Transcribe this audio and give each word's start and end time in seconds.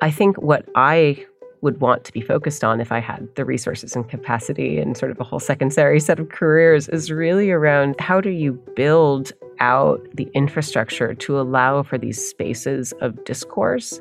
I 0.00 0.10
think 0.10 0.36
what 0.40 0.64
I 0.74 1.26
would 1.60 1.80
want 1.80 2.04
to 2.04 2.12
be 2.12 2.20
focused 2.20 2.62
on 2.62 2.80
if 2.80 2.92
I 2.92 3.00
had 3.00 3.28
the 3.34 3.44
resources 3.44 3.96
and 3.96 4.08
capacity 4.08 4.78
and 4.78 4.96
sort 4.96 5.10
of 5.10 5.18
a 5.18 5.24
whole 5.24 5.40
secondary 5.40 5.98
set 6.08 6.20
of 6.20 6.28
careers 6.28 6.88
is 6.88 7.10
really 7.10 7.50
around 7.50 7.98
how 8.00 8.20
do 8.20 8.30
you 8.30 8.52
build 8.76 9.32
out 9.60 10.00
the 10.14 10.28
infrastructure 10.34 11.14
to 11.14 11.40
allow 11.40 11.82
for 11.82 11.98
these 11.98 12.24
spaces 12.24 12.92
of 13.00 13.24
discourse 13.24 14.00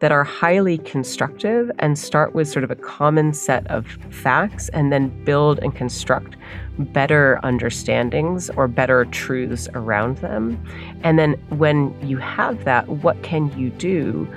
that 0.00 0.12
are 0.12 0.22
highly 0.22 0.78
constructive 0.78 1.70
and 1.78 1.98
start 1.98 2.34
with 2.34 2.46
sort 2.46 2.62
of 2.62 2.70
a 2.70 2.76
common 2.76 3.32
set 3.32 3.66
of 3.68 3.86
facts 4.10 4.68
and 4.68 4.92
then 4.92 5.08
build 5.24 5.58
and 5.58 5.74
construct 5.74 6.36
better 6.78 7.40
understandings 7.42 8.48
or 8.50 8.68
better 8.68 9.06
truths 9.06 9.68
around 9.74 10.18
them. 10.18 10.62
And 11.02 11.18
then 11.18 11.32
when 11.48 11.96
you 12.06 12.18
have 12.18 12.64
that, 12.64 12.86
what 12.88 13.20
can 13.24 13.50
you 13.58 13.70
do 13.70 14.28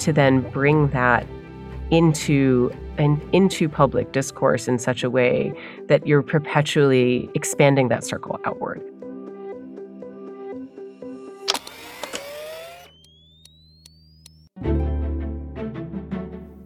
to 0.00 0.12
then 0.12 0.40
bring 0.50 0.88
that 0.88 1.26
into 1.90 2.70
and 2.98 3.22
into 3.32 3.68
public 3.68 4.12
discourse 4.12 4.68
in 4.68 4.78
such 4.78 5.02
a 5.04 5.10
way 5.10 5.52
that 5.86 6.06
you're 6.06 6.22
perpetually 6.22 7.30
expanding 7.34 7.88
that 7.88 8.04
circle 8.04 8.38
outward. 8.44 8.82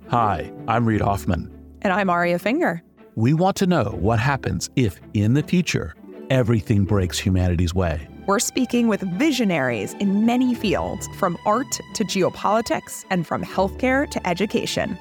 Hi, 0.09 0.53
I'm 0.69 0.87
Reid 0.87 1.01
Hoffman. 1.01 1.51
And 1.81 1.93
I'm 1.93 2.11
Aria 2.11 2.39
Finger. 2.39 2.83
We 3.15 3.35
want 3.35 3.57
to 3.57 3.67
know 3.67 3.97
what 3.99 4.19
happens 4.19 4.71
if, 4.77 5.01
in 5.15 5.35
the 5.35 5.43
future, 5.43 5.95
everything 6.31 6.85
breaks 6.85 7.19
humanity's 7.19 7.75
way. 7.75 8.09
We're 8.25 8.39
speaking 8.39 8.87
with 8.87 9.01
visionaries 9.01 9.95
in 9.95 10.25
many 10.25 10.55
fields, 10.55 11.09
from 11.19 11.37
art 11.45 11.73
to 11.95 12.05
geopolitics 12.05 13.05
and 13.11 13.27
from 13.27 13.43
healthcare 13.43 14.09
to 14.09 14.25
education. 14.25 14.97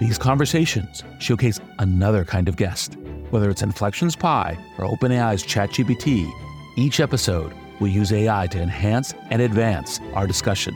These 0.00 0.18
conversations 0.18 1.04
showcase 1.20 1.60
another 1.78 2.24
kind 2.24 2.48
of 2.48 2.56
guest. 2.56 2.96
Whether 3.30 3.48
it's 3.48 3.62
Inflections 3.62 4.16
Pi 4.16 4.58
or 4.76 4.86
OpenAI's 4.86 5.44
ChatGPT, 5.44 6.28
each 6.76 6.98
episode 6.98 7.52
will 7.78 7.88
use 7.88 8.12
AI 8.12 8.48
to 8.48 8.60
enhance 8.60 9.14
and 9.30 9.40
advance 9.40 10.00
our 10.14 10.26
discussion. 10.26 10.74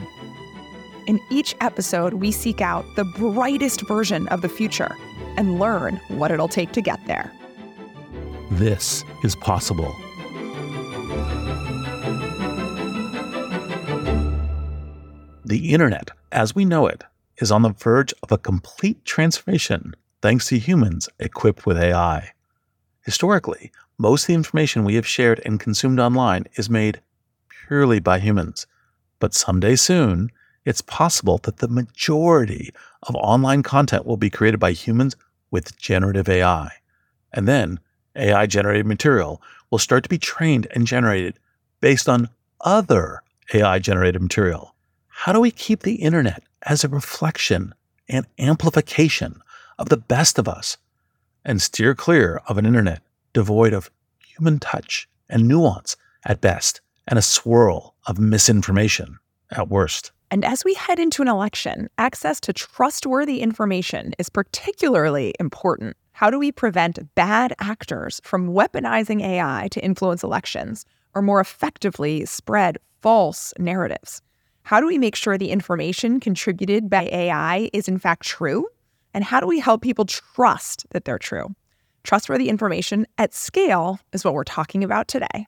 In 1.09 1.19
each 1.31 1.56
episode, 1.61 2.14
we 2.14 2.31
seek 2.31 2.61
out 2.61 2.84
the 2.94 3.05
brightest 3.05 3.89
version 3.89 4.28
of 4.28 4.41
the 4.41 4.48
future 4.48 4.94
and 5.37 5.59
learn 5.59 5.97
what 6.09 6.31
it'll 6.31 6.47
take 6.47 6.70
to 6.72 6.81
get 6.81 7.05
there. 7.09 7.33
This 8.53 9.03
is 9.25 9.34
possible. 9.34 9.97
The 15.53 15.75
internet, 15.75 16.12
as 16.33 16.55
we 16.55 16.64
know 16.64 16.86
it, 16.86 17.05
is 17.36 17.53
on 17.53 17.61
the 17.61 17.75
verge 17.75 18.14
of 18.22 18.33
a 18.33 18.39
complete 18.39 19.05
transformation 19.05 19.94
thanks 20.22 20.47
to 20.47 20.59
humans 20.59 21.11
equipped 21.19 21.67
with 21.67 21.77
AI. 21.77 22.31
Historically, 23.05 23.70
most 23.98 24.22
of 24.22 24.27
the 24.28 24.34
information 24.34 24.83
we 24.83 24.94
have 24.94 25.06
shared 25.06 25.42
and 25.44 25.61
consumed 25.61 26.00
online 26.00 26.47
is 26.55 26.70
made 26.70 27.03
purely 27.67 28.00
by 28.00 28.19
humans. 28.19 28.67
But 29.19 29.34
someday 29.34 29.77
soon, 29.77 30.31
it's 30.64 30.81
possible 30.81 31.36
that 31.42 31.59
the 31.59 31.69
majority 31.69 32.72
of 33.03 33.14
online 33.16 33.62
content 33.62 34.06
will 34.06 34.16
be 34.16 34.31
created 34.31 34.59
by 34.59 34.72
humans 34.72 35.16
with 35.50 35.77
generative 35.77 36.31
AI. 36.31 36.70
And 37.31 37.47
then 37.47 37.78
AI 38.16 38.47
generated 38.47 38.87
material 38.87 39.42
will 39.70 39.78
start 39.78 40.03
to 40.05 40.09
be 40.09 40.16
trained 40.16 40.66
and 40.70 40.87
generated 40.87 41.39
based 41.83 42.09
on 42.09 42.31
other 42.62 43.22
AI 43.53 43.78
generated 43.81 44.22
material. 44.22 44.72
How 45.23 45.33
do 45.33 45.39
we 45.39 45.53
keep 45.53 45.84
the 45.84 46.03
internet 46.03 46.42
as 46.62 46.83
a 46.83 46.89
reflection 46.89 47.77
and 48.09 48.27
amplification 48.41 49.41
of 49.78 49.89
the 49.89 49.97
best 49.97 50.37
of 50.37 50.48
us 50.48 50.78
and 51.45 51.62
steer 51.62 51.95
clear 51.95 52.41
of 52.48 52.59
an 52.59 52.67
internet 52.67 53.03
devoid 53.32 53.72
of 53.72 53.88
human 54.19 54.59
touch 54.59 55.09
and 55.28 55.47
nuance 55.47 55.97
at 56.25 56.41
best 56.41 56.81
and 57.06 57.21
a 57.21 57.22
swirl 57.22 57.94
of 58.09 58.19
misinformation 58.19 59.21
at 59.53 59.69
worst. 59.69 60.11
And 60.32 60.44
as 60.44 60.65
we 60.65 60.75
head 60.75 60.99
into 60.99 61.22
an 61.22 61.28
election, 61.28 61.88
access 61.99 62.41
to 62.41 62.53
trustworthy 62.53 63.43
information 63.43 64.15
is 64.19 64.28
particularly 64.28 65.37
important. 65.38 65.97
How 66.11 66.31
do 66.31 66.38
we 66.41 66.50
prevent 66.50 67.15
bad 67.15 67.55
actors 67.61 68.21
from 68.25 68.49
weaponizing 68.49 69.22
AI 69.22 69.69
to 69.71 69.84
influence 69.84 70.25
elections 70.25 70.84
or 71.15 71.22
more 71.22 71.38
effectively 71.38 72.25
spread 72.25 72.78
false 73.00 73.55
narratives? 73.56 74.21
How 74.65 74.81
do 74.81 74.87
we 74.87 74.99
make 74.99 75.17
sure 75.17 75.37
the 75.37 75.50
information 75.50 76.21
contributed 76.21 76.89
by 76.89 77.09
AI 77.12 77.71
is 77.73 77.89
in 77.89 77.99
fact 77.99 78.23
true? 78.23 78.69
And 79.12 79.25
how 79.25 79.41
do 79.41 79.47
we 79.47 79.61
help 79.61 79.83
people 79.83 80.05
trust 80.05 80.87
that 80.91 81.05
they're 81.05 81.19
true? 81.19 81.55
Trustworthy 82.05 82.49
information 82.49 83.06
at 83.19 83.34
scale 83.34 84.00
is 84.12 84.25
what 84.25 84.34
we're 84.34 84.45
talking 84.45 84.83
about 84.83 85.09
today. 85.09 85.47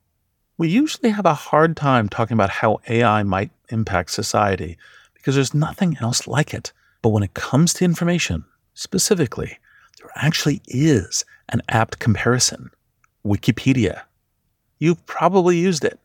We 0.57 0.69
usually 0.69 1.09
have 1.09 1.25
a 1.25 1.33
hard 1.33 1.75
time 1.75 2.07
talking 2.07 2.35
about 2.35 2.49
how 2.49 2.79
AI 2.87 3.23
might 3.23 3.51
impact 3.69 4.11
society 4.11 4.77
because 5.13 5.35
there's 5.35 5.53
nothing 5.53 5.97
else 5.99 6.27
like 6.27 6.53
it. 6.53 6.71
But 7.01 7.09
when 7.09 7.23
it 7.23 7.33
comes 7.33 7.73
to 7.75 7.85
information, 7.85 8.45
specifically, 8.73 9.57
there 9.99 10.11
actually 10.15 10.61
is 10.67 11.25
an 11.49 11.61
apt 11.69 11.99
comparison 11.99 12.71
Wikipedia. 13.25 14.03
You've 14.77 15.05
probably 15.05 15.57
used 15.57 15.83
it. 15.83 15.99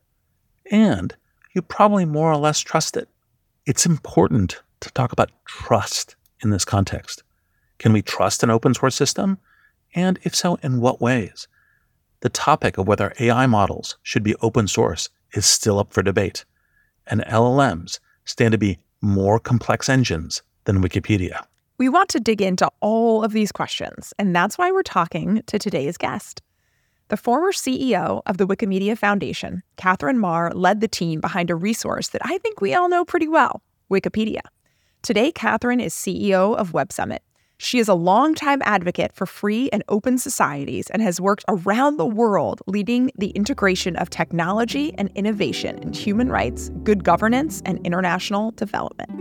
And 0.69 1.15
you 1.53 1.61
probably 1.61 2.05
more 2.05 2.31
or 2.31 2.37
less 2.37 2.59
trust 2.59 2.97
it. 2.97 3.09
It's 3.65 3.85
important 3.85 4.61
to 4.79 4.91
talk 4.91 5.11
about 5.11 5.31
trust 5.45 6.15
in 6.41 6.49
this 6.49 6.65
context. 6.65 7.23
Can 7.77 7.93
we 7.93 8.01
trust 8.01 8.43
an 8.43 8.49
open 8.49 8.73
source 8.73 8.95
system? 8.95 9.37
And 9.93 10.19
if 10.23 10.35
so, 10.35 10.57
in 10.63 10.81
what 10.81 11.01
ways? 11.01 11.47
The 12.21 12.29
topic 12.29 12.77
of 12.77 12.87
whether 12.87 13.13
AI 13.19 13.47
models 13.47 13.97
should 14.03 14.23
be 14.23 14.35
open 14.35 14.67
source 14.67 15.09
is 15.33 15.45
still 15.45 15.79
up 15.79 15.91
for 15.91 16.03
debate, 16.03 16.45
and 17.07 17.21
LLMs 17.21 17.99
stand 18.25 18.51
to 18.51 18.57
be 18.57 18.79
more 19.01 19.39
complex 19.39 19.89
engines 19.89 20.43
than 20.65 20.83
Wikipedia. 20.83 21.45
We 21.77 21.89
want 21.89 22.09
to 22.09 22.19
dig 22.19 22.41
into 22.41 22.69
all 22.79 23.23
of 23.23 23.31
these 23.31 23.51
questions, 23.51 24.13
and 24.19 24.35
that's 24.35 24.57
why 24.57 24.71
we're 24.71 24.83
talking 24.83 25.41
to 25.47 25.57
today's 25.57 25.97
guest. 25.97 26.41
The 27.11 27.17
former 27.17 27.51
CEO 27.51 28.21
of 28.25 28.37
the 28.37 28.47
Wikimedia 28.47 28.97
Foundation, 28.97 29.63
Katherine 29.75 30.17
Maher, 30.17 30.53
led 30.53 30.79
the 30.79 30.87
team 30.87 31.19
behind 31.19 31.49
a 31.49 31.55
resource 31.55 32.07
that 32.07 32.21
I 32.23 32.37
think 32.37 32.61
we 32.61 32.73
all 32.73 32.87
know 32.87 33.03
pretty 33.03 33.27
well 33.27 33.61
Wikipedia. 33.91 34.39
Today, 35.01 35.29
Katherine 35.29 35.81
is 35.81 35.93
CEO 35.93 36.55
of 36.55 36.71
Web 36.71 36.93
Summit. 36.93 37.21
She 37.57 37.79
is 37.79 37.89
a 37.89 37.95
longtime 37.95 38.61
advocate 38.63 39.13
for 39.13 39.25
free 39.25 39.69
and 39.73 39.83
open 39.89 40.17
societies 40.19 40.89
and 40.89 41.01
has 41.01 41.19
worked 41.19 41.43
around 41.49 41.97
the 41.97 42.05
world 42.05 42.61
leading 42.65 43.11
the 43.17 43.31
integration 43.31 43.97
of 43.97 44.09
technology 44.09 44.93
and 44.97 45.11
innovation 45.13 45.79
in 45.79 45.91
human 45.91 46.29
rights, 46.29 46.69
good 46.83 47.03
governance, 47.03 47.61
and 47.65 47.85
international 47.85 48.51
development. 48.51 49.11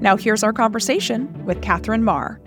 Now, 0.00 0.16
here's 0.16 0.44
our 0.44 0.52
conversation 0.52 1.44
with 1.44 1.60
Katherine 1.62 2.04
Maher. 2.04 2.40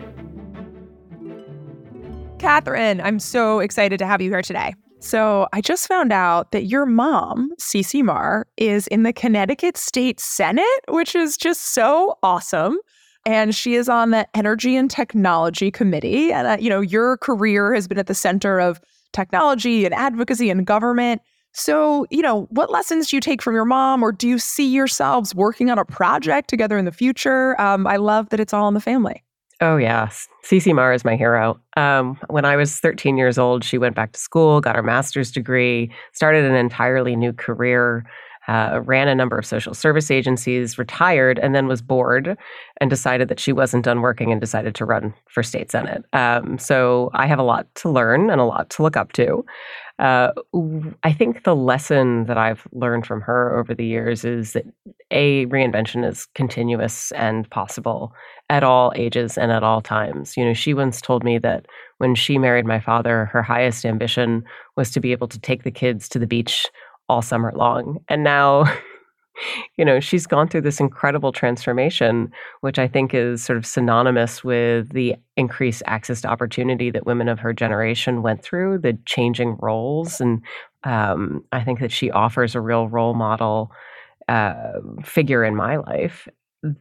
Katherine, 2.43 2.99
I'm 2.99 3.19
so 3.19 3.61
excited 3.61 3.99
to 3.99 4.05
have 4.05 4.21
you 4.21 4.29
here 4.29 4.41
today. 4.41 4.75
So, 4.99 5.47
I 5.53 5.61
just 5.61 5.87
found 5.87 6.11
out 6.11 6.51
that 6.51 6.65
your 6.65 6.85
mom, 6.85 7.53
Ceci 7.57 8.03
Maher, 8.03 8.45
is 8.57 8.85
in 8.87 9.03
the 9.03 9.13
Connecticut 9.13 9.77
State 9.77 10.19
Senate, 10.19 10.65
which 10.89 11.15
is 11.15 11.37
just 11.37 11.73
so 11.73 12.17
awesome. 12.21 12.77
And 13.25 13.55
she 13.55 13.75
is 13.75 13.87
on 13.87 14.09
the 14.09 14.27
Energy 14.35 14.75
and 14.75 14.91
Technology 14.91 15.71
Committee. 15.71 16.33
And, 16.33 16.45
uh, 16.45 16.57
you 16.59 16.69
know, 16.69 16.81
your 16.81 17.15
career 17.15 17.73
has 17.73 17.87
been 17.87 17.97
at 17.97 18.07
the 18.07 18.13
center 18.13 18.59
of 18.59 18.81
technology 19.13 19.85
and 19.85 19.93
advocacy 19.93 20.49
and 20.49 20.67
government. 20.67 21.21
So, 21.53 22.05
you 22.09 22.21
know, 22.21 22.47
what 22.49 22.69
lessons 22.69 23.07
do 23.07 23.15
you 23.15 23.21
take 23.21 23.41
from 23.41 23.55
your 23.55 23.63
mom, 23.63 24.03
or 24.03 24.11
do 24.11 24.27
you 24.27 24.37
see 24.37 24.67
yourselves 24.67 25.33
working 25.33 25.69
on 25.69 25.79
a 25.79 25.85
project 25.85 26.49
together 26.49 26.77
in 26.77 26.83
the 26.83 26.91
future? 26.91 27.59
Um, 27.61 27.87
I 27.87 27.95
love 27.95 28.27
that 28.31 28.41
it's 28.41 28.53
all 28.53 28.67
in 28.67 28.73
the 28.73 28.81
family. 28.81 29.22
Oh, 29.63 29.77
yes. 29.77 30.27
Ceci 30.43 30.73
Maher 30.73 30.91
is 30.91 31.05
my 31.05 31.15
hero. 31.15 31.57
Um, 31.77 32.19
when 32.27 32.43
I 32.43 32.57
was 32.57 32.81
13 32.81 33.15
years 33.15 33.37
old, 33.37 33.63
she 33.63 33.77
went 33.77 33.95
back 33.95 34.11
to 34.11 34.19
school, 34.19 34.59
got 34.59 34.75
her 34.75 34.83
master's 34.83 35.31
degree, 35.31 35.89
started 36.11 36.43
an 36.43 36.53
entirely 36.53 37.15
new 37.15 37.31
career, 37.31 38.03
uh, 38.49 38.81
ran 38.83 39.07
a 39.07 39.15
number 39.15 39.37
of 39.37 39.45
social 39.45 39.73
service 39.73 40.11
agencies, 40.11 40.77
retired, 40.77 41.39
and 41.39 41.55
then 41.55 41.67
was 41.67 41.81
bored 41.81 42.37
and 42.81 42.89
decided 42.89 43.29
that 43.29 43.39
she 43.39 43.53
wasn't 43.53 43.85
done 43.85 44.01
working 44.01 44.33
and 44.33 44.41
decided 44.41 44.75
to 44.75 44.83
run 44.83 45.13
for 45.29 45.41
state 45.41 45.71
senate. 45.71 46.03
Um, 46.11 46.57
so 46.57 47.09
I 47.13 47.25
have 47.25 47.39
a 47.39 47.43
lot 47.43 47.73
to 47.75 47.89
learn 47.89 48.29
and 48.29 48.41
a 48.41 48.45
lot 48.45 48.69
to 48.71 48.83
look 48.83 48.97
up 48.97 49.13
to. 49.13 49.45
Uh, 50.03 50.33
I 51.03 51.13
think 51.13 51.45
the 51.45 51.55
lesson 51.55 52.25
that 52.25 52.37
I've 52.37 52.67
learned 52.73 53.05
from 53.05 53.21
her 53.21 53.57
over 53.57 53.73
the 53.73 53.85
years 53.85 54.25
is 54.25 54.51
that 54.51 54.65
a 55.11 55.45
reinvention 55.45 56.05
is 56.05 56.27
continuous 56.35 57.13
and 57.13 57.49
possible 57.49 58.13
at 58.49 58.65
all 58.65 58.91
ages 58.97 59.37
and 59.37 59.49
at 59.49 59.63
all 59.63 59.79
times. 59.79 60.35
You 60.35 60.43
know, 60.43 60.53
she 60.53 60.73
once 60.73 60.99
told 60.99 61.23
me 61.23 61.37
that 61.37 61.67
when 61.99 62.15
she 62.15 62.37
married 62.37 62.65
my 62.65 62.81
father, 62.81 63.25
her 63.27 63.41
highest 63.41 63.85
ambition 63.85 64.43
was 64.75 64.91
to 64.91 64.99
be 64.99 65.13
able 65.13 65.29
to 65.29 65.39
take 65.39 65.63
the 65.63 65.71
kids 65.71 66.09
to 66.09 66.19
the 66.19 66.27
beach 66.27 66.67
all 67.07 67.21
summer 67.21 67.53
long. 67.55 67.99
And 68.09 68.25
now 68.25 68.65
you 69.77 69.85
know, 69.85 69.99
she's 69.99 70.27
gone 70.27 70.47
through 70.47 70.61
this 70.61 70.79
incredible 70.79 71.31
transformation, 71.31 72.31
which 72.61 72.77
I 72.77 72.87
think 72.87 73.13
is 73.13 73.43
sort 73.43 73.57
of 73.57 73.65
synonymous 73.65 74.43
with 74.43 74.89
the 74.89 75.15
increased 75.37 75.83
access 75.85 76.21
to 76.21 76.27
opportunity 76.27 76.91
that 76.91 77.05
women 77.05 77.27
of 77.27 77.39
her 77.39 77.53
generation 77.53 78.21
went 78.21 78.43
through, 78.43 78.79
the 78.79 78.97
changing 79.05 79.57
roles. 79.59 80.21
And 80.21 80.41
um, 80.83 81.43
I 81.51 81.63
think 81.63 81.79
that 81.79 81.91
she 81.91 82.11
offers 82.11 82.55
a 82.55 82.61
real 82.61 82.87
role 82.87 83.13
model 83.13 83.71
uh, 84.27 84.73
figure 85.03 85.43
in 85.43 85.55
my 85.55 85.77
life. 85.77 86.27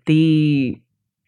The 0.07 0.81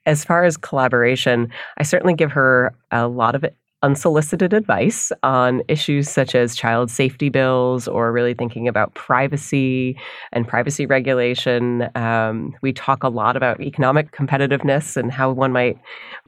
as 0.06 0.25
far 0.25 0.44
as 0.44 0.56
collaboration, 0.56 1.50
I 1.79 1.82
certainly 1.82 2.15
give 2.15 2.31
her 2.32 2.76
a 2.91 3.09
lot 3.09 3.35
of 3.35 3.44
unsolicited 3.84 4.54
advice 4.54 5.12
on 5.22 5.62
issues 5.69 6.08
such 6.08 6.34
as 6.34 6.56
child 6.56 6.90
safety 6.90 7.28
bills 7.28 7.86
or 7.86 8.12
really 8.12 8.32
thinking 8.32 8.66
about 8.66 8.94
privacy 8.94 9.94
and 10.32 10.48
privacy 10.48 10.86
regulation. 10.86 11.86
Um, 11.94 12.56
we 12.62 12.72
talk 12.72 13.02
a 13.02 13.10
lot 13.10 13.36
about 13.36 13.60
economic 13.60 14.10
competitiveness 14.12 14.96
and 14.96 15.12
how 15.12 15.31
one 15.31 15.52
might 15.52 15.78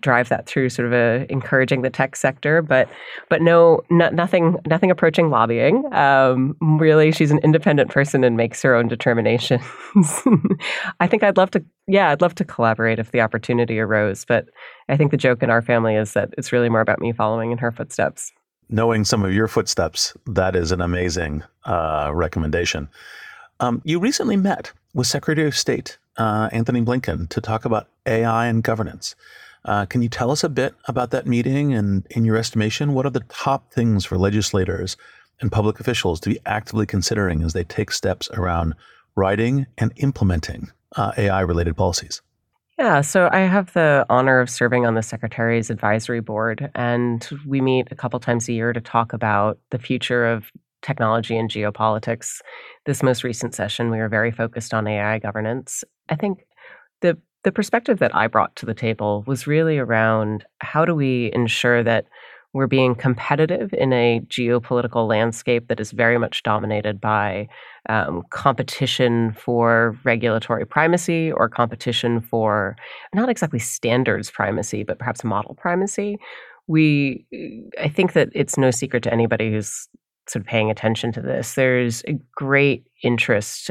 drive 0.02 0.28
that 0.28 0.46
through 0.46 0.68
sort 0.68 0.86
of 0.86 0.92
a, 0.92 1.26
encouraging 1.30 1.80
the 1.80 1.88
tech 1.88 2.14
sector, 2.14 2.60
but 2.60 2.90
but 3.30 3.40
no, 3.40 3.80
no 3.88 4.10
nothing 4.10 4.56
nothing 4.66 4.90
approaching 4.90 5.30
lobbying. 5.30 5.90
Um, 5.94 6.56
really, 6.60 7.10
she's 7.10 7.30
an 7.30 7.38
independent 7.42 7.90
person 7.90 8.22
and 8.22 8.36
makes 8.36 8.60
her 8.60 8.74
own 8.74 8.86
determinations. 8.86 9.62
I 11.00 11.06
think 11.06 11.22
I'd 11.22 11.38
love 11.38 11.50
to, 11.52 11.64
yeah, 11.86 12.10
I'd 12.10 12.20
love 12.20 12.34
to 12.34 12.44
collaborate 12.44 12.98
if 12.98 13.12
the 13.12 13.22
opportunity 13.22 13.80
arose, 13.80 14.26
but 14.26 14.44
I 14.88 14.96
think 14.96 15.10
the 15.10 15.16
joke 15.16 15.42
in 15.42 15.50
our 15.50 15.62
family 15.62 15.96
is 15.96 16.12
that 16.12 16.30
it's 16.38 16.52
really 16.52 16.68
more 16.68 16.80
about 16.80 17.00
me 17.00 17.12
following 17.12 17.50
in 17.50 17.58
her 17.58 17.72
footsteps. 17.72 18.32
Knowing 18.68 19.04
some 19.04 19.24
of 19.24 19.32
your 19.32 19.48
footsteps, 19.48 20.16
that 20.26 20.56
is 20.56 20.72
an 20.72 20.80
amazing 20.80 21.42
uh, 21.64 22.10
recommendation. 22.14 22.88
Um, 23.60 23.80
you 23.84 23.98
recently 23.98 24.36
met 24.36 24.72
with 24.94 25.06
Secretary 25.06 25.46
of 25.46 25.56
State 25.56 25.98
uh, 26.16 26.48
Antony 26.52 26.82
Blinken 26.82 27.28
to 27.30 27.40
talk 27.40 27.64
about 27.64 27.88
AI 28.06 28.46
and 28.46 28.62
governance. 28.62 29.14
Uh, 29.64 29.86
can 29.86 30.02
you 30.02 30.08
tell 30.08 30.30
us 30.30 30.44
a 30.44 30.48
bit 30.48 30.74
about 30.86 31.10
that 31.10 31.26
meeting 31.26 31.74
and, 31.74 32.06
in 32.10 32.24
your 32.24 32.36
estimation, 32.36 32.94
what 32.94 33.06
are 33.06 33.10
the 33.10 33.24
top 33.28 33.72
things 33.72 34.04
for 34.04 34.16
legislators 34.16 34.96
and 35.40 35.50
public 35.50 35.80
officials 35.80 36.20
to 36.20 36.30
be 36.30 36.38
actively 36.46 36.86
considering 36.86 37.42
as 37.42 37.52
they 37.52 37.64
take 37.64 37.90
steps 37.90 38.30
around 38.34 38.74
writing 39.16 39.66
and 39.78 39.92
implementing 39.96 40.70
uh, 40.94 41.12
AI 41.18 41.40
related 41.40 41.76
policies? 41.76 42.22
Yeah, 42.78 43.00
so 43.00 43.30
I 43.32 43.40
have 43.40 43.72
the 43.72 44.04
honor 44.10 44.38
of 44.40 44.50
serving 44.50 44.84
on 44.84 44.94
the 44.94 45.02
Secretary's 45.02 45.70
Advisory 45.70 46.20
Board, 46.20 46.70
and 46.74 47.26
we 47.46 47.60
meet 47.62 47.88
a 47.90 47.94
couple 47.96 48.20
times 48.20 48.48
a 48.48 48.52
year 48.52 48.72
to 48.74 48.80
talk 48.82 49.14
about 49.14 49.58
the 49.70 49.78
future 49.78 50.26
of 50.26 50.52
technology 50.82 51.38
and 51.38 51.50
geopolitics. 51.50 52.42
This 52.84 53.02
most 53.02 53.24
recent 53.24 53.54
session, 53.54 53.90
we 53.90 53.96
were 53.98 54.10
very 54.10 54.30
focused 54.30 54.74
on 54.74 54.86
AI 54.86 55.18
governance. 55.18 55.84
I 56.10 56.16
think 56.16 56.46
the 57.00 57.18
the 57.44 57.52
perspective 57.52 58.00
that 58.00 58.14
I 58.14 58.26
brought 58.26 58.56
to 58.56 58.66
the 58.66 58.74
table 58.74 59.22
was 59.26 59.46
really 59.46 59.78
around 59.78 60.44
how 60.60 60.84
do 60.84 60.94
we 60.94 61.30
ensure 61.32 61.82
that 61.84 62.06
we're 62.52 62.66
being 62.66 62.94
competitive 62.94 63.72
in 63.74 63.92
a 63.92 64.20
geopolitical 64.28 65.06
landscape 65.06 65.68
that 65.68 65.80
is 65.80 65.92
very 65.92 66.18
much 66.18 66.42
dominated 66.42 67.00
by 67.00 67.48
um, 67.88 68.22
competition 68.30 69.32
for 69.32 69.96
regulatory 70.04 70.66
primacy 70.66 71.30
or 71.32 71.48
competition 71.48 72.20
for 72.20 72.76
not 73.14 73.28
exactly 73.28 73.58
standards 73.58 74.30
primacy, 74.30 74.82
but 74.82 74.98
perhaps 74.98 75.22
model 75.22 75.54
primacy. 75.54 76.16
We, 76.66 77.26
I 77.80 77.88
think 77.88 78.14
that 78.14 78.30
it's 78.32 78.56
no 78.56 78.70
secret 78.70 79.02
to 79.04 79.12
anybody 79.12 79.50
who's 79.50 79.88
sort 80.28 80.40
of 80.42 80.46
paying 80.46 80.70
attention 80.70 81.12
to 81.12 81.20
this. 81.20 81.54
There's 81.54 82.02
a 82.08 82.18
great 82.34 82.84
interest 83.02 83.70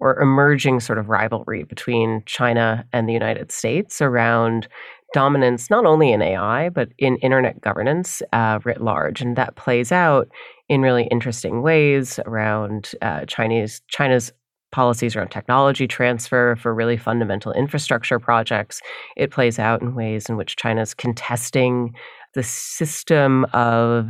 or 0.00 0.20
emerging 0.20 0.80
sort 0.80 0.98
of 0.98 1.08
rivalry 1.08 1.64
between 1.64 2.22
China 2.26 2.84
and 2.92 3.08
the 3.08 3.12
United 3.12 3.50
States 3.50 4.00
around 4.00 4.68
dominance 5.14 5.70
not 5.70 5.86
only 5.86 6.12
in 6.12 6.22
AI 6.22 6.68
but 6.68 6.88
in 6.98 7.16
internet 7.18 7.60
governance 7.60 8.22
uh, 8.32 8.58
writ 8.64 8.80
large, 8.80 9.20
and 9.20 9.36
that 9.36 9.56
plays 9.56 9.92
out 9.92 10.28
in 10.68 10.82
really 10.82 11.04
interesting 11.04 11.62
ways 11.62 12.18
around 12.26 12.92
uh, 13.02 13.24
Chinese 13.26 13.80
China's 13.88 14.32
policies 14.70 15.16
around 15.16 15.30
technology 15.30 15.86
transfer 15.86 16.54
for 16.56 16.74
really 16.74 16.96
fundamental 16.96 17.52
infrastructure 17.52 18.18
projects. 18.18 18.80
It 19.16 19.30
plays 19.30 19.58
out 19.58 19.80
in 19.80 19.94
ways 19.94 20.28
in 20.28 20.36
which 20.36 20.56
China's 20.56 20.92
contesting 20.92 21.94
the 22.34 22.42
system 22.42 23.44
of 23.54 24.08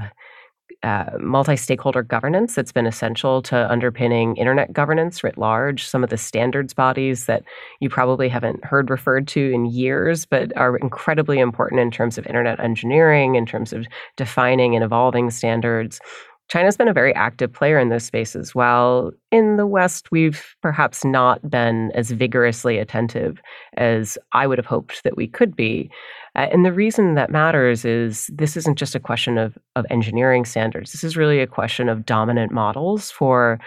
uh, 0.82 1.10
multi 1.18 1.56
stakeholder 1.56 2.02
governance 2.02 2.54
that's 2.54 2.70
been 2.70 2.86
essential 2.86 3.42
to 3.42 3.70
underpinning 3.70 4.36
internet 4.36 4.72
governance 4.72 5.24
writ 5.24 5.36
large. 5.36 5.84
Some 5.84 6.04
of 6.04 6.10
the 6.10 6.16
standards 6.16 6.72
bodies 6.72 7.26
that 7.26 7.42
you 7.80 7.88
probably 7.88 8.28
haven't 8.28 8.64
heard 8.64 8.88
referred 8.88 9.26
to 9.28 9.50
in 9.52 9.66
years, 9.66 10.24
but 10.24 10.56
are 10.56 10.76
incredibly 10.76 11.40
important 11.40 11.80
in 11.80 11.90
terms 11.90 12.16
of 12.16 12.26
internet 12.26 12.60
engineering, 12.60 13.34
in 13.34 13.44
terms 13.44 13.72
of 13.72 13.86
defining 14.16 14.76
and 14.76 14.84
evolving 14.84 15.30
standards. 15.30 16.00
China's 16.48 16.78
been 16.78 16.88
a 16.88 16.94
very 16.94 17.14
active 17.14 17.52
player 17.52 17.78
in 17.78 17.90
those 17.90 18.04
spaces. 18.04 18.54
While 18.54 19.12
in 19.30 19.56
the 19.56 19.66
West, 19.66 20.10
we've 20.10 20.56
perhaps 20.62 21.04
not 21.04 21.48
been 21.50 21.92
as 21.94 22.10
vigorously 22.10 22.78
attentive 22.78 23.40
as 23.76 24.16
I 24.32 24.46
would 24.46 24.58
have 24.58 24.66
hoped 24.66 25.04
that 25.04 25.16
we 25.16 25.26
could 25.26 25.54
be. 25.54 25.90
Uh, 26.34 26.48
and 26.50 26.64
the 26.64 26.72
reason 26.72 27.14
that 27.14 27.30
matters 27.30 27.84
is 27.84 28.30
this 28.32 28.56
isn't 28.56 28.78
just 28.78 28.94
a 28.94 29.00
question 29.00 29.36
of, 29.36 29.58
of 29.76 29.84
engineering 29.90 30.46
standards. 30.46 30.92
This 30.92 31.04
is 31.04 31.16
really 31.16 31.40
a 31.40 31.46
question 31.46 31.88
of 31.88 32.06
dominant 32.06 32.50
models 32.50 33.10
for 33.10 33.60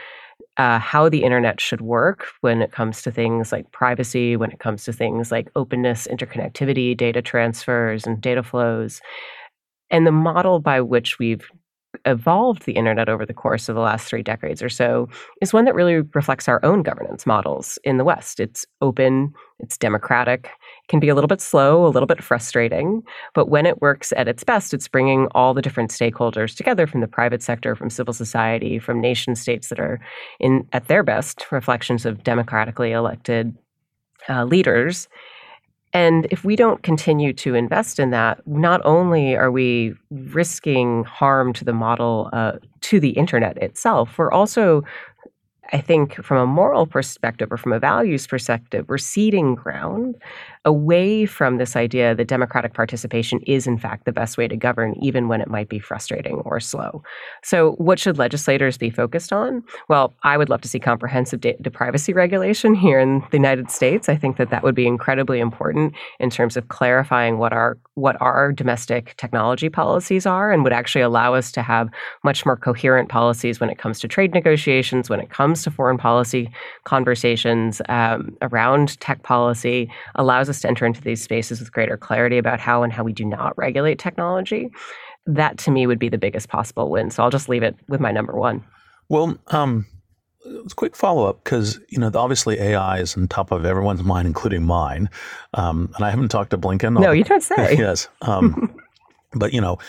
uh, 0.57 0.79
how 0.79 1.07
the 1.07 1.23
internet 1.23 1.61
should 1.61 1.81
work 1.81 2.25
when 2.41 2.61
it 2.61 2.71
comes 2.71 3.01
to 3.03 3.11
things 3.11 3.51
like 3.51 3.71
privacy, 3.71 4.35
when 4.35 4.51
it 4.51 4.59
comes 4.59 4.83
to 4.85 4.93
things 4.93 5.31
like 5.31 5.49
openness, 5.55 6.07
interconnectivity, 6.11 6.97
data 6.97 7.21
transfers, 7.21 8.05
and 8.05 8.21
data 8.21 8.43
flows. 8.43 9.01
And 9.89 10.07
the 10.07 10.11
model 10.11 10.59
by 10.59 10.81
which 10.81 11.19
we've 11.19 11.49
evolved 12.05 12.65
the 12.65 12.73
internet 12.73 13.09
over 13.09 13.25
the 13.25 13.33
course 13.33 13.67
of 13.67 13.75
the 13.75 13.81
last 13.81 14.07
three 14.07 14.23
decades 14.23 14.63
or 14.63 14.69
so 14.69 15.09
is 15.41 15.53
one 15.53 15.65
that 15.65 15.75
really 15.75 16.01
reflects 16.13 16.47
our 16.47 16.63
own 16.63 16.83
governance 16.83 17.25
models 17.25 17.77
in 17.83 17.97
the 17.97 18.03
West. 18.03 18.39
It's 18.39 18.65
open, 18.81 19.33
it's 19.59 19.77
democratic, 19.77 20.49
can 20.87 20.99
be 20.99 21.09
a 21.09 21.15
little 21.15 21.27
bit 21.27 21.41
slow, 21.41 21.85
a 21.85 21.89
little 21.89 22.07
bit 22.07 22.23
frustrating, 22.23 23.03
but 23.33 23.49
when 23.49 23.65
it 23.65 23.81
works 23.81 24.13
at 24.15 24.27
its 24.27 24.43
best, 24.43 24.73
it's 24.73 24.87
bringing 24.87 25.27
all 25.31 25.53
the 25.53 25.61
different 25.61 25.91
stakeholders 25.91 26.55
together 26.55 26.87
from 26.87 27.01
the 27.01 27.07
private 27.07 27.43
sector, 27.43 27.75
from 27.75 27.89
civil 27.89 28.13
society, 28.13 28.79
from 28.79 29.01
nation 29.01 29.35
states 29.35 29.69
that 29.69 29.79
are 29.79 29.99
in 30.39 30.67
at 30.73 30.87
their 30.87 31.03
best 31.03 31.51
reflections 31.51 32.05
of 32.05 32.23
democratically 32.23 32.91
elected 32.91 33.55
uh, 34.29 34.45
leaders 34.45 35.07
and 35.93 36.27
if 36.31 36.43
we 36.43 36.55
don't 36.55 36.83
continue 36.83 37.33
to 37.33 37.53
invest 37.55 37.99
in 37.99 38.11
that, 38.11 38.45
not 38.47 38.81
only 38.85 39.35
are 39.35 39.51
we 39.51 39.93
risking 40.09 41.03
harm 41.03 41.53
to 41.53 41.65
the 41.65 41.73
model, 41.73 42.29
uh, 42.33 42.53
to 42.81 42.99
the 42.99 43.09
internet 43.09 43.57
itself, 43.57 44.17
we're 44.17 44.31
also 44.31 44.83
I 45.73 45.79
think 45.79 46.21
from 46.23 46.37
a 46.37 46.45
moral 46.45 46.85
perspective 46.85 47.51
or 47.51 47.57
from 47.57 47.71
a 47.71 47.79
values 47.79 48.27
perspective, 48.27 48.85
we're 48.89 48.97
ceding 48.97 49.55
ground 49.55 50.15
away 50.65 51.25
from 51.25 51.57
this 51.57 51.75
idea 51.75 52.13
that 52.13 52.27
democratic 52.27 52.73
participation 52.73 53.39
is, 53.47 53.65
in 53.65 53.77
fact, 53.77 54.05
the 54.05 54.11
best 54.11 54.37
way 54.37 54.47
to 54.47 54.55
govern, 54.55 54.95
even 55.01 55.27
when 55.27 55.41
it 55.41 55.49
might 55.49 55.69
be 55.69 55.79
frustrating 55.79 56.35
or 56.45 56.59
slow. 56.59 57.01
So, 57.43 57.71
what 57.73 57.97
should 57.99 58.17
legislators 58.17 58.77
be 58.77 58.89
focused 58.89 59.33
on? 59.33 59.63
Well, 59.89 60.13
I 60.23 60.37
would 60.37 60.49
love 60.49 60.61
to 60.61 60.67
see 60.67 60.79
comprehensive 60.79 61.41
data 61.41 61.71
privacy 61.71 62.13
regulation 62.13 62.75
here 62.75 62.99
in 62.99 63.21
the 63.31 63.37
United 63.37 63.71
States. 63.71 64.07
I 64.07 64.15
think 64.15 64.37
that 64.37 64.51
that 64.51 64.63
would 64.63 64.75
be 64.75 64.85
incredibly 64.85 65.39
important 65.39 65.95
in 66.19 66.29
terms 66.29 66.55
of 66.55 66.67
clarifying 66.67 67.39
what 67.39 67.53
our 67.53 67.77
what 67.95 68.19
our 68.21 68.51
domestic 68.51 69.15
technology 69.17 69.69
policies 69.69 70.25
are 70.25 70.51
and 70.51 70.63
would 70.63 70.73
actually 70.73 71.01
allow 71.01 71.33
us 71.33 71.51
to 71.51 71.61
have 71.61 71.89
much 72.23 72.45
more 72.45 72.55
coherent 72.55 73.09
policies 73.09 73.59
when 73.59 73.69
it 73.69 73.77
comes 73.77 73.99
to 73.99 74.07
trade 74.07 74.33
negotiations, 74.33 75.09
when 75.09 75.19
it 75.19 75.29
comes 75.29 75.63
to 75.63 75.71
foreign 75.71 75.97
policy 75.97 76.49
conversations 76.83 77.81
um, 77.89 78.35
around 78.41 78.99
tech 79.01 79.23
policy, 79.23 79.91
allows 80.15 80.49
us 80.51 80.61
to 80.61 80.67
enter 80.67 80.85
into 80.85 81.01
these 81.01 81.21
spaces 81.21 81.59
with 81.59 81.71
greater 81.71 81.97
clarity 81.97 82.37
about 82.37 82.59
how 82.59 82.83
and 82.83 82.93
how 82.93 83.03
we 83.03 83.13
do 83.13 83.25
not 83.25 83.57
regulate 83.57 83.97
technology. 83.97 84.69
That 85.25 85.57
to 85.59 85.71
me 85.71 85.87
would 85.87 85.99
be 85.99 86.09
the 86.09 86.17
biggest 86.19 86.49
possible 86.49 86.89
win. 86.91 87.09
So 87.09 87.23
I'll 87.23 87.31
just 87.31 87.49
leave 87.49 87.63
it 87.63 87.75
with 87.87 87.99
my 87.99 88.11
number 88.11 88.33
one. 88.33 88.63
Well, 89.09 89.37
um, 89.47 89.85
quick 90.75 90.95
follow 90.95 91.25
up 91.27 91.43
because 91.43 91.79
you 91.89 91.99
know 91.99 92.11
obviously 92.13 92.59
AI 92.59 92.99
is 92.99 93.15
on 93.15 93.27
top 93.27 93.51
of 93.51 93.65
everyone's 93.65 94.03
mind, 94.03 94.27
including 94.27 94.63
mine. 94.63 95.09
Um, 95.53 95.91
and 95.95 96.05
I 96.05 96.09
haven't 96.09 96.29
talked 96.29 96.51
to 96.51 96.57
Blinken. 96.57 96.99
No, 96.99 97.11
you 97.11 97.23
don't 97.23 97.43
say. 97.43 97.75
yes, 97.77 98.07
um, 98.21 98.75
but 99.33 99.53
you 99.53 99.61
know, 99.61 99.79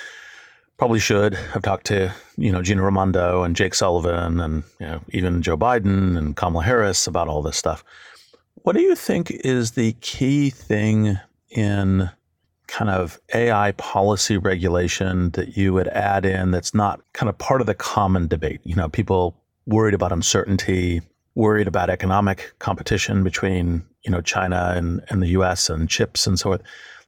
probably 0.78 0.98
should 0.98 1.34
have 1.34 1.62
talked 1.62 1.86
to 1.86 2.12
you 2.36 2.52
know 2.52 2.62
Gina 2.62 2.82
Raimondo 2.82 3.42
and 3.42 3.56
Jake 3.56 3.74
Sullivan 3.74 4.40
and 4.40 4.64
you 4.80 4.86
know 4.86 5.00
even 5.10 5.42
Joe 5.42 5.56
Biden 5.56 6.16
and 6.18 6.36
Kamala 6.36 6.64
Harris 6.64 7.06
about 7.06 7.28
all 7.28 7.42
this 7.42 7.56
stuff. 7.56 7.84
What 8.62 8.76
do 8.76 8.82
you 8.82 8.94
think 8.94 9.32
is 9.32 9.72
the 9.72 9.92
key 10.02 10.48
thing 10.48 11.18
in 11.50 12.10
kind 12.68 12.90
of 12.90 13.20
AI 13.34 13.72
policy 13.72 14.36
regulation 14.36 15.30
that 15.30 15.56
you 15.56 15.72
would 15.72 15.88
add 15.88 16.24
in 16.24 16.52
that's 16.52 16.72
not 16.72 17.00
kind 17.12 17.28
of 17.28 17.36
part 17.38 17.60
of 17.60 17.66
the 17.66 17.74
common 17.74 18.28
debate? 18.28 18.60
You 18.62 18.76
know, 18.76 18.88
people 18.88 19.36
worried 19.66 19.94
about 19.94 20.12
uncertainty, 20.12 21.02
worried 21.34 21.66
about 21.66 21.90
economic 21.90 22.52
competition 22.60 23.24
between, 23.24 23.84
you 24.04 24.12
know, 24.12 24.20
China 24.20 24.74
and, 24.76 25.02
and 25.08 25.20
the 25.20 25.30
US 25.38 25.68
and 25.68 25.88
chips 25.88 26.24
and 26.24 26.38
so 26.38 26.50
forth. 26.50 26.62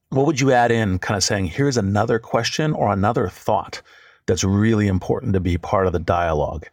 What 0.09 0.25
would 0.25 0.41
you 0.41 0.51
add 0.51 0.71
in 0.71 0.99
kind 0.99 1.15
of 1.15 1.23
saying, 1.23 1.45
here's 1.45 1.77
another 1.77 2.19
question 2.19 2.73
or 2.73 2.91
another 2.91 3.29
thought 3.29 3.81
that's 4.25 4.43
really 4.43 4.87
important 4.87 5.31
to 5.33 5.39
be 5.39 5.57
part 5.57 5.87
of 5.87 5.93
the 5.93 5.99
dialogue? 5.99 6.67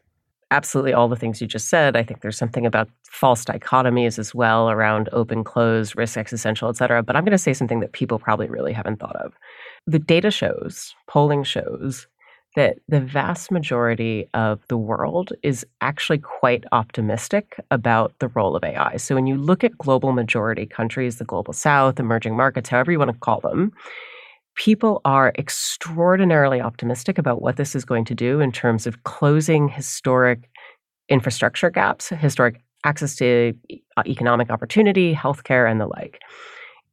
Absolutely 0.52 0.92
all 0.92 1.08
the 1.08 1.16
things 1.16 1.40
you 1.40 1.46
just 1.46 1.68
said. 1.68 1.96
I 1.96 2.02
think 2.02 2.20
there's 2.20 2.36
something 2.36 2.66
about 2.66 2.88
false 3.10 3.44
dichotomies 3.44 4.18
as 4.18 4.34
well 4.34 4.70
around 4.70 5.08
open, 5.12 5.42
close, 5.44 5.96
risk 5.96 6.16
existential, 6.18 6.68
et 6.68 6.76
cetera. 6.76 7.02
But 7.02 7.16
I'm 7.16 7.24
going 7.24 7.32
to 7.32 7.38
say 7.38 7.54
something 7.54 7.80
that 7.80 7.92
people 7.92 8.18
probably 8.18 8.48
really 8.48 8.72
haven't 8.72 9.00
thought 9.00 9.16
of. 9.16 9.32
The 9.86 9.98
data 9.98 10.30
shows, 10.30 10.94
polling 11.08 11.42
shows, 11.42 12.06
that 12.54 12.76
the 12.86 13.00
vast 13.00 13.50
majority 13.50 14.28
of 14.34 14.60
the 14.68 14.76
world 14.76 15.32
is 15.42 15.64
actually 15.80 16.18
quite 16.18 16.64
optimistic 16.70 17.58
about 17.70 18.12
the 18.18 18.28
role 18.28 18.54
of 18.54 18.62
AI. 18.62 18.98
So 18.98 19.14
when 19.14 19.26
you 19.26 19.38
look 19.38 19.64
at 19.64 19.78
global 19.78 20.12
majority 20.12 20.66
countries, 20.66 21.16
the 21.16 21.24
global 21.24 21.54
south, 21.54 21.98
emerging 21.98 22.36
markets, 22.36 22.68
however 22.68 22.92
you 22.92 22.98
want 22.98 23.10
to 23.10 23.18
call 23.18 23.40
them, 23.40 23.72
people 24.54 25.00
are 25.04 25.32
extraordinarily 25.38 26.60
optimistic 26.60 27.18
about 27.18 27.42
what 27.42 27.56
this 27.56 27.74
is 27.74 27.84
going 27.84 28.04
to 28.06 28.14
do 28.14 28.40
in 28.40 28.52
terms 28.52 28.86
of 28.86 29.02
closing 29.04 29.68
historic 29.68 30.48
infrastructure 31.08 31.70
gaps, 31.70 32.08
historic 32.08 32.62
access 32.84 33.16
to 33.16 33.54
uh, 33.96 34.02
economic 34.06 34.50
opportunity, 34.50 35.14
healthcare, 35.14 35.70
and 35.70 35.80
the 35.80 35.86
like. 35.86 36.20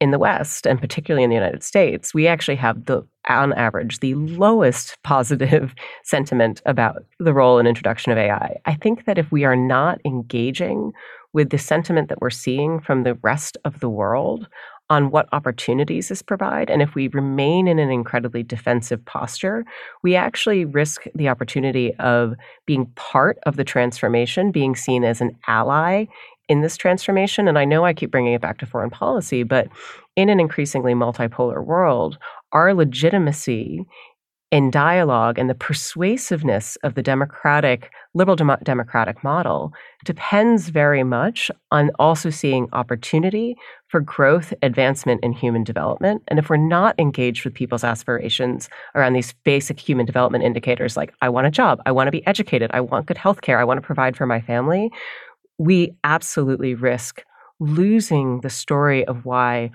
In 0.00 0.12
the 0.12 0.18
West, 0.18 0.66
and 0.66 0.80
particularly 0.80 1.24
in 1.24 1.28
the 1.28 1.36
United 1.36 1.62
States, 1.62 2.14
we 2.14 2.26
actually 2.26 2.56
have 2.56 2.86
the, 2.86 3.02
on 3.28 3.52
average, 3.52 4.00
the 4.00 4.14
lowest 4.14 4.96
positive 5.04 5.74
sentiment 6.04 6.62
about 6.64 7.04
the 7.18 7.34
role 7.34 7.58
and 7.58 7.68
introduction 7.68 8.10
of 8.10 8.16
AI. 8.16 8.56
I 8.64 8.74
think 8.76 9.04
that 9.04 9.18
if 9.18 9.30
we 9.30 9.44
are 9.44 9.56
not 9.56 10.00
engaging 10.06 10.92
with 11.34 11.50
the 11.50 11.58
sentiment 11.58 12.08
that 12.08 12.20
we're 12.20 12.30
seeing 12.30 12.80
from 12.80 13.02
the 13.02 13.14
rest 13.16 13.58
of 13.64 13.80
the 13.80 13.90
world 13.90 14.48
on 14.90 15.10
what 15.10 15.28
opportunities 15.32 16.08
this 16.08 16.20
provide 16.20 16.68
and 16.68 16.82
if 16.82 16.94
we 16.94 17.08
remain 17.08 17.66
in 17.68 17.78
an 17.78 17.90
incredibly 17.90 18.42
defensive 18.42 19.02
posture 19.06 19.64
we 20.02 20.16
actually 20.16 20.64
risk 20.64 21.04
the 21.14 21.28
opportunity 21.28 21.94
of 21.96 22.34
being 22.66 22.86
part 22.96 23.38
of 23.44 23.56
the 23.56 23.64
transformation 23.64 24.50
being 24.50 24.76
seen 24.76 25.04
as 25.04 25.20
an 25.20 25.30
ally 25.46 26.04
in 26.48 26.62
this 26.62 26.76
transformation. 26.76 27.46
And 27.48 27.58
i 27.58 27.64
know 27.64 27.84
i 27.84 27.94
keep 27.94 28.10
bringing 28.10 28.34
it 28.34 28.42
back 28.42 28.58
to 28.58 28.66
foreign 28.66 28.90
policy 28.90 29.44
but 29.44 29.68
in 30.16 30.28
an 30.28 30.40
increasingly 30.40 30.92
multipolar 30.92 31.64
world 31.64 32.18
our 32.52 32.74
legitimacy 32.74 33.86
in 34.50 34.70
dialogue 34.70 35.38
and 35.38 35.48
the 35.48 35.54
persuasiveness 35.54 36.76
of 36.82 36.94
the 36.94 37.02
democratic, 37.02 37.90
liberal 38.14 38.36
dem- 38.36 38.56
democratic 38.62 39.22
model 39.22 39.72
depends 40.04 40.68
very 40.68 41.02
much 41.02 41.50
on 41.70 41.90
also 41.98 42.30
seeing 42.30 42.68
opportunity 42.72 43.56
for 43.88 44.00
growth, 44.00 44.52
advancement, 44.62 45.20
and 45.22 45.34
human 45.34 45.64
development. 45.64 46.22
And 46.28 46.38
if 46.38 46.50
we're 46.50 46.56
not 46.56 46.98
engaged 46.98 47.44
with 47.44 47.54
people's 47.54 47.84
aspirations 47.84 48.68
around 48.94 49.12
these 49.12 49.34
basic 49.44 49.78
human 49.78 50.06
development 50.06 50.44
indicators 50.44 50.96
like, 50.96 51.12
I 51.22 51.28
want 51.28 51.46
a 51.46 51.50
job, 51.50 51.80
I 51.86 51.92
want 51.92 52.08
to 52.08 52.12
be 52.12 52.26
educated, 52.26 52.70
I 52.74 52.80
want 52.80 53.06
good 53.06 53.18
health 53.18 53.42
care, 53.42 53.58
I 53.60 53.64
want 53.64 53.78
to 53.78 53.86
provide 53.86 54.16
for 54.16 54.26
my 54.26 54.40
family, 54.40 54.90
we 55.58 55.94
absolutely 56.04 56.74
risk 56.74 57.22
losing 57.60 58.40
the 58.40 58.50
story 58.50 59.04
of 59.04 59.24
why 59.24 59.70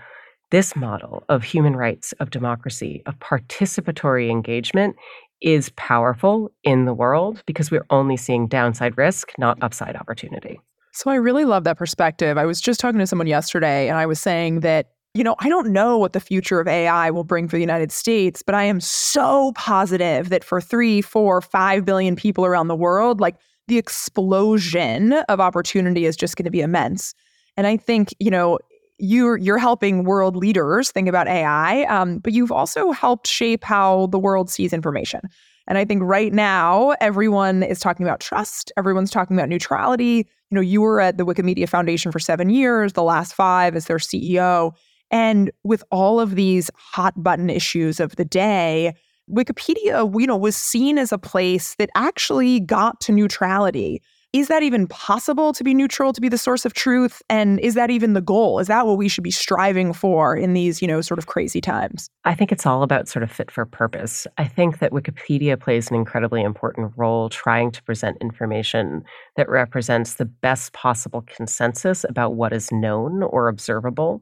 this 0.51 0.75
model 0.75 1.23
of 1.29 1.43
human 1.43 1.75
rights, 1.75 2.13
of 2.19 2.29
democracy, 2.29 3.01
of 3.05 3.17
participatory 3.19 4.29
engagement 4.29 4.95
is 5.41 5.69
powerful 5.75 6.51
in 6.63 6.85
the 6.85 6.93
world 6.93 7.43
because 7.45 7.71
we're 7.71 7.85
only 7.89 8.17
seeing 8.17 8.47
downside 8.47 8.97
risk, 8.97 9.31
not 9.37 9.61
upside 9.61 9.95
opportunity. 9.95 10.59
So 10.93 11.11
I 11.11 11.15
really 11.15 11.45
love 11.45 11.65
that 11.65 11.77
perspective. 11.77 12.37
I 12.37 12.45
was 12.45 12.61
just 12.61 12.79
talking 12.79 12.99
to 12.99 13.07
someone 13.07 13.27
yesterday 13.27 13.89
and 13.89 13.97
I 13.97 14.05
was 14.05 14.19
saying 14.19 14.61
that, 14.61 14.91
you 15.13 15.23
know, 15.23 15.35
I 15.39 15.49
don't 15.49 15.71
know 15.71 15.97
what 15.97 16.13
the 16.13 16.19
future 16.19 16.59
of 16.59 16.67
AI 16.67 17.09
will 17.11 17.23
bring 17.23 17.47
for 17.47 17.57
the 17.57 17.61
United 17.61 17.91
States, 17.91 18.41
but 18.41 18.55
I 18.55 18.63
am 18.63 18.79
so 18.79 19.51
positive 19.55 20.29
that 20.29 20.43
for 20.43 20.61
three, 20.61 21.01
four, 21.01 21.41
five 21.41 21.85
billion 21.85 22.15
people 22.15 22.45
around 22.45 22.69
the 22.69 22.75
world, 22.75 23.19
like 23.19 23.35
the 23.67 23.77
explosion 23.77 25.13
of 25.27 25.39
opportunity 25.39 26.05
is 26.05 26.15
just 26.15 26.37
going 26.37 26.45
to 26.45 26.51
be 26.51 26.61
immense. 26.61 27.13
And 27.57 27.67
I 27.67 27.77
think, 27.77 28.13
you 28.19 28.31
know, 28.31 28.59
you're 28.97 29.37
you're 29.37 29.57
helping 29.57 30.03
world 30.03 30.35
leaders 30.35 30.91
think 30.91 31.07
about 31.07 31.27
AI, 31.27 31.83
um, 31.83 32.19
but 32.19 32.33
you've 32.33 32.51
also 32.51 32.91
helped 32.91 33.27
shape 33.27 33.63
how 33.63 34.07
the 34.07 34.19
world 34.19 34.49
sees 34.49 34.73
information. 34.73 35.21
And 35.67 35.77
I 35.77 35.85
think 35.85 36.03
right 36.03 36.31
now 36.31 36.91
everyone 37.01 37.63
is 37.63 37.79
talking 37.79 38.05
about 38.05 38.19
trust. 38.19 38.71
Everyone's 38.77 39.11
talking 39.11 39.35
about 39.35 39.49
neutrality. 39.49 40.27
You 40.49 40.55
know, 40.55 40.61
you 40.61 40.81
were 40.81 41.01
at 41.01 41.17
the 41.17 41.25
Wikimedia 41.25 41.67
Foundation 41.67 42.11
for 42.11 42.19
seven 42.19 42.49
years, 42.49 42.93
the 42.93 43.03
last 43.03 43.33
five 43.33 43.75
as 43.75 43.85
their 43.85 43.97
CEO. 43.97 44.73
And 45.11 45.51
with 45.63 45.83
all 45.91 46.19
of 46.19 46.35
these 46.35 46.69
hot 46.75 47.21
button 47.21 47.49
issues 47.49 47.99
of 47.99 48.15
the 48.15 48.25
day, 48.25 48.93
Wikipedia, 49.29 50.19
you 50.19 50.27
know, 50.27 50.37
was 50.37 50.55
seen 50.55 50.99
as 50.99 51.11
a 51.11 51.17
place 51.17 51.75
that 51.75 51.89
actually 51.95 52.59
got 52.59 52.99
to 53.01 53.11
neutrality 53.11 54.01
is 54.35 54.49
that 54.49 54.63
even 54.63 54.85
possible 54.87 55.53
to 55.53 55.63
be 55.63 55.73
neutral 55.73 56.11
to 56.11 56.19
be 56.19 56.27
the 56.27 56.37
source 56.37 56.65
of 56.65 56.73
truth 56.73 57.21
and 57.29 57.57
is 57.61 57.73
that 57.73 57.89
even 57.89 58.11
the 58.11 58.21
goal 58.21 58.59
is 58.59 58.67
that 58.67 58.85
what 58.85 58.97
we 58.97 59.07
should 59.07 59.23
be 59.23 59.31
striving 59.31 59.93
for 59.93 60.35
in 60.35 60.53
these 60.53 60.81
you 60.81 60.87
know 60.87 60.99
sort 60.99 61.17
of 61.17 61.27
crazy 61.27 61.61
times 61.61 62.09
i 62.25 62.35
think 62.35 62.51
it's 62.51 62.65
all 62.65 62.83
about 62.83 63.07
sort 63.07 63.23
of 63.23 63.31
fit 63.31 63.49
for 63.49 63.65
purpose 63.65 64.27
i 64.37 64.43
think 64.43 64.79
that 64.79 64.91
wikipedia 64.91 65.57
plays 65.57 65.89
an 65.89 65.95
incredibly 65.95 66.41
important 66.41 66.91
role 66.97 67.29
trying 67.29 67.71
to 67.71 67.81
present 67.83 68.17
information 68.19 69.03
that 69.37 69.47
represents 69.47 70.15
the 70.15 70.25
best 70.25 70.73
possible 70.73 71.23
consensus 71.27 72.03
about 72.09 72.35
what 72.35 72.51
is 72.51 72.71
known 72.73 73.23
or 73.23 73.47
observable 73.47 74.21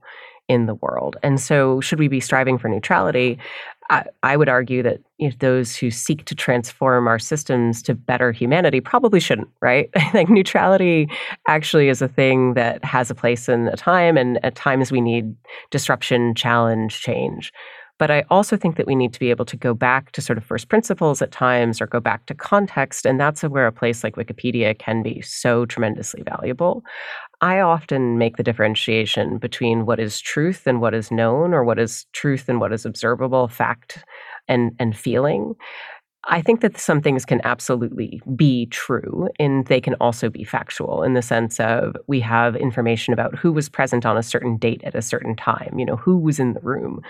in 0.50 0.65
the 0.65 0.75
world. 0.75 1.17
And 1.24 1.39
so, 1.39 1.79
should 1.82 2.00
we 2.00 2.08
be 2.08 2.20
striving 2.20 2.58
for 2.58 2.67
neutrality? 2.67 3.39
I, 3.90 4.06
I 4.24 4.38
would 4.38 4.50
argue 4.50 4.84
that 4.84 5.02
you 5.18 5.30
know, 5.30 5.36
those 5.40 5.75
who 5.75 5.92
seek 5.92 6.25
to 6.25 6.36
transform 6.36 7.08
our 7.08 7.20
systems 7.20 7.82
to 7.84 7.94
better 7.94 8.32
humanity 8.32 8.80
probably 8.80 9.20
shouldn't, 9.20 9.50
right? 9.62 9.90
I 9.96 10.10
think 10.12 10.30
neutrality 10.30 11.10
actually 11.48 11.90
is 11.90 12.02
a 12.02 12.08
thing 12.08 12.54
that 12.54 12.84
has 12.84 13.10
a 13.10 13.16
place 13.16 13.50
in 13.50 13.68
a 13.68 13.78
time, 13.78 14.18
and 14.18 14.44
at 14.44 14.56
times 14.56 14.92
we 14.92 15.02
need 15.02 15.36
disruption, 15.72 16.36
challenge, 16.36 17.02
change. 17.02 17.52
But 18.00 18.10
I 18.10 18.25
also 18.30 18.58
think 18.58 18.75
that 18.78 18.88
we 18.88 18.96
need 18.96 19.13
to 19.13 19.20
be 19.20 19.30
able 19.30 19.46
to 19.46 19.56
go 19.56 19.74
back 19.74 20.12
to 20.13 20.22
sort 20.22 20.38
of 20.38 20.44
first 20.44 20.68
principles 20.68 21.22
at 21.22 21.32
times 21.32 21.80
or 21.80 21.86
go 21.86 22.00
back 22.00 22.25
to 22.25 22.34
context. 22.34 23.06
And 23.06 23.20
that's 23.20 23.44
where 23.44 23.68
a 23.68 23.72
place 23.72 24.04
like 24.04 24.16
Wikipedia 24.16 24.78
can 24.78 25.04
be 25.04 25.22
so 25.22 25.66
tremendously 25.66 26.24
valuable. 26.24 26.84
I 27.44 27.60
often 27.60 28.18
make 28.18 28.38
the 28.38 28.44
differentiation 28.44 29.38
between 29.38 29.86
what 29.86 30.00
is 30.00 30.22
truth 30.22 30.66
and 30.66 30.80
what 30.80 30.94
is 30.94 31.12
known, 31.12 31.54
or 31.54 31.66
what 31.66 31.78
is 31.78 32.06
truth 32.14 32.48
and 32.48 32.62
what 32.62 32.72
is 32.72 32.86
observable, 32.86 33.50
fact 33.50 34.06
and, 34.48 34.72
and 34.80 34.96
feeling. 34.96 35.56
I 36.24 36.42
think 36.42 36.62
that 36.62 36.78
some 36.78 37.02
things 37.02 37.26
can 37.26 37.42
absolutely 37.44 38.22
be 38.34 38.68
true 38.68 39.28
and 39.40 39.66
they 39.68 39.82
can 39.82 39.96
also 39.96 40.30
be 40.30 40.46
factual 40.46 41.04
in 41.04 41.16
the 41.16 41.22
sense 41.22 41.60
of 41.60 41.98
we 42.08 42.22
have 42.22 42.56
information 42.56 43.12
about 43.14 43.38
who 43.38 43.52
was 43.52 43.68
present 43.68 44.06
on 44.06 44.16
a 44.16 44.24
certain 44.24 44.56
date 44.56 44.82
at 44.86 44.96
a 44.96 45.02
certain 45.02 45.36
time, 45.36 45.78
you 45.78 45.86
know, 45.86 45.98
who 45.98 46.18
was 46.18 46.40
in 46.40 46.54
the 46.54 46.62
room. 46.62 47.02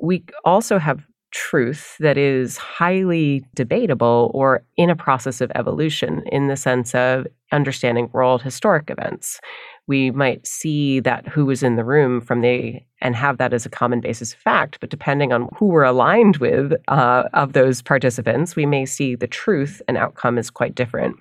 We 0.00 0.24
also 0.46 0.78
have 0.78 1.04
truth 1.32 1.96
that 1.98 2.16
is 2.16 2.56
highly 2.56 3.44
debatable 3.54 4.30
or 4.32 4.62
in 4.76 4.88
a 4.88 4.96
process 4.96 5.40
of 5.40 5.50
evolution 5.54 6.22
in 6.30 6.48
the 6.48 6.56
sense 6.56 6.94
of 6.94 7.26
understanding 7.50 8.08
world 8.12 8.42
historic 8.42 8.88
events. 8.88 9.40
We 9.86 10.10
might 10.10 10.46
see 10.46 11.00
that 11.00 11.26
who 11.26 11.44
was 11.44 11.62
in 11.62 11.76
the 11.76 11.84
room 11.84 12.20
from 12.20 12.40
the 12.40 12.80
and 13.00 13.16
have 13.16 13.38
that 13.38 13.52
as 13.52 13.66
a 13.66 13.70
common 13.70 14.00
basis 14.00 14.32
of 14.32 14.38
fact, 14.38 14.78
but 14.80 14.90
depending 14.90 15.32
on 15.32 15.48
who 15.56 15.66
we're 15.66 15.82
aligned 15.82 16.36
with 16.36 16.72
uh, 16.86 17.24
of 17.34 17.52
those 17.52 17.82
participants, 17.82 18.54
we 18.54 18.64
may 18.64 18.86
see 18.86 19.16
the 19.16 19.26
truth 19.26 19.82
and 19.88 19.96
outcome 19.96 20.38
is 20.38 20.50
quite 20.50 20.74
different. 20.74 21.16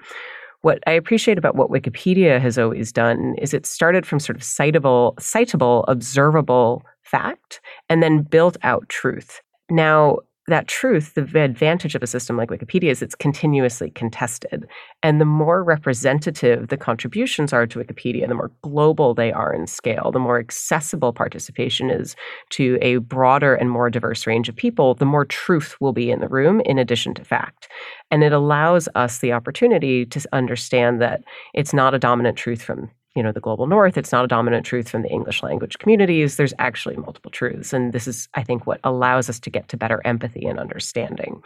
What 0.62 0.80
I 0.86 0.92
appreciate 0.92 1.40
about 1.40 1.56
what 1.56 1.72
Wikipedia 1.72 2.40
has 2.40 2.60
always 2.60 2.92
done 2.92 3.34
is 3.40 3.52
it 3.52 3.66
started 3.66 4.06
from 4.06 4.20
sort 4.20 4.36
of 4.36 4.44
citable, 4.44 5.16
citable, 5.16 5.84
observable 5.88 6.84
fact 7.02 7.62
and 7.90 8.04
then 8.04 8.22
built 8.22 8.58
out 8.62 8.88
truth. 8.88 9.42
Now, 9.72 10.18
that 10.48 10.68
truth, 10.68 11.14
the 11.14 11.22
advantage 11.42 11.96
of 11.96 12.04
a 12.04 12.08
system 12.08 12.36
like 12.36 12.50
Wikipedia 12.50 12.90
is 12.90 13.02
it's 13.02 13.16
continuously 13.16 13.90
contested. 13.92 14.68
And 15.02 15.22
the 15.22 15.26
more 15.26 15.64
representative 15.64 16.68
the 16.68 16.76
contributions 16.76 17.54
are 17.54 17.66
to 17.68 17.80
Wikipedia, 17.80 18.28
the 18.28 18.36
more 18.36 18.52
global 18.62 19.14
they 19.14 19.32
are 19.32 19.54
in 19.54 19.66
scale, 19.68 20.12
the 20.12 20.20
more 20.20 20.40
accessible 20.40 21.14
participation 21.14 21.90
is 21.90 22.18
to 22.50 22.78
a 22.82 22.98
broader 22.98 23.56
and 23.56 23.72
more 23.72 23.90
diverse 23.90 24.28
range 24.28 24.50
of 24.50 24.56
people, 24.56 24.94
the 24.94 25.06
more 25.06 25.24
truth 25.24 25.78
will 25.80 25.94
be 25.94 26.12
in 26.12 26.20
the 26.20 26.28
room 26.28 26.60
in 26.66 26.78
addition 26.78 27.14
to 27.14 27.24
fact. 27.24 27.70
And 28.10 28.22
it 28.22 28.34
allows 28.34 28.90
us 28.94 29.20
the 29.20 29.32
opportunity 29.32 30.06
to 30.08 30.22
understand 30.34 31.02
that 31.02 31.24
it's 31.54 31.74
not 31.74 31.94
a 31.94 32.00
dominant 32.00 32.38
truth 32.38 32.62
from 32.62 32.90
you 33.16 33.24
know 33.24 33.32
the 33.32 33.40
global 33.40 33.68
north 33.68 33.98
it's 33.98 34.12
not 34.12 34.26
a 34.26 34.28
dominant 34.28 34.66
truth 34.66 34.90
from 34.90 35.02
the 35.02 35.10
english 35.10 35.44
language 35.44 35.78
communities 35.80 36.38
there's 36.38 36.54
actually 36.60 36.96
multiple 36.96 37.32
truths 37.32 37.74
and 37.74 37.94
this 37.94 38.08
is 38.08 38.30
i 38.36 38.44
think 38.44 38.66
what 38.66 38.80
allows 38.84 39.30
us 39.30 39.40
to 39.40 39.50
get 39.50 39.68
to 39.68 39.78
better 39.78 40.02
empathy 40.06 40.46
and 40.46 40.60
understanding 40.60 41.42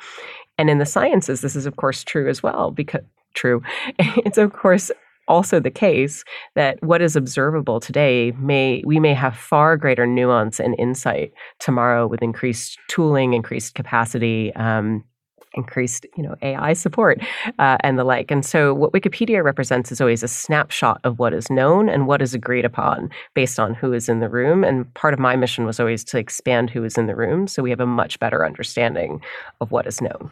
and 0.58 0.70
in 0.70 0.78
the 0.78 0.86
sciences 0.86 1.42
this 1.42 1.56
is 1.56 1.66
of 1.66 1.76
course 1.76 2.04
true 2.04 2.30
as 2.30 2.44
well 2.44 2.72
because 2.72 3.02
true. 3.36 3.62
It's 4.00 4.40
of 4.40 4.54
course 4.54 4.90
also 5.28 5.60
the 5.60 5.72
case 5.72 6.24
that 6.56 6.82
what 6.84 7.02
is 7.02 7.16
observable 7.16 7.80
today 7.80 8.32
may 8.40 8.84
we 8.86 9.00
may 9.00 9.14
have 9.14 9.36
far 9.36 9.76
greater 9.76 10.06
nuance 10.08 10.60
and 10.60 10.76
insight 10.80 11.34
tomorrow 11.60 12.08
with 12.08 12.22
increased 12.22 12.78
tooling, 12.90 13.34
increased 13.34 13.76
capacity, 13.76 14.54
um, 14.56 15.04
increased 15.56 16.06
you 16.16 16.24
know 16.24 16.36
AI 16.42 16.74
support 16.74 17.20
uh, 17.60 17.78
and 17.82 17.98
the 17.98 18.04
like. 18.04 18.32
And 18.32 18.46
so 18.46 18.74
what 18.74 18.92
Wikipedia 18.92 19.44
represents 19.44 19.92
is 19.92 20.02
always 20.02 20.24
a 20.24 20.28
snapshot 20.28 21.00
of 21.04 21.20
what 21.20 21.34
is 21.34 21.50
known 21.50 21.90
and 21.90 22.08
what 22.08 22.22
is 22.22 22.34
agreed 22.34 22.66
upon 22.66 23.10
based 23.34 23.60
on 23.60 23.74
who 23.74 23.94
is 23.94 24.10
in 24.10 24.20
the 24.20 24.30
room. 24.30 24.64
And 24.64 24.92
part 24.94 25.14
of 25.14 25.20
my 25.20 25.36
mission 25.36 25.66
was 25.66 25.80
always 25.80 26.04
to 26.06 26.18
expand 26.18 26.70
who 26.70 26.84
is 26.84 26.98
in 26.98 27.08
the 27.08 27.16
room 27.16 27.48
so 27.48 27.64
we 27.64 27.70
have 27.70 27.80
a 27.80 27.86
much 27.86 28.20
better 28.20 28.46
understanding 28.46 29.22
of 29.62 29.72
what 29.72 29.88
is 29.88 30.02
known. 30.02 30.30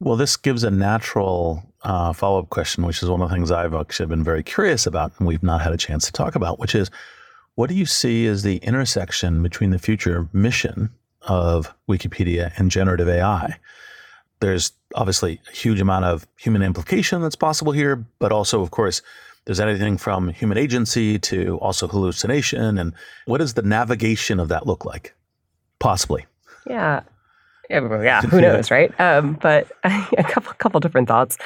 Well, 0.00 0.16
this 0.16 0.36
gives 0.36 0.64
a 0.64 0.70
natural 0.70 1.62
uh, 1.82 2.12
follow 2.14 2.38
up 2.38 2.50
question, 2.50 2.86
which 2.86 3.02
is 3.02 3.10
one 3.10 3.20
of 3.20 3.28
the 3.28 3.34
things 3.34 3.50
I've 3.50 3.74
actually 3.74 4.06
been 4.06 4.24
very 4.24 4.42
curious 4.42 4.86
about 4.86 5.12
and 5.18 5.28
we've 5.28 5.42
not 5.42 5.60
had 5.60 5.72
a 5.72 5.76
chance 5.76 6.06
to 6.06 6.12
talk 6.12 6.34
about, 6.34 6.58
which 6.58 6.74
is 6.74 6.90
what 7.54 7.68
do 7.68 7.74
you 7.74 7.86
see 7.86 8.26
as 8.26 8.42
the 8.42 8.56
intersection 8.58 9.42
between 9.42 9.70
the 9.70 9.78
future 9.78 10.28
mission 10.32 10.90
of 11.22 11.74
Wikipedia 11.88 12.52
and 12.56 12.70
generative 12.70 13.08
AI? 13.08 13.58
There's 14.40 14.72
obviously 14.94 15.40
a 15.48 15.52
huge 15.52 15.80
amount 15.80 16.04
of 16.06 16.26
human 16.36 16.62
implication 16.62 17.22
that's 17.22 17.36
possible 17.36 17.72
here, 17.72 18.04
but 18.18 18.32
also, 18.32 18.62
of 18.62 18.70
course, 18.70 19.02
there's 19.44 19.60
anything 19.60 19.98
from 19.98 20.28
human 20.28 20.58
agency 20.58 21.18
to 21.18 21.58
also 21.58 21.86
hallucination. 21.86 22.78
And 22.78 22.94
what 23.26 23.38
does 23.38 23.54
the 23.54 23.62
navigation 23.62 24.40
of 24.40 24.48
that 24.48 24.66
look 24.66 24.84
like? 24.84 25.14
Possibly. 25.78 26.26
Yeah. 26.66 27.02
Yeah, 27.68 28.22
who 28.22 28.40
knows, 28.40 28.70
right? 28.70 28.92
Um, 29.00 29.38
but 29.40 29.70
a 29.84 30.24
couple 30.24 30.52
couple 30.54 30.80
different 30.80 31.06
thoughts. 31.06 31.38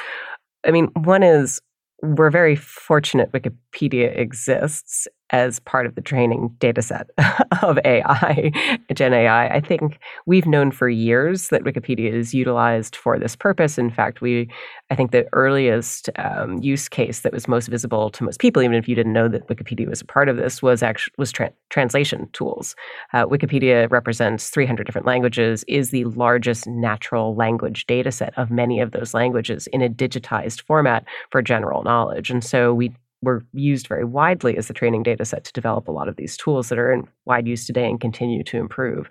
I 0.65 0.71
mean, 0.71 0.87
one 0.95 1.21
is 1.21 1.61
we're 2.01 2.31
very 2.31 2.55
fortunate 2.55 3.31
Wikipedia 3.31 4.17
exists 4.17 5.07
as 5.31 5.59
part 5.61 5.85
of 5.85 5.95
the 5.95 6.01
training 6.01 6.55
data 6.59 6.81
set 6.81 7.07
of 7.61 7.79
AI, 7.83 8.51
Gen 8.93 9.13
AI. 9.13 9.47
I 9.47 9.59
think 9.59 9.99
we've 10.25 10.45
known 10.45 10.71
for 10.71 10.87
years 10.87 11.47
that 11.49 11.63
Wikipedia 11.63 12.11
is 12.13 12.33
utilized 12.33 12.95
for 12.95 13.17
this 13.17 13.35
purpose. 13.35 13.77
In 13.77 13.89
fact, 13.89 14.21
we, 14.21 14.49
I 14.91 14.95
think 14.95 15.11
the 15.11 15.27
earliest 15.33 16.09
um, 16.17 16.59
use 16.61 16.87
case 16.87 17.21
that 17.21 17.33
was 17.33 17.47
most 17.47 17.67
visible 17.67 18.09
to 18.11 18.23
most 18.23 18.39
people, 18.39 18.61
even 18.61 18.75
if 18.75 18.87
you 18.87 18.95
didn't 18.95 19.13
know 19.13 19.27
that 19.27 19.47
Wikipedia 19.47 19.89
was 19.89 20.01
a 20.01 20.05
part 20.05 20.29
of 20.29 20.37
this, 20.37 20.61
was 20.61 20.83
actually 20.83 21.13
was 21.17 21.31
tra- 21.31 21.53
translation 21.69 22.29
tools. 22.33 22.75
Uh, 23.13 23.25
Wikipedia 23.25 23.89
represents 23.89 24.49
300 24.49 24.85
different 24.85 25.07
languages, 25.07 25.65
is 25.67 25.89
the 25.89 26.05
largest 26.05 26.67
natural 26.67 27.35
language 27.35 27.87
data 27.87 28.11
set 28.11 28.37
of 28.37 28.51
many 28.51 28.79
of 28.79 28.91
those 28.91 29.13
languages 29.13 29.67
in 29.67 29.81
a 29.81 29.89
digitized 29.89 30.61
format 30.61 31.03
for 31.31 31.41
general 31.41 31.83
knowledge. 31.83 32.29
And 32.29 32.43
so 32.43 32.73
we 32.73 32.93
were 33.21 33.45
used 33.53 33.87
very 33.87 34.05
widely 34.05 34.57
as 34.57 34.67
the 34.67 34.73
training 34.73 35.03
data 35.03 35.25
set 35.25 35.43
to 35.45 35.53
develop 35.53 35.87
a 35.87 35.91
lot 35.91 36.07
of 36.07 36.15
these 36.15 36.37
tools 36.37 36.69
that 36.69 36.77
are 36.77 36.91
in 36.91 37.07
wide 37.25 37.47
use 37.47 37.65
today 37.65 37.89
and 37.89 37.99
continue 37.99 38.43
to 38.43 38.57
improve. 38.57 39.09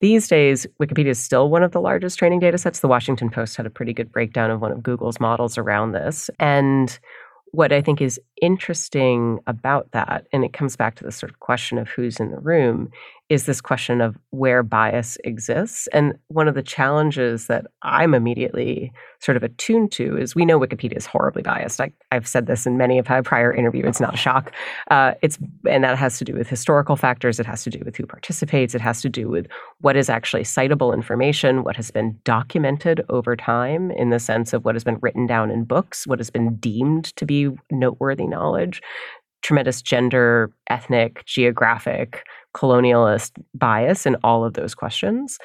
These 0.00 0.28
days, 0.28 0.66
Wikipedia 0.80 1.08
is 1.08 1.18
still 1.18 1.48
one 1.48 1.62
of 1.62 1.72
the 1.72 1.80
largest 1.80 2.18
training 2.18 2.40
data 2.40 2.58
sets. 2.58 2.80
The 2.80 2.88
Washington 2.88 3.30
Post 3.30 3.56
had 3.56 3.64
a 3.64 3.70
pretty 3.70 3.94
good 3.94 4.12
breakdown 4.12 4.50
of 4.50 4.60
one 4.60 4.72
of 4.72 4.82
Google's 4.82 5.18
models 5.18 5.56
around 5.56 5.92
this. 5.92 6.28
And 6.38 6.98
what 7.52 7.72
I 7.72 7.80
think 7.80 8.02
is 8.02 8.20
interesting 8.42 9.38
about 9.46 9.90
that, 9.92 10.26
and 10.32 10.44
it 10.44 10.52
comes 10.52 10.76
back 10.76 10.96
to 10.96 11.04
the 11.04 11.12
sort 11.12 11.30
of 11.30 11.40
question 11.40 11.78
of 11.78 11.88
who's 11.88 12.20
in 12.20 12.30
the 12.30 12.40
room, 12.40 12.90
is 13.28 13.46
this 13.46 13.60
question 13.60 14.00
of 14.00 14.16
where 14.30 14.62
bias 14.62 15.18
exists. 15.24 15.88
And 15.88 16.16
one 16.28 16.46
of 16.46 16.54
the 16.54 16.62
challenges 16.62 17.48
that 17.48 17.66
I'm 17.82 18.14
immediately 18.14 18.92
sort 19.18 19.36
of 19.36 19.42
attuned 19.42 19.90
to 19.92 20.16
is 20.16 20.36
we 20.36 20.44
know 20.44 20.60
Wikipedia 20.60 20.96
is 20.96 21.06
horribly 21.06 21.42
biased. 21.42 21.80
I, 21.80 21.92
have 22.12 22.28
said 22.28 22.46
this 22.46 22.66
in 22.66 22.76
many 22.76 22.98
of 22.98 23.08
my 23.08 23.20
prior 23.22 23.52
interviews. 23.52 23.86
It's 23.86 24.00
not 24.00 24.14
a 24.14 24.16
shock. 24.16 24.52
Uh, 24.90 25.14
it's 25.22 25.38
and 25.68 25.82
that 25.82 25.98
has 25.98 26.18
to 26.18 26.24
do 26.24 26.34
with 26.34 26.48
historical 26.48 26.94
factors. 26.94 27.40
It 27.40 27.46
has 27.46 27.64
to 27.64 27.70
do 27.70 27.80
with 27.84 27.96
who 27.96 28.06
participates. 28.06 28.74
It 28.74 28.80
has 28.80 29.02
to 29.02 29.08
do 29.08 29.28
with 29.28 29.48
what 29.80 29.96
is 29.96 30.08
actually 30.08 30.44
citable 30.44 30.94
information, 30.94 31.64
what 31.64 31.76
has 31.76 31.90
been 31.90 32.18
documented 32.24 33.04
over 33.08 33.34
time 33.34 33.90
in 33.90 34.10
the 34.10 34.20
sense 34.20 34.52
of 34.52 34.64
what 34.64 34.76
has 34.76 34.84
been 34.84 34.98
written 35.02 35.26
down 35.26 35.50
in 35.50 35.64
books, 35.64 36.06
what 36.06 36.20
has 36.20 36.30
been 36.30 36.56
deemed 36.56 37.16
to 37.16 37.26
be 37.26 37.50
noteworthy 37.72 38.26
knowledge 38.26 38.80
tremendous 39.42 39.80
gender, 39.80 40.50
ethnic, 40.70 41.24
geographic, 41.24 42.24
colonialist 42.56 43.32
bias 43.54 44.06
in 44.06 44.16
all 44.24 44.44
of 44.44 44.54
those 44.54 44.74
questions. 44.74 45.38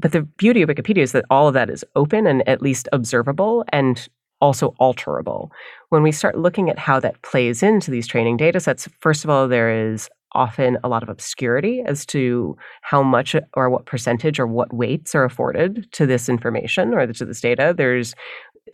But 0.00 0.12
the 0.12 0.22
beauty 0.22 0.62
of 0.62 0.68
Wikipedia 0.68 1.02
is 1.02 1.12
that 1.12 1.24
all 1.30 1.46
of 1.48 1.54
that 1.54 1.70
is 1.70 1.84
open 1.94 2.26
and 2.26 2.46
at 2.48 2.60
least 2.60 2.88
observable 2.92 3.64
and 3.72 4.08
also 4.40 4.74
alterable. 4.80 5.50
When 5.90 6.02
we 6.02 6.10
start 6.10 6.36
looking 6.36 6.68
at 6.68 6.78
how 6.78 6.98
that 7.00 7.22
plays 7.22 7.62
into 7.62 7.92
these 7.92 8.08
training 8.08 8.36
data 8.36 8.58
sets, 8.58 8.88
first 9.00 9.22
of 9.22 9.30
all, 9.30 9.46
there 9.46 9.92
is 9.92 10.10
often 10.32 10.78
a 10.82 10.88
lot 10.88 11.02
of 11.02 11.08
obscurity 11.08 11.82
as 11.86 12.04
to 12.06 12.56
how 12.80 13.02
much 13.02 13.36
or 13.54 13.70
what 13.70 13.86
percentage 13.86 14.40
or 14.40 14.46
what 14.46 14.72
weights 14.72 15.14
are 15.14 15.24
afforded 15.24 15.86
to 15.92 16.06
this 16.06 16.28
information 16.28 16.92
or 16.94 17.06
to 17.06 17.24
this 17.24 17.40
data. 17.40 17.72
There's 17.76 18.14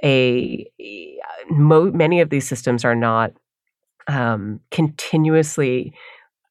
a 0.02 0.66
mo- 1.50 1.90
many 1.90 2.20
of 2.20 2.30
these 2.30 2.48
systems 2.48 2.84
are 2.84 2.94
not 2.94 3.32
um, 4.06 4.60
continuously 4.70 5.92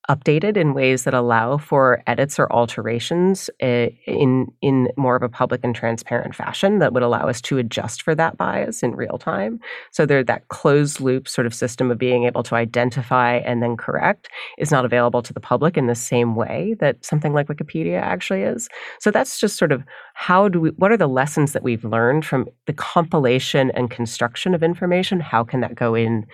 updated 0.10 0.56
in 0.56 0.74
ways 0.74 1.04
that 1.04 1.14
allow 1.14 1.58
for 1.58 2.02
edits 2.08 2.40
or 2.40 2.52
alterations 2.52 3.50
eh, 3.60 3.90
in 4.06 4.48
in 4.62 4.90
more 4.96 5.16
of 5.16 5.24
a 5.24 5.30
public 5.30 5.62
and 5.64 5.76
transparent 5.76 6.34
fashion 6.34 6.80
that 6.80 6.94
would 6.94 7.04
allow 7.04 7.28
us 7.28 7.42
to 7.42 7.58
adjust 7.58 8.02
for 8.02 8.16
that 8.16 8.38
bias 8.38 8.84
in 8.84 8.96
real 8.96 9.18
time. 9.18 9.60
So 9.92 10.06
there 10.06 10.24
that 10.24 10.48
closed 10.48 11.02
loop 11.02 11.28
sort 11.28 11.46
of 11.46 11.54
system 11.54 11.92
of 11.92 11.98
being 11.98 12.24
able 12.24 12.44
to 12.44 12.56
identify 12.56 13.36
and 13.38 13.62
then 13.62 13.76
correct 13.76 14.30
is 14.58 14.72
not 14.72 14.86
available 14.86 15.22
to 15.22 15.34
the 15.34 15.42
public 15.42 15.78
in 15.78 15.88
the 15.88 15.96
same 15.96 16.36
way 16.36 16.76
that 16.80 17.04
something 17.04 17.34
like 17.34 17.48
Wikipedia 17.48 18.02
actually 18.02 18.44
is. 18.44 18.70
So 19.00 19.12
that's 19.12 19.40
just 19.40 19.58
sort 19.58 19.72
of 19.72 19.84
how 20.14 20.48
do 20.48 20.62
we 20.62 20.70
what 20.72 20.92
are 20.92 20.98
the 20.98 21.08
lessons 21.08 21.52
that 21.52 21.64
we've 21.64 21.84
learned 21.84 22.26
from 22.26 22.48
the 22.66 22.74
compilation 22.74 23.72
and 23.72 23.92
construction 23.92 24.54
of 24.54 24.64
information? 24.64 25.20
How 25.20 25.44
can 25.44 25.60
that 25.62 25.76
go 25.76 25.96
in 25.96 26.26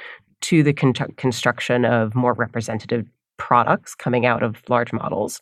to 0.42 0.62
the 0.62 0.74
con- 0.74 0.94
construction 0.94 1.86
of 1.86 2.14
more 2.14 2.34
representative 2.34 3.08
products 3.44 3.94
coming 3.94 4.26
out 4.26 4.42
of 4.42 4.64
large 4.70 4.94
models. 4.94 5.42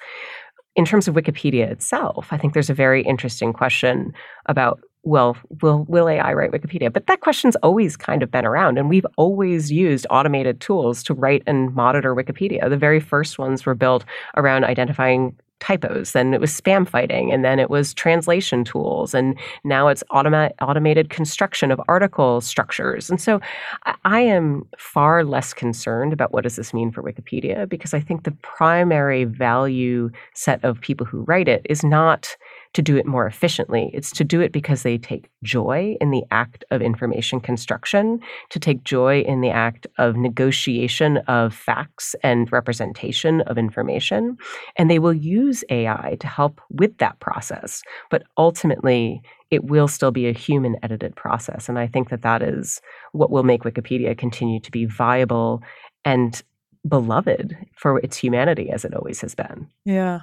In 0.76 0.86
terms 0.86 1.08
of 1.08 1.14
Wikipedia 1.14 1.70
itself, 1.70 2.30
I 2.32 2.38
think 2.38 2.54
there's 2.54 2.70
a 2.70 2.74
very 2.74 3.04
interesting 3.04 3.54
question 3.54 4.12
about 4.48 4.80
well, 5.04 5.36
will 5.64 5.86
will 5.86 6.08
AI 6.08 6.32
write 6.34 6.52
Wikipedia? 6.52 6.94
But 6.94 7.08
that 7.08 7.22
question's 7.22 7.56
always 7.58 7.98
kind 7.98 8.22
of 8.22 8.30
been 8.30 8.46
around, 8.46 8.78
and 8.78 8.88
we've 8.88 9.06
always 9.18 9.72
used 9.72 10.06
automated 10.12 10.62
tools 10.62 11.02
to 11.04 11.14
write 11.16 11.42
and 11.48 11.74
monitor 11.74 12.16
Wikipedia. 12.16 12.70
The 12.70 12.78
very 12.78 13.00
first 13.00 13.40
ones 13.40 13.66
were 13.66 13.74
built 13.74 14.06
around 14.38 14.64
identifying 14.64 15.36
typos, 15.62 16.12
then 16.12 16.34
it 16.34 16.42
was 16.42 16.52
spam 16.60 16.88
fighting, 16.88 17.32
and 17.32 17.46
then 17.46 17.60
it 17.60 17.70
was 17.70 17.94
translation 17.94 18.66
tools, 18.66 19.14
and 19.14 19.38
now 19.64 19.88
it's 19.88 20.04
automa- 20.12 20.52
automated 20.60 21.10
construction 21.10 21.72
of 21.72 21.80
article 21.88 22.42
structures. 22.42 23.10
And 23.10 23.22
so 23.22 23.40
I, 23.86 23.96
I 24.04 24.20
am 24.22 24.68
far 24.78 25.24
less 25.24 25.54
concerned 25.54 26.12
about 26.12 26.34
what 26.34 26.44
does 26.44 26.58
this 26.58 26.74
mean 26.74 26.92
for 26.92 27.02
Wikipedia 27.02 27.70
because 27.70 27.94
I 27.94 28.02
think 28.02 28.24
the 28.24 28.32
primary 28.42 29.24
value 29.24 30.10
set 30.34 30.62
of 30.66 30.82
people 30.82 31.06
who 31.06 31.22
write 31.22 31.48
it 31.48 31.66
is 31.70 31.84
not 31.84 32.36
to 32.74 32.82
do 32.82 32.96
it 32.96 33.06
more 33.06 33.28
efficiently. 33.28 33.92
It's 33.94 34.12
to 34.12 34.24
do 34.24 34.40
it 34.42 34.52
because 34.52 34.84
they 34.84 34.98
take 34.98 35.30
joy 35.44 35.98
in 36.00 36.12
the 36.12 36.24
act 36.32 36.64
of 36.72 36.82
information 36.82 37.40
construction, 37.40 38.20
to 38.50 38.60
take 38.60 38.84
joy 38.84 39.22
in 39.22 39.42
the 39.42 39.50
act 39.50 39.88
of 39.98 40.16
negotiation 40.16 41.18
of 41.28 41.54
facts 41.54 42.16
and 42.24 42.52
representation 42.52 43.42
of 43.42 43.58
information. 43.58 44.38
And 44.78 44.90
they 44.90 45.00
will 45.00 45.14
use 45.14 45.64
AI 45.70 46.18
to 46.20 46.28
help 46.28 46.62
with 46.70 46.98
that 47.00 47.20
process. 47.20 47.82
But 48.10 48.24
ultimately, 48.38 49.22
it 49.50 49.66
will 49.66 49.90
still 49.90 50.12
be 50.12 50.28
a 50.28 50.34
human 50.34 50.78
edited 50.82 51.16
process. 51.16 51.68
And 51.68 51.78
I 51.78 51.88
think 51.88 52.10
that 52.10 52.22
that 52.22 52.42
is 52.42 52.82
what 53.12 53.32
will 53.32 53.44
make 53.44 53.64
Wikipedia 53.64 54.18
continue 54.18 54.62
to 54.62 54.72
be 54.72 54.86
viable 54.86 55.62
and 56.06 56.42
beloved 56.88 57.56
for 57.76 58.00
its 58.00 58.18
humanity 58.18 58.70
as 58.70 58.86
it 58.86 58.96
always 58.96 59.22
has 59.22 59.36
been. 59.36 59.68
Yeah. 59.86 60.22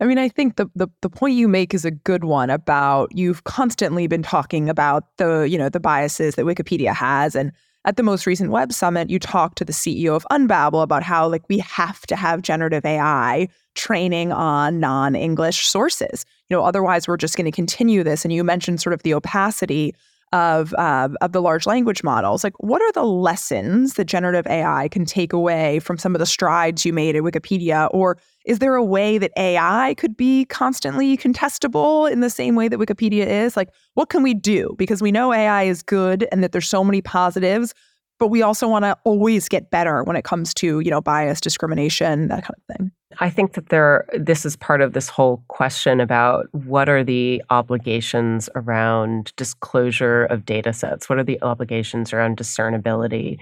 I 0.00 0.06
mean, 0.06 0.18
I 0.18 0.28
think 0.28 0.56
the, 0.56 0.66
the 0.74 0.88
the 1.02 1.10
point 1.10 1.34
you 1.34 1.46
make 1.46 1.74
is 1.74 1.84
a 1.84 1.90
good 1.90 2.24
one 2.24 2.48
about 2.48 3.14
you've 3.14 3.44
constantly 3.44 4.06
been 4.06 4.22
talking 4.22 4.68
about 4.70 5.04
the, 5.18 5.42
you 5.42 5.58
know, 5.58 5.68
the 5.68 5.80
biases 5.80 6.36
that 6.36 6.46
Wikipedia 6.46 6.94
has. 6.94 7.36
And 7.36 7.52
at 7.84 7.96
the 7.96 8.02
most 8.02 8.26
recent 8.26 8.50
web 8.50 8.72
summit, 8.72 9.10
you 9.10 9.18
talked 9.18 9.58
to 9.58 9.64
the 9.64 9.72
CEO 9.72 10.14
of 10.14 10.26
Unbabel 10.30 10.82
about 10.82 11.02
how 11.02 11.28
like 11.28 11.42
we 11.48 11.58
have 11.58 12.06
to 12.06 12.16
have 12.16 12.42
generative 12.42 12.84
AI 12.84 13.48
training 13.74 14.32
on 14.32 14.80
non-English 14.80 15.66
sources. 15.66 16.24
You 16.48 16.56
know, 16.56 16.64
otherwise 16.64 17.06
we're 17.06 17.16
just 17.16 17.36
going 17.36 17.46
to 17.46 17.52
continue 17.52 18.02
this. 18.02 18.24
And 18.24 18.32
you 18.32 18.42
mentioned 18.42 18.80
sort 18.80 18.94
of 18.94 19.02
the 19.02 19.14
opacity 19.14 19.94
of 20.32 20.72
uh, 20.74 21.08
of 21.20 21.32
the 21.32 21.42
large 21.42 21.66
language 21.66 22.02
models. 22.02 22.44
Like, 22.44 22.54
what 22.58 22.80
are 22.82 22.92
the 22.92 23.04
lessons 23.04 23.94
that 23.94 24.04
generative 24.04 24.46
AI 24.46 24.88
can 24.88 25.04
take 25.04 25.32
away 25.32 25.80
from 25.80 25.98
some 25.98 26.14
of 26.14 26.18
the 26.18 26.26
strides 26.26 26.84
you 26.84 26.92
made 26.92 27.16
at 27.16 27.22
Wikipedia? 27.22 27.88
Or 27.92 28.16
is 28.44 28.60
there 28.60 28.74
a 28.76 28.84
way 28.84 29.18
that 29.18 29.32
AI 29.36 29.94
could 29.98 30.16
be 30.16 30.44
constantly 30.46 31.16
contestable 31.16 32.10
in 32.10 32.20
the 32.20 32.30
same 32.30 32.54
way 32.54 32.68
that 32.68 32.78
Wikipedia 32.78 33.26
is? 33.26 33.56
Like, 33.56 33.70
what 33.94 34.08
can 34.08 34.22
we 34.22 34.34
do? 34.34 34.74
Because 34.78 35.02
we 35.02 35.10
know 35.10 35.32
AI 35.32 35.64
is 35.64 35.82
good 35.82 36.28
and 36.30 36.42
that 36.44 36.52
there's 36.52 36.68
so 36.68 36.84
many 36.84 37.02
positives, 37.02 37.74
but 38.18 38.28
we 38.28 38.42
also 38.42 38.68
want 38.68 38.84
to 38.84 38.96
always 39.04 39.48
get 39.48 39.70
better 39.70 40.04
when 40.04 40.16
it 40.16 40.24
comes 40.24 40.54
to 40.54 40.80
you 40.80 40.90
know 40.90 41.00
bias, 41.00 41.40
discrimination, 41.40 42.28
that 42.28 42.44
kind 42.44 42.54
of 42.56 42.76
thing. 42.76 42.92
I 43.18 43.28
think 43.28 43.54
that 43.54 43.70
there 43.70 44.06
this 44.16 44.46
is 44.46 44.54
part 44.56 44.80
of 44.80 44.92
this 44.92 45.08
whole 45.08 45.42
question 45.48 46.00
about 46.00 46.46
what 46.52 46.88
are 46.88 47.02
the 47.02 47.42
obligations 47.50 48.48
around 48.54 49.32
disclosure 49.36 50.26
of 50.26 50.46
data 50.46 50.72
sets? 50.72 51.08
What 51.08 51.18
are 51.18 51.24
the 51.24 51.42
obligations 51.42 52.12
around 52.12 52.36
discernibility? 52.36 53.40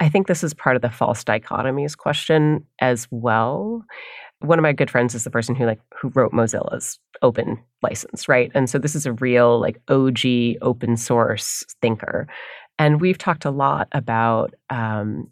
I 0.00 0.08
think 0.08 0.26
this 0.26 0.42
is 0.42 0.52
part 0.52 0.74
of 0.74 0.82
the 0.82 0.90
false 0.90 1.22
dichotomies 1.22 1.96
question 1.96 2.66
as 2.80 3.06
well. 3.12 3.84
One 4.40 4.58
of 4.58 4.64
my 4.64 4.72
good 4.72 4.90
friends 4.90 5.14
is 5.14 5.24
the 5.24 5.30
person 5.30 5.54
who 5.54 5.64
like 5.64 5.80
who 6.00 6.08
wrote 6.08 6.32
Mozilla's 6.32 6.98
open 7.22 7.62
license, 7.82 8.28
right? 8.28 8.50
And 8.54 8.68
so 8.68 8.78
this 8.78 8.96
is 8.96 9.06
a 9.06 9.12
real 9.12 9.60
like 9.60 9.80
OG 9.88 10.58
open 10.60 10.96
source 10.96 11.64
thinker. 11.80 12.26
And 12.80 13.00
we've 13.00 13.18
talked 13.18 13.44
a 13.44 13.50
lot 13.50 13.88
about 13.92 14.54
um, 14.70 15.30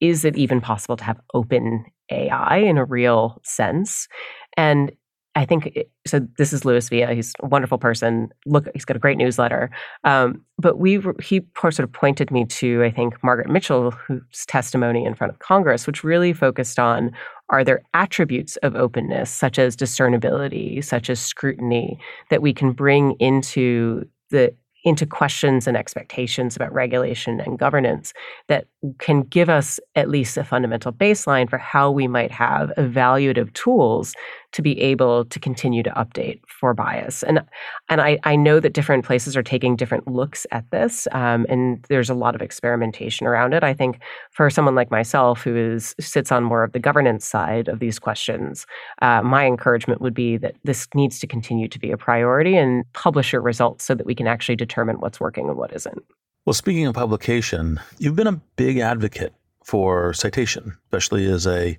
is 0.00 0.24
it 0.24 0.36
even 0.36 0.60
possible 0.60 0.96
to 0.96 1.04
have 1.04 1.20
open 1.34 1.84
AI 2.10 2.58
in 2.58 2.78
a 2.78 2.84
real 2.84 3.40
sense. 3.42 4.08
And 4.56 4.92
I 5.36 5.44
think 5.44 5.66
it, 5.74 5.90
so. 6.06 6.20
This 6.38 6.52
is 6.52 6.64
Luis 6.64 6.88
Villa. 6.88 7.12
He's 7.12 7.32
a 7.40 7.46
wonderful 7.46 7.78
person. 7.78 8.28
Look, 8.46 8.68
he's 8.72 8.84
got 8.84 8.96
a 8.96 9.00
great 9.00 9.18
newsletter. 9.18 9.68
Um, 10.04 10.44
but 10.58 10.78
we 10.78 11.02
he 11.20 11.42
sort 11.60 11.80
of 11.80 11.92
pointed 11.92 12.30
me 12.30 12.44
to 12.44 12.84
I 12.84 12.90
think 12.90 13.14
Margaret 13.24 13.50
Mitchell, 13.50 13.90
whose 13.90 14.46
testimony 14.46 15.04
in 15.04 15.14
front 15.14 15.32
of 15.32 15.40
Congress, 15.40 15.86
which 15.86 16.04
really 16.04 16.32
focused 16.32 16.78
on 16.78 17.10
are 17.50 17.64
there 17.64 17.82
attributes 17.94 18.56
of 18.58 18.76
openness 18.76 19.30
such 19.30 19.58
as 19.58 19.76
discernibility, 19.76 20.80
such 20.80 21.10
as 21.10 21.20
scrutiny 21.20 21.98
that 22.30 22.40
we 22.40 22.54
can 22.54 22.72
bring 22.72 23.12
into 23.18 24.04
the 24.30 24.54
into 24.84 25.06
questions 25.06 25.66
and 25.66 25.76
expectations 25.76 26.54
about 26.54 26.72
regulation 26.72 27.40
and 27.40 27.58
governance 27.58 28.12
that 28.48 28.66
can 28.98 29.22
give 29.22 29.48
us 29.48 29.80
at 29.96 30.10
least 30.10 30.36
a 30.36 30.44
fundamental 30.44 30.92
baseline 30.92 31.48
for 31.48 31.58
how 31.58 31.90
we 31.90 32.06
might 32.06 32.30
have 32.30 32.70
evaluative 32.76 33.52
tools 33.54 34.14
to 34.54 34.62
be 34.62 34.80
able 34.80 35.24
to 35.26 35.40
continue 35.40 35.82
to 35.82 35.90
update 35.90 36.40
for 36.46 36.72
bias. 36.72 37.22
And 37.24 37.42
and 37.88 38.00
I, 38.00 38.18
I 38.24 38.36
know 38.36 38.60
that 38.60 38.72
different 38.72 39.04
places 39.04 39.36
are 39.36 39.42
taking 39.42 39.76
different 39.76 40.08
looks 40.08 40.46
at 40.52 40.64
this, 40.70 41.06
um, 41.12 41.44
and 41.48 41.84
there's 41.88 42.08
a 42.08 42.14
lot 42.14 42.34
of 42.34 42.40
experimentation 42.40 43.26
around 43.26 43.52
it. 43.52 43.62
I 43.62 43.74
think 43.74 44.00
for 44.30 44.48
someone 44.48 44.74
like 44.74 44.90
myself 44.90 45.42
who 45.42 45.56
is 45.56 45.94
sits 46.00 46.32
on 46.32 46.44
more 46.44 46.62
of 46.64 46.72
the 46.72 46.78
governance 46.78 47.26
side 47.26 47.68
of 47.68 47.80
these 47.80 47.98
questions, 47.98 48.64
uh, 49.02 49.22
my 49.22 49.44
encouragement 49.44 50.00
would 50.00 50.14
be 50.14 50.36
that 50.38 50.54
this 50.64 50.86
needs 50.94 51.18
to 51.18 51.26
continue 51.26 51.68
to 51.68 51.78
be 51.78 51.90
a 51.90 51.96
priority 51.96 52.56
and 52.56 52.84
publish 52.92 53.32
your 53.32 53.42
results 53.42 53.84
so 53.84 53.94
that 53.94 54.06
we 54.06 54.14
can 54.14 54.26
actually 54.26 54.56
determine 54.56 54.96
what's 55.00 55.20
working 55.20 55.48
and 55.48 55.58
what 55.58 55.74
isn't. 55.74 56.02
Well, 56.46 56.54
speaking 56.54 56.86
of 56.86 56.94
publication, 56.94 57.80
you've 57.98 58.16
been 58.16 58.26
a 58.26 58.40
big 58.56 58.78
advocate 58.78 59.34
for 59.64 60.12
citation, 60.12 60.76
especially 60.86 61.26
as 61.26 61.46
a 61.46 61.76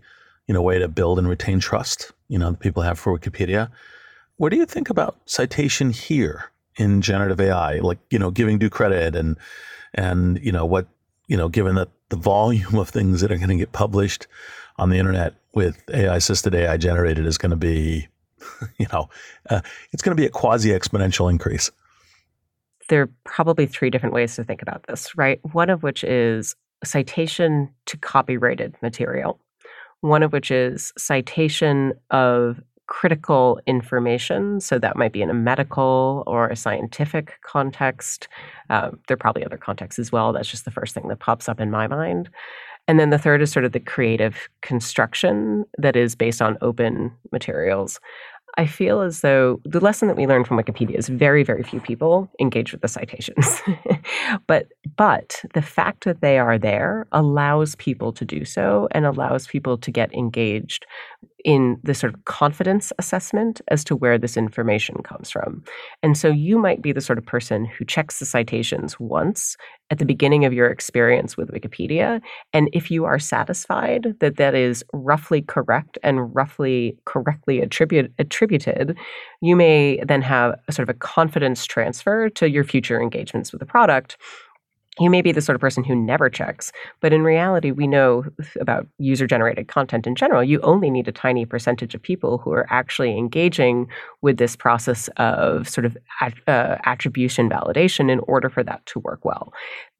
you 0.48 0.54
know 0.54 0.62
way 0.62 0.80
to 0.80 0.88
build 0.88 1.20
and 1.20 1.28
retain 1.28 1.60
trust. 1.60 2.12
You 2.28 2.40
know, 2.40 2.54
people 2.54 2.84
have 2.84 3.00
for 3.00 3.18
Wikipedia. 3.18 3.70
What 4.38 4.50
do 4.50 4.58
you 4.58 4.66
think 4.66 4.90
about 4.90 5.18
citation 5.26 5.92
here 5.92 6.52
in 6.78 7.02
generative 7.02 7.40
AI? 7.40 7.80
Like 7.80 8.00
you 8.10 8.20
know, 8.20 8.32
giving 8.32 8.58
due 8.58 8.70
credit 8.70 9.16
and 9.16 9.38
and 9.94 10.40
you 10.44 10.52
know 10.52 10.66
what 10.66 10.88
you 11.28 11.38
know, 11.38 11.50
given 11.50 11.76
that 11.76 11.90
the 12.10 12.18
volume 12.18 12.76
of 12.76 12.90
things 12.90 13.22
that 13.22 13.32
are 13.32 13.38
going 13.38 13.50
to 13.50 13.56
get 13.56 13.72
published 13.72 14.28
on 14.78 14.90
the 14.90 14.98
internet 14.98 15.34
with 15.54 15.82
AI 15.92 16.18
assisted, 16.18 16.54
AI 16.54 16.78
generated 16.78 17.26
is 17.26 17.38
going 17.38 17.50
to 17.50 17.56
be, 17.56 18.08
you 18.78 18.86
know, 18.92 19.10
uh, 19.50 19.62
it's 19.92 20.04
going 20.04 20.16
to 20.16 20.22
be 20.22 20.26
a 20.26 20.30
quasi 20.30 20.70
exponential 20.70 21.30
increase 21.30 21.72
there 22.88 23.02
are 23.02 23.10
probably 23.24 23.66
three 23.66 23.90
different 23.90 24.14
ways 24.14 24.36
to 24.36 24.44
think 24.44 24.62
about 24.62 24.86
this, 24.88 25.16
right? 25.18 25.40
One 25.54 25.70
of 25.70 25.84
which 25.84 26.04
is 26.04 26.56
citation 26.84 27.70
to 27.88 27.98
copyrighted 27.98 28.76
material, 28.82 29.40
one 30.06 30.24
of 30.24 30.32
which 30.32 30.52
is 30.52 30.94
citation 30.98 31.94
of 32.12 32.62
critical 32.88 33.60
information. 33.66 34.60
So 34.62 34.78
that 34.78 34.96
might 34.96 35.12
be 35.12 35.24
in 35.24 35.32
a 35.32 35.34
medical 35.34 36.24
or 36.28 36.48
a 36.48 36.56
scientific 36.56 37.34
context. 37.44 38.28
Um, 38.70 39.00
there 39.08 39.16
are 39.16 39.18
probably 39.18 39.44
other 39.44 39.58
contexts 39.58 39.98
as 39.98 40.12
well. 40.12 40.32
That's 40.32 40.50
just 40.50 40.66
the 40.66 40.72
first 40.72 40.94
thing 40.94 41.08
that 41.08 41.20
pops 41.20 41.50
up 41.50 41.60
in 41.60 41.72
my 41.72 41.88
mind. 41.88 42.30
And 42.88 43.00
then 43.00 43.10
the 43.10 43.18
third 43.18 43.42
is 43.42 43.52
sort 43.52 43.66
of 43.66 43.72
the 43.72 43.80
creative 43.80 44.48
construction 44.62 45.66
that 45.80 45.96
is 45.96 46.16
based 46.16 46.42
on 46.42 46.58
open 46.62 47.12
materials. 47.32 48.00
I 48.58 48.66
feel 48.66 49.02
as 49.02 49.22
though 49.22 49.60
the 49.66 49.80
lesson 49.80 50.08
that 50.08 50.18
we 50.18 50.28
learned 50.28 50.48
from 50.48 50.58
Wikipedia 50.58 50.98
is 50.98 51.10
very, 51.10 51.44
very 51.44 51.64
few 51.64 51.80
people 51.80 52.30
engage 52.40 52.72
with 52.72 52.82
the 52.82 52.88
citations. 52.88 53.62
but 54.48 54.68
but 54.96 55.42
the 55.54 55.62
fact 55.62 56.06
that 56.06 56.22
they 56.22 56.40
are 56.40 56.58
there 56.58 57.08
allows 57.12 57.76
people 57.76 58.14
to 58.14 58.26
do 58.26 58.46
so 58.46 58.88
and 58.92 59.06
allows 59.06 59.48
people 59.48 59.78
to 59.78 59.92
get 59.92 60.14
engaged 60.14 60.86
in 61.46 61.80
the 61.84 61.94
sort 61.94 62.12
of 62.14 62.26
confidence 62.26 62.92
assessment 62.98 63.62
as 63.68 63.84
to 63.84 63.96
where 63.96 64.18
this 64.18 64.36
information 64.36 64.96
comes 65.04 65.30
from. 65.30 65.64
And 66.02 66.18
so 66.18 66.28
you 66.28 66.58
might 66.58 66.82
be 66.82 66.92
the 66.92 67.02
sort 67.02 67.20
of 67.20 67.26
person 67.26 67.66
who 67.66 67.86
checks 67.86 68.18
the 68.18 68.26
citations 68.26 69.00
once 69.00 69.56
at 69.92 70.00
the 70.00 70.06
beginning 70.06 70.44
of 70.44 70.54
your 70.54 70.68
experience 70.68 71.38
with 71.38 71.52
Wikipedia. 71.52 72.20
And 72.52 72.68
if 72.74 72.90
you 72.90 73.06
are 73.06 73.20
satisfied 73.20 74.16
that 74.20 74.38
that 74.38 74.56
is 74.56 74.84
roughly 74.92 75.44
correct 75.44 76.00
and 76.02 76.34
roughly 76.36 76.98
correctly 77.06 77.62
attribute, 77.62 78.12
attributed, 78.18 78.45
you 79.42 79.56
may 79.56 80.00
then 80.06 80.22
have 80.22 80.60
a 80.68 80.72
sort 80.72 80.88
of 80.90 80.96
a 80.96 80.98
confidence 80.98 81.66
transfer 81.66 82.30
to 82.30 82.50
your 82.50 82.64
future 82.64 83.02
engagements 83.02 83.52
with 83.52 83.60
the 83.60 83.66
product 83.66 84.18
you 85.00 85.10
may 85.10 85.22
be 85.22 85.32
the 85.32 85.42
sort 85.42 85.56
of 85.56 85.62
person 85.62 85.84
who 85.84 85.96
never 85.96 86.30
checks, 86.30 86.72
but 87.02 87.12
in 87.12 87.24
reality, 87.24 87.72
we 87.72 87.86
know 87.86 88.24
about 88.62 88.88
user 88.98 89.28
generated 89.28 89.68
content 89.68 90.08
in 90.08 90.16
general. 90.16 90.44
You 90.44 90.62
only 90.62 90.90
need 90.90 91.08
a 91.08 91.12
tiny 91.12 91.46
percentage 91.46 91.94
of 91.94 92.02
people 92.02 92.38
who 92.38 92.52
are 92.54 92.66
actually 92.70 93.18
engaging 93.18 93.88
with 94.22 94.38
this 94.38 94.56
process 94.56 95.10
of 95.18 95.68
sort 95.68 95.86
of 95.86 95.98
uh, 96.22 96.78
attribution 96.86 97.50
validation 97.50 98.10
in 98.10 98.20
order 98.20 98.50
for 98.50 98.64
that 98.64 98.86
to 98.88 99.00
work 99.00 99.26
well. 99.26 99.54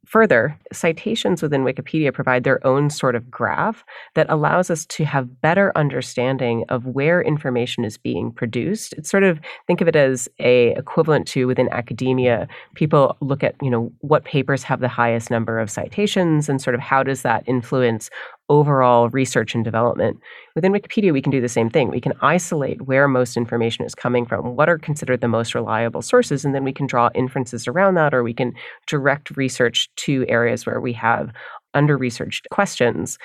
Further, 0.06 0.58
citations 0.72 1.42
within 1.42 1.64
Wikipedia 1.64 2.14
provide 2.14 2.44
their 2.44 2.66
own 2.66 2.90
sort 2.90 3.16
of 3.16 3.30
graph 3.32 3.84
that 4.14 4.28
allows 4.30 4.70
us 4.70 4.86
to 4.88 5.04
have 5.04 5.42
better 5.42 5.72
understanding 5.76 6.64
of 6.70 6.86
where 6.86 7.22
information 7.22 7.84
is 7.84 7.98
being 7.98 8.32
produced. 8.32 8.94
It's 8.94 9.10
sort 9.10 9.24
of 9.24 9.40
think 9.68 9.82
of 9.82 9.88
it 9.88 9.96
as 9.96 10.30
a 10.40 10.72
equivalent 10.74 11.28
to 11.30 11.48
within 11.48 11.70
academia, 11.72 12.48
people 12.76 13.18
look 13.20 13.44
at, 13.44 13.56
you 13.62 13.70
know, 13.70 13.92
what 14.02 14.26
papers 14.26 14.64
have 14.64 14.80
the 14.80 14.88
highest 14.88 15.32
number 15.32 15.60
of 15.60 15.72
citations 15.72 16.50
and 16.50 16.62
sort 16.62 16.76
of 16.76 16.82
how 16.82 17.02
does 17.02 17.24
that 17.24 17.44
influence 17.48 18.10
overall 18.50 19.10
research 19.10 19.56
and 19.56 19.64
development. 19.64 20.20
Within 20.56 20.72
Wikipedia, 20.72 21.12
we 21.12 21.22
can 21.22 21.32
do 21.32 21.42
the 21.42 21.50
same 21.50 21.70
thing. 21.70 21.90
We 21.90 22.02
can 22.02 22.14
isolate 22.22 22.84
where 22.84 23.08
most 23.08 23.38
information 23.38 23.86
is 23.86 23.96
coming 23.96 24.26
from, 24.26 24.56
what 24.56 24.70
are 24.70 24.78
considered 24.78 25.22
the 25.22 25.28
most 25.28 25.56
reliable 25.56 26.02
sources, 26.02 26.46
and 26.46 26.54
then 26.54 26.64
we 26.64 26.74
can 26.74 26.88
draw 26.88 27.10
inferences 27.16 27.68
around 27.68 27.96
that, 27.96 28.14
or 28.14 28.24
we 28.24 28.34
can 28.34 28.54
direct 28.88 29.36
research 29.36 29.90
to 29.98 30.26
areas 30.28 30.66
where 30.66 30.80
we 30.80 30.94
have 30.94 31.32
under 31.74 31.98
researched 31.98 32.48
questions. 32.52 33.18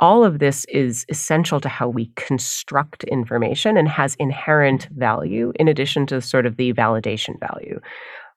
All 0.00 0.24
of 0.24 0.38
this 0.38 0.64
is 0.66 1.04
essential 1.08 1.60
to 1.60 1.68
how 1.68 1.88
we 1.88 2.10
construct 2.16 3.04
information 3.04 3.76
and 3.76 3.88
has 3.88 4.14
inherent 4.16 4.88
value 4.96 5.52
in 5.56 5.68
addition 5.68 6.06
to 6.06 6.20
sort 6.20 6.46
of 6.46 6.56
the 6.56 6.72
validation 6.72 7.38
value. 7.38 7.80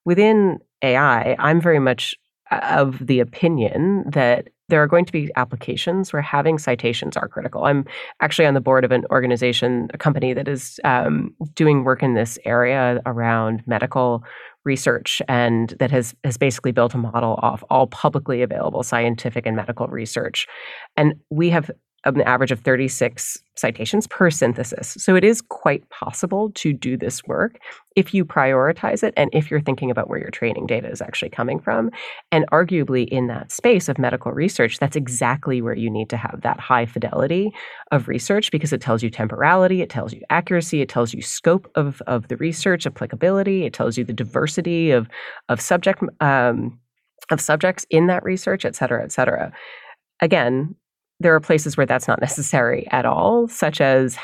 Within 0.03 0.59
AI, 0.81 1.35
I'm 1.39 1.61
very 1.61 1.79
much 1.79 2.15
of 2.51 3.05
the 3.05 3.19
opinion 3.19 4.03
that 4.07 4.49
there 4.71 4.81
are 4.81 4.87
going 4.87 5.03
to 5.03 5.11
be 5.11 5.29
applications 5.35 6.13
where 6.13 6.21
having 6.21 6.57
citations 6.57 7.17
are 7.17 7.27
critical. 7.27 7.65
I'm 7.65 7.85
actually 8.21 8.45
on 8.45 8.53
the 8.53 8.61
board 8.61 8.85
of 8.85 8.91
an 8.91 9.05
organization, 9.11 9.89
a 9.93 9.97
company 9.97 10.33
that 10.33 10.47
is 10.47 10.79
um, 10.85 11.35
doing 11.55 11.83
work 11.83 12.01
in 12.01 12.13
this 12.13 12.39
area 12.45 13.01
around 13.05 13.63
medical 13.67 14.23
research 14.63 15.21
and 15.27 15.75
that 15.79 15.91
has 15.91 16.15
has 16.23 16.37
basically 16.37 16.71
built 16.71 16.93
a 16.93 16.97
model 16.97 17.37
off 17.41 17.63
all 17.69 17.87
publicly 17.87 18.43
available 18.43 18.81
scientific 18.81 19.45
and 19.45 19.57
medical 19.57 19.87
research. 19.87 20.47
And 20.95 21.15
we 21.29 21.49
have 21.49 21.69
an 22.05 22.21
average 22.21 22.51
of 22.51 22.59
36 22.59 23.43
citations 23.55 24.07
per 24.07 24.31
synthesis. 24.31 24.95
So 24.99 25.15
it 25.15 25.23
is 25.23 25.41
quite 25.41 25.87
possible 25.89 26.51
to 26.55 26.73
do 26.73 26.97
this 26.97 27.23
work 27.25 27.59
if 27.95 28.13
you 28.13 28.25
prioritize 28.25 29.03
it 29.03 29.13
and 29.17 29.29
if 29.33 29.51
you're 29.51 29.61
thinking 29.61 29.91
about 29.91 30.09
where 30.09 30.19
your 30.19 30.31
training 30.31 30.65
data 30.65 30.89
is 30.89 31.01
actually 31.01 31.29
coming 31.29 31.59
from. 31.59 31.91
And 32.31 32.45
arguably, 32.51 33.07
in 33.07 33.27
that 33.27 33.51
space 33.51 33.87
of 33.87 33.99
medical 33.99 34.31
research, 34.31 34.79
that's 34.79 34.95
exactly 34.95 35.61
where 35.61 35.75
you 35.75 35.89
need 35.89 36.09
to 36.09 36.17
have 36.17 36.39
that 36.41 36.59
high 36.59 36.85
fidelity 36.85 37.51
of 37.91 38.07
research 38.07 38.51
because 38.51 38.73
it 38.73 38.81
tells 38.81 39.03
you 39.03 39.09
temporality, 39.09 39.81
it 39.81 39.89
tells 39.89 40.13
you 40.13 40.21
accuracy, 40.29 40.81
it 40.81 40.89
tells 40.89 41.13
you 41.13 41.21
scope 41.21 41.69
of, 41.75 42.01
of 42.07 42.29
the 42.29 42.37
research, 42.37 42.87
applicability, 42.87 43.65
it 43.65 43.73
tells 43.73 43.97
you 43.97 44.03
the 44.03 44.13
diversity 44.13 44.91
of, 44.91 45.07
of 45.49 45.61
subject. 45.61 46.01
Um, 46.19 46.79
of 47.29 47.39
subjects 47.39 47.85
in 47.89 48.07
that 48.07 48.23
research, 48.23 48.65
et 48.65 48.75
cetera, 48.75 49.03
et 49.03 49.11
cetera. 49.11 49.53
Again, 50.19 50.75
there 51.21 51.35
are 51.35 51.39
places 51.39 51.77
where 51.77 51.85
that's 51.85 52.07
not 52.07 52.21
necessary 52.21 52.87
at 52.91 53.05
all, 53.05 53.47
such 53.47 53.81
as 53.81 54.17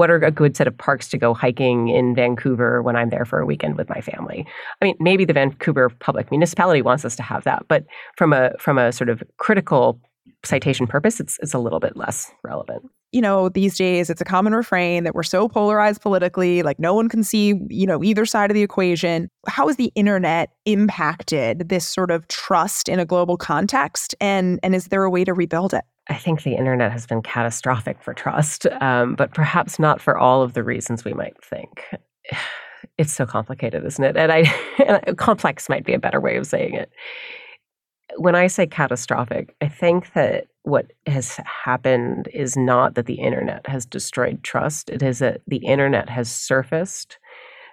what 0.00 0.10
are 0.10 0.16
a 0.16 0.30
good 0.30 0.56
set 0.56 0.66
of 0.66 0.76
parks 0.78 1.08
to 1.08 1.18
go 1.18 1.34
hiking 1.34 1.88
in 1.88 2.14
Vancouver 2.14 2.82
when 2.82 2.96
I'm 2.96 3.10
there 3.10 3.26
for 3.26 3.38
a 3.38 3.44
weekend 3.44 3.76
with 3.76 3.90
my 3.90 4.00
family. 4.00 4.46
I 4.80 4.86
mean, 4.86 4.96
maybe 4.98 5.26
the 5.26 5.34
Vancouver 5.34 5.90
Public 5.90 6.30
Municipality 6.30 6.80
wants 6.80 7.04
us 7.04 7.16
to 7.16 7.22
have 7.22 7.44
that, 7.44 7.66
but 7.68 7.84
from 8.16 8.32
a 8.32 8.52
from 8.58 8.78
a 8.78 8.92
sort 8.92 9.10
of 9.10 9.22
critical 9.36 10.00
citation 10.42 10.86
purpose, 10.86 11.20
it's 11.20 11.38
it's 11.42 11.52
a 11.52 11.58
little 11.58 11.80
bit 11.80 11.98
less 11.98 12.32
relevant. 12.42 12.90
You 13.12 13.20
know, 13.20 13.50
these 13.50 13.76
days 13.76 14.08
it's 14.08 14.22
a 14.22 14.24
common 14.24 14.54
refrain 14.54 15.04
that 15.04 15.14
we're 15.14 15.22
so 15.22 15.48
polarized 15.48 16.00
politically, 16.00 16.62
like 16.62 16.78
no 16.78 16.94
one 16.94 17.10
can 17.10 17.22
see, 17.22 17.60
you 17.68 17.86
know, 17.86 18.02
either 18.02 18.24
side 18.24 18.50
of 18.50 18.54
the 18.54 18.62
equation. 18.62 19.28
How 19.48 19.66
has 19.66 19.76
the 19.76 19.92
internet 19.96 20.48
impacted 20.64 21.68
this 21.68 21.86
sort 21.86 22.10
of 22.10 22.26
trust 22.28 22.88
in 22.88 23.00
a 23.00 23.04
global 23.04 23.36
context 23.36 24.14
and 24.18 24.60
and 24.62 24.74
is 24.74 24.86
there 24.86 25.04
a 25.04 25.10
way 25.10 25.24
to 25.24 25.34
rebuild 25.34 25.74
it? 25.74 25.84
I 26.10 26.16
think 26.16 26.42
the 26.42 26.56
internet 26.56 26.90
has 26.90 27.06
been 27.06 27.22
catastrophic 27.22 28.02
for 28.02 28.12
trust, 28.12 28.66
um, 28.80 29.14
but 29.14 29.32
perhaps 29.32 29.78
not 29.78 30.00
for 30.00 30.18
all 30.18 30.42
of 30.42 30.54
the 30.54 30.64
reasons 30.64 31.04
we 31.04 31.14
might 31.14 31.42
think. 31.42 31.84
It's 32.96 33.12
so 33.12 33.26
complicated, 33.26 33.84
isn't 33.84 34.04
it? 34.04 34.16
And 34.16 34.32
I, 34.32 34.54
and 35.06 35.16
complex 35.18 35.68
might 35.68 35.84
be 35.84 35.92
a 35.92 35.98
better 35.98 36.20
way 36.20 36.36
of 36.36 36.46
saying 36.46 36.74
it. 36.74 36.90
When 38.16 38.34
I 38.34 38.46
say 38.46 38.66
catastrophic, 38.66 39.54
I 39.60 39.68
think 39.68 40.12
that 40.14 40.46
what 40.62 40.86
has 41.06 41.38
happened 41.64 42.28
is 42.32 42.56
not 42.56 42.94
that 42.94 43.04
the 43.04 43.20
internet 43.20 43.66
has 43.66 43.84
destroyed 43.84 44.42
trust. 44.42 44.88
It 44.88 45.02
is 45.02 45.18
that 45.18 45.42
the 45.46 45.58
internet 45.58 46.08
has 46.08 46.30
surfaced 46.30 47.18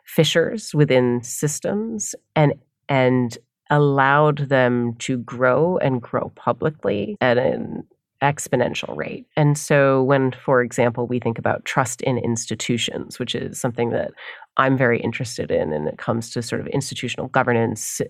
fissures 0.05 0.73
within 0.73 1.23
systems 1.23 2.13
and 2.35 2.53
and 2.89 3.37
allowed 3.69 4.49
them 4.49 4.95
to 4.99 5.17
grow 5.19 5.77
and 5.77 6.01
grow 6.01 6.31
publicly 6.35 7.17
at 7.19 7.37
an 7.37 7.83
exponential 8.21 8.95
rate. 8.95 9.25
And 9.35 9.57
so, 9.57 10.03
when, 10.03 10.31
for 10.31 10.61
example, 10.61 11.07
we 11.07 11.19
think 11.19 11.37
about 11.37 11.65
trust 11.65 12.01
in 12.01 12.17
institutions, 12.17 13.19
which 13.19 13.35
is 13.35 13.59
something 13.59 13.91
that 13.91 14.11
I'm 14.57 14.77
very 14.77 14.99
interested 14.99 15.51
in, 15.51 15.71
and 15.73 15.87
it 15.87 15.97
comes 15.97 16.29
to 16.31 16.41
sort 16.41 16.61
of 16.61 16.67
institutional 16.67 17.27
governance, 17.27 18.01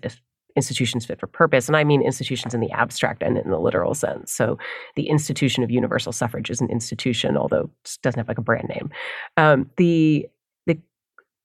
institutions 0.56 1.06
fit 1.06 1.20
for 1.20 1.26
purpose. 1.26 1.68
And 1.68 1.76
I 1.76 1.84
mean 1.84 2.02
institutions 2.02 2.54
in 2.54 2.60
the 2.60 2.70
abstract 2.70 3.22
and 3.22 3.38
in 3.38 3.50
the 3.50 3.58
literal 3.58 3.94
sense. 3.94 4.32
So, 4.32 4.58
the 4.96 5.08
institution 5.08 5.62
of 5.62 5.70
universal 5.70 6.12
suffrage 6.12 6.50
is 6.50 6.60
an 6.60 6.70
institution, 6.70 7.36
although 7.36 7.70
it 7.84 7.98
doesn't 8.02 8.18
have 8.18 8.28
like 8.28 8.38
a 8.38 8.42
brand 8.42 8.68
name. 8.68 8.90
Um, 9.36 9.70
the 9.76 10.26
the 10.66 10.78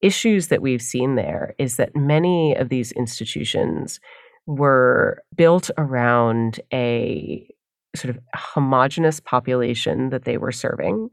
issues 0.02 0.47
that 0.47 0.62
we've 0.62 0.82
seen 0.82 1.15
there 1.15 1.56
is 1.58 1.76
that 1.78 1.95
many 1.95 2.56
of 2.56 2.69
these 2.69 2.91
institutions 2.93 3.99
were 4.45 5.23
built 5.36 5.69
around 5.78 6.60
a 6.73 7.47
sort 7.95 8.15
of 8.15 8.21
homogenous 8.36 9.19
population 9.19 10.10
that 10.10 10.25
they 10.25 10.38
were 10.38 10.51
serving. 10.51 11.10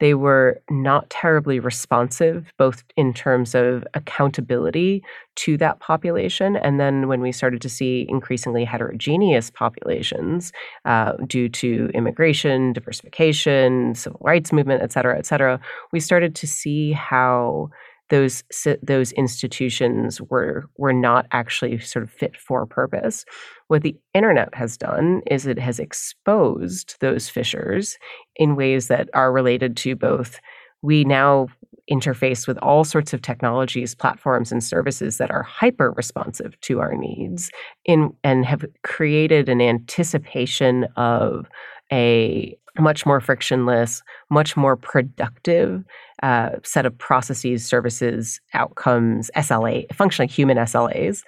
They 0.00 0.14
were 0.14 0.60
not 0.68 1.08
terribly 1.08 1.60
responsive, 1.60 2.52
both 2.58 2.82
in 2.96 3.14
terms 3.14 3.54
of 3.54 3.84
accountability 3.94 5.04
to 5.36 5.56
that 5.58 5.78
population. 5.78 6.56
And 6.56 6.80
then 6.80 7.06
when 7.06 7.20
we 7.20 7.30
started 7.30 7.62
to 7.62 7.68
see 7.68 8.04
increasingly 8.08 8.64
heterogeneous 8.64 9.50
populations 9.50 10.52
uh, 10.84 11.12
due 11.28 11.48
to 11.50 11.90
immigration, 11.94 12.72
diversification, 12.72 13.94
civil 13.94 14.20
rights 14.20 14.52
movement, 14.52 14.82
et 14.82 14.92
cetera, 14.92 15.16
et 15.16 15.26
cetera, 15.26 15.60
we 15.92 16.00
started 16.00 16.34
to 16.34 16.46
see 16.48 16.90
how 16.90 17.70
those 18.10 18.44
those 18.82 19.12
institutions 19.12 20.20
were 20.20 20.64
were 20.76 20.92
not 20.92 21.26
actually 21.32 21.78
sort 21.78 22.04
of 22.04 22.10
fit 22.10 22.36
for 22.36 22.66
purpose. 22.66 23.24
What 23.68 23.82
the 23.82 23.96
internet 24.12 24.54
has 24.54 24.76
done 24.76 25.22
is 25.30 25.46
it 25.46 25.58
has 25.58 25.78
exposed 25.78 26.96
those 27.00 27.28
fissures 27.28 27.96
in 28.36 28.56
ways 28.56 28.88
that 28.88 29.08
are 29.14 29.32
related 29.32 29.76
to 29.78 29.96
both 29.96 30.38
we 30.82 31.02
now 31.04 31.48
interface 31.90 32.46
with 32.46 32.58
all 32.58 32.84
sorts 32.84 33.12
of 33.12 33.22
technologies, 33.22 33.94
platforms, 33.94 34.52
and 34.52 34.62
services 34.62 35.18
that 35.18 35.30
are 35.30 35.42
hyper 35.42 35.92
responsive 35.92 36.58
to 36.60 36.80
our 36.80 36.94
needs 36.94 37.50
in, 37.84 38.12
and 38.22 38.44
have 38.46 38.64
created 38.82 39.48
an 39.48 39.60
anticipation 39.60 40.84
of 40.96 41.46
a 41.92 42.56
much 42.78 43.06
more 43.06 43.20
frictionless, 43.20 44.02
much 44.30 44.56
more 44.56 44.76
productive 44.76 45.84
uh, 46.22 46.50
set 46.62 46.86
of 46.86 46.96
processes, 46.96 47.64
services, 47.64 48.40
outcomes, 48.52 49.30
SLA, 49.36 49.92
functionally 49.94 50.30
human 50.30 50.56
SLAs. 50.56 51.22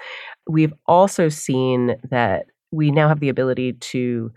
We've 0.48 0.74
also 0.86 1.28
seen 1.28 1.96
that 2.10 2.46
we 2.72 2.90
now 2.90 3.08
have 3.08 3.20
the 3.20 3.28
ability 3.28 3.74
to 3.74 4.32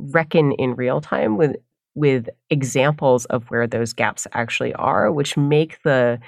reckon 0.00 0.52
in 0.52 0.74
real 0.74 1.00
time 1.00 1.36
with 1.36 1.56
with 1.96 2.28
examples 2.50 3.24
of 3.26 3.44
where 3.50 3.68
those 3.68 3.92
gaps 3.92 4.26
actually 4.32 4.74
are, 4.74 5.12
which 5.12 5.36
make 5.36 5.80
the 5.84 6.18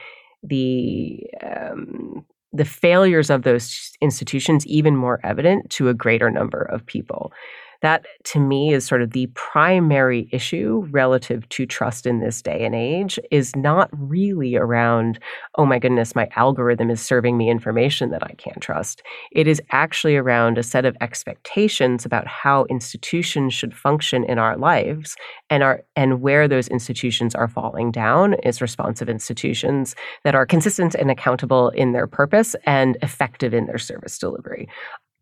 the 0.42 1.24
um, 1.44 2.24
the 2.52 2.64
failures 2.64 3.30
of 3.30 3.42
those 3.42 3.92
institutions 4.00 4.66
even 4.66 4.96
more 4.96 5.20
evident 5.24 5.68
to 5.70 5.88
a 5.88 5.94
greater 5.94 6.30
number 6.30 6.62
of 6.62 6.86
people. 6.86 7.32
That 7.86 8.04
to 8.24 8.40
me 8.40 8.74
is 8.74 8.84
sort 8.84 9.00
of 9.00 9.12
the 9.12 9.28
primary 9.34 10.28
issue 10.32 10.88
relative 10.90 11.48
to 11.50 11.66
trust 11.66 12.04
in 12.04 12.18
this 12.18 12.42
day 12.42 12.64
and 12.64 12.74
age 12.74 13.16
is 13.30 13.54
not 13.54 13.88
really 13.92 14.56
around, 14.56 15.20
oh 15.54 15.66
my 15.66 15.78
goodness, 15.78 16.16
my 16.16 16.28
algorithm 16.34 16.90
is 16.90 17.00
serving 17.00 17.38
me 17.38 17.48
information 17.48 18.10
that 18.10 18.24
I 18.24 18.34
can't 18.38 18.60
trust. 18.60 19.02
It 19.30 19.46
is 19.46 19.62
actually 19.70 20.16
around 20.16 20.58
a 20.58 20.64
set 20.64 20.84
of 20.84 20.96
expectations 21.00 22.04
about 22.04 22.26
how 22.26 22.64
institutions 22.64 23.54
should 23.54 23.72
function 23.72 24.24
in 24.24 24.40
our 24.40 24.56
lives 24.56 25.14
and 25.48 25.62
are 25.62 25.84
and 25.94 26.20
where 26.20 26.48
those 26.48 26.66
institutions 26.66 27.36
are 27.36 27.46
falling 27.46 27.92
down 27.92 28.34
is 28.42 28.60
responsive 28.60 29.08
institutions 29.08 29.94
that 30.24 30.34
are 30.34 30.44
consistent 30.44 30.96
and 30.96 31.08
accountable 31.08 31.68
in 31.68 31.92
their 31.92 32.08
purpose 32.08 32.56
and 32.64 32.98
effective 33.00 33.54
in 33.54 33.66
their 33.66 33.78
service 33.78 34.18
delivery 34.18 34.68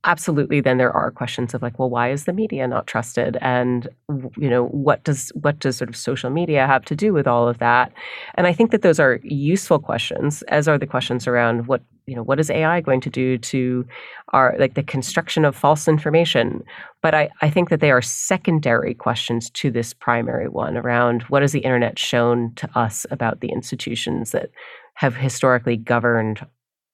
absolutely 0.04 0.60
then 0.60 0.78
there 0.78 0.92
are 0.92 1.10
questions 1.10 1.54
of 1.54 1.62
like 1.62 1.78
well 1.78 1.90
why 1.90 2.10
is 2.10 2.24
the 2.24 2.32
media 2.32 2.66
not 2.68 2.86
trusted? 2.86 3.38
And 3.40 3.88
you 4.36 4.48
know 4.50 4.66
what 4.66 5.02
does 5.04 5.30
what 5.40 5.58
does 5.58 5.76
sort 5.78 5.88
of 5.88 5.96
social 5.96 6.30
media 6.30 6.66
have 6.66 6.84
to 6.86 6.96
do 6.96 7.12
with 7.12 7.26
all 7.26 7.48
of 7.48 7.58
that? 7.58 7.92
And 8.34 8.46
i 8.46 8.52
think 8.52 8.70
that 8.70 8.82
those 8.82 9.00
are 9.00 9.20
useful 9.22 9.78
questions 9.78 10.42
as 10.42 10.68
are 10.68 10.78
the 10.78 10.86
questions 10.86 11.26
around 11.26 11.66
what 11.66 11.82
you 12.06 12.14
know 12.14 12.22
what 12.22 12.38
is 12.38 12.50
ai 12.50 12.82
going 12.82 13.00
to 13.00 13.10
do 13.10 13.38
to 13.38 13.86
our 14.34 14.54
like 14.58 14.74
the 14.74 14.82
construction 14.82 15.44
of 15.44 15.56
false 15.56 15.88
information? 15.88 16.62
But 17.02 17.14
i 17.14 17.30
i 17.40 17.50
think 17.50 17.70
that 17.70 17.80
they 17.80 17.90
are 17.90 18.02
secondary 18.02 18.94
questions 18.94 19.50
to 19.50 19.70
this 19.70 19.94
primary 19.94 20.48
one 20.48 20.76
around 20.76 21.22
what 21.24 21.42
has 21.42 21.52
the 21.52 21.60
internet 21.60 21.98
shown 21.98 22.52
to 22.56 22.68
us 22.78 23.06
about 23.10 23.40
the 23.40 23.48
institutions 23.48 24.32
that 24.32 24.50
have 24.94 25.16
historically 25.16 25.76
governed 25.76 26.46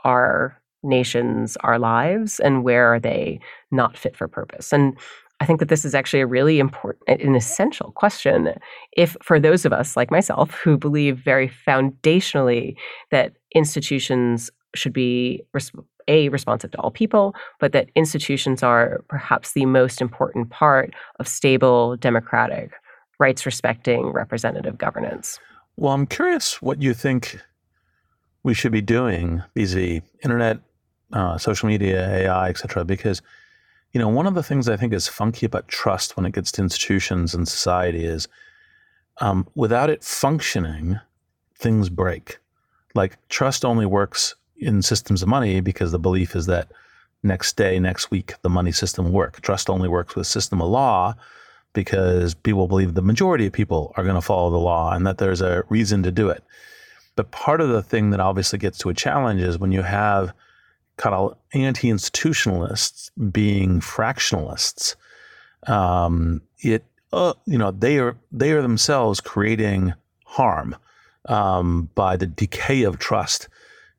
our 0.04 0.59
nations 0.82 1.56
our 1.60 1.78
lives 1.78 2.40
and 2.40 2.64
where 2.64 2.86
are 2.86 3.00
they 3.00 3.40
not 3.70 3.96
fit 3.96 4.16
for 4.16 4.28
purpose. 4.28 4.72
And 4.72 4.96
i 5.40 5.46
think 5.46 5.58
that 5.58 5.68
this 5.68 5.84
is 5.84 5.94
actually 5.94 6.20
a 6.20 6.26
really 6.26 6.58
important 6.58 7.20
an 7.20 7.34
essential 7.34 7.92
question. 7.92 8.54
If 8.92 9.16
for 9.22 9.40
those 9.40 9.64
of 9.64 9.72
us 9.72 9.96
like 9.96 10.10
myself 10.10 10.50
who 10.52 10.76
believe 10.76 11.18
very 11.18 11.48
foundationally 11.48 12.76
that 13.10 13.32
institutions 13.54 14.50
should 14.74 14.92
be 14.92 15.42
a 16.08 16.28
responsive 16.28 16.70
to 16.70 16.78
all 16.78 16.90
people 16.90 17.34
but 17.58 17.72
that 17.72 17.90
institutions 17.94 18.62
are 18.62 19.04
perhaps 19.08 19.52
the 19.52 19.66
most 19.66 20.00
important 20.00 20.50
part 20.50 20.94
of 21.18 21.26
stable 21.26 21.96
democratic 21.96 22.72
rights 23.18 23.44
respecting 23.44 24.06
representative 24.12 24.78
governance. 24.78 25.38
Well 25.76 25.92
i'm 25.92 26.06
curious 26.06 26.60
what 26.62 26.82
you 26.82 26.94
think 26.94 27.40
we 28.42 28.54
should 28.54 28.72
be 28.72 28.80
doing 28.80 29.42
vis-a-vis 29.54 30.02
internet 30.22 30.60
uh, 31.12 31.38
social 31.38 31.68
media, 31.68 32.08
AI, 32.08 32.48
etc. 32.48 32.84
Because 32.84 33.22
you 33.92 34.00
know 34.00 34.08
one 34.08 34.26
of 34.26 34.34
the 34.34 34.42
things 34.42 34.68
I 34.68 34.76
think 34.76 34.92
is 34.92 35.08
funky 35.08 35.46
about 35.46 35.68
trust 35.68 36.16
when 36.16 36.26
it 36.26 36.32
gets 36.32 36.52
to 36.52 36.62
institutions 36.62 37.34
and 37.34 37.46
society 37.46 38.04
is 38.04 38.28
um, 39.20 39.46
without 39.54 39.90
it 39.90 40.02
functioning, 40.02 41.00
things 41.54 41.88
break. 41.88 42.38
Like 42.94 43.16
trust 43.28 43.64
only 43.64 43.86
works 43.86 44.34
in 44.56 44.82
systems 44.82 45.22
of 45.22 45.28
money 45.28 45.60
because 45.60 45.92
the 45.92 45.98
belief 45.98 46.34
is 46.34 46.46
that 46.46 46.68
next 47.22 47.56
day, 47.56 47.78
next 47.78 48.10
week, 48.10 48.34
the 48.42 48.48
money 48.48 48.72
system 48.72 49.06
will 49.06 49.12
work. 49.12 49.40
Trust 49.40 49.70
only 49.70 49.88
works 49.88 50.14
with 50.14 50.26
system 50.26 50.60
of 50.60 50.68
law 50.68 51.14
because 51.72 52.34
people 52.34 52.66
believe 52.66 52.94
the 52.94 53.02
majority 53.02 53.46
of 53.46 53.52
people 53.52 53.92
are 53.96 54.02
going 54.02 54.16
to 54.16 54.20
follow 54.20 54.50
the 54.50 54.56
law 54.56 54.92
and 54.92 55.06
that 55.06 55.18
there's 55.18 55.40
a 55.40 55.64
reason 55.68 56.02
to 56.02 56.10
do 56.10 56.28
it. 56.28 56.42
But 57.16 57.30
part 57.30 57.60
of 57.60 57.68
the 57.68 57.82
thing 57.82 58.10
that 58.10 58.20
obviously 58.20 58.58
gets 58.58 58.78
to 58.78 58.88
a 58.88 58.94
challenge 58.94 59.40
is 59.40 59.58
when 59.58 59.72
you 59.72 59.82
have 59.82 60.32
kind 61.00 61.14
of 61.14 61.34
anti-institutionalists 61.54 63.10
being 63.32 63.80
fractionalists. 63.80 64.96
Um, 65.66 66.42
it 66.58 66.84
uh, 67.12 67.32
you 67.46 67.56
know 67.58 67.70
they 67.70 67.98
are 67.98 68.16
they 68.30 68.52
are 68.52 68.62
themselves 68.62 69.20
creating 69.20 69.94
harm 70.24 70.76
um, 71.26 71.88
by 71.94 72.16
the 72.16 72.26
decay 72.26 72.82
of 72.82 72.98
trust 72.98 73.48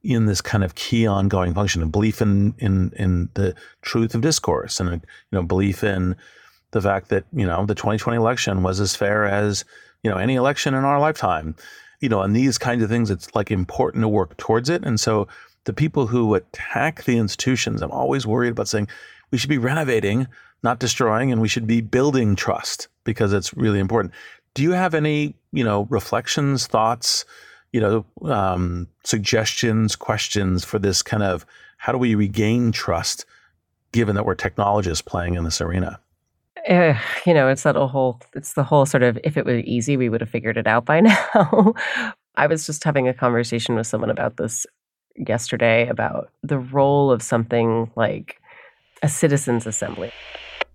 in 0.04 0.28
this 0.28 0.42
kind 0.42 0.64
of 0.64 0.76
key 0.76 1.06
ongoing 1.08 1.54
function 1.54 1.82
of 1.82 1.92
belief 1.92 2.22
in 2.22 2.54
in 2.60 2.92
in 2.96 3.30
the 3.34 3.56
truth 3.82 4.14
of 4.14 4.22
discourse 4.22 4.80
and 4.80 4.90
you 4.92 5.00
know 5.32 5.44
belief 5.44 5.84
in 5.84 6.16
the 6.72 6.82
fact 6.82 7.10
that 7.10 7.26
you 7.34 7.46
know 7.46 7.66
the 7.66 7.76
2020 7.76 8.16
election 8.16 8.64
was 8.64 8.80
as 8.80 8.96
fair 8.96 9.26
as 9.26 9.66
you 10.04 10.10
know 10.10 10.18
any 10.18 10.36
election 10.36 10.74
in 10.74 10.86
our 10.86 11.00
lifetime 11.00 11.56
you 12.00 12.10
know 12.10 12.22
and 12.22 12.36
these 12.36 12.58
kinds 12.58 12.84
of 12.84 12.90
things 12.90 13.10
it's 13.10 13.34
like 13.36 13.52
important 13.52 14.04
to 14.04 14.08
work 14.08 14.38
towards 14.38 14.70
it 14.70 14.84
and 14.84 15.00
so 15.00 15.28
the 15.66 15.74
people 15.74 16.08
who 16.08 16.36
attack 16.36 17.04
the 17.04 17.18
institutions 17.18 17.82
i'm 17.82 17.92
always 17.92 18.26
worried 18.26 18.52
about 18.52 18.68
saying 18.68 18.88
we 19.32 19.38
should 19.38 19.50
be 19.50 19.58
renovating 19.58 20.28
not 20.64 20.80
destroying 20.80 21.32
and 21.32 21.42
we 21.42 21.48
should 21.48 21.68
be 21.68 21.82
building 21.82 22.36
trust 22.36 22.88
because 23.04 23.34
it's 23.34 23.54
really 23.56 23.80
important 23.80 24.14
do 24.54 24.64
you 24.64 24.72
have 24.72 24.94
any 24.94 25.36
you 25.52 25.64
know 25.64 25.88
reflections 25.90 26.68
thoughts 26.68 27.26
you 27.72 27.80
know 27.80 28.06
um, 28.30 28.88
suggestions 29.04 29.96
questions 29.96 30.64
for 30.66 30.80
this 30.80 31.02
kind 31.02 31.24
of 31.24 31.46
how 31.78 31.92
do 31.92 31.98
we 31.98 32.16
regain 32.16 32.72
trust 32.72 33.26
given 33.92 34.16
that 34.16 34.26
we're 34.26 34.36
technologists 34.36 35.02
playing 35.02 35.36
in 35.36 35.44
this 35.44 35.62
arena 35.62 36.00
uh, 36.70 36.94
you 37.26 37.34
know, 37.34 37.48
it's 37.48 37.64
that 37.64 37.76
whole, 37.76 38.20
it's 38.36 38.54
the 38.54 38.64
whole 38.64 38.86
sort 38.86 39.04
of, 39.04 39.18
if 39.24 39.38
it 39.38 39.46
were 39.46 39.60
easy, 39.60 39.98
we 39.98 40.10
would 40.10 40.22
have 40.22 40.30
figured 40.30 40.58
it 40.58 40.68
out 40.68 40.86
by 40.86 41.00
now. 41.02 41.74
I 42.36 42.48
was 42.48 42.66
just 42.66 42.84
having 42.84 43.08
a 43.08 43.14
conversation 43.14 43.76
with 43.76 43.88
someone 43.88 44.10
about 44.10 44.38
this 44.38 44.66
yesterday 45.16 45.88
about 45.88 46.32
the 46.44 46.60
role 46.60 47.12
of 47.12 47.22
something 47.22 47.92
like 47.96 48.42
a 49.04 49.10
citizens' 49.10 49.66
assembly. 49.66 50.12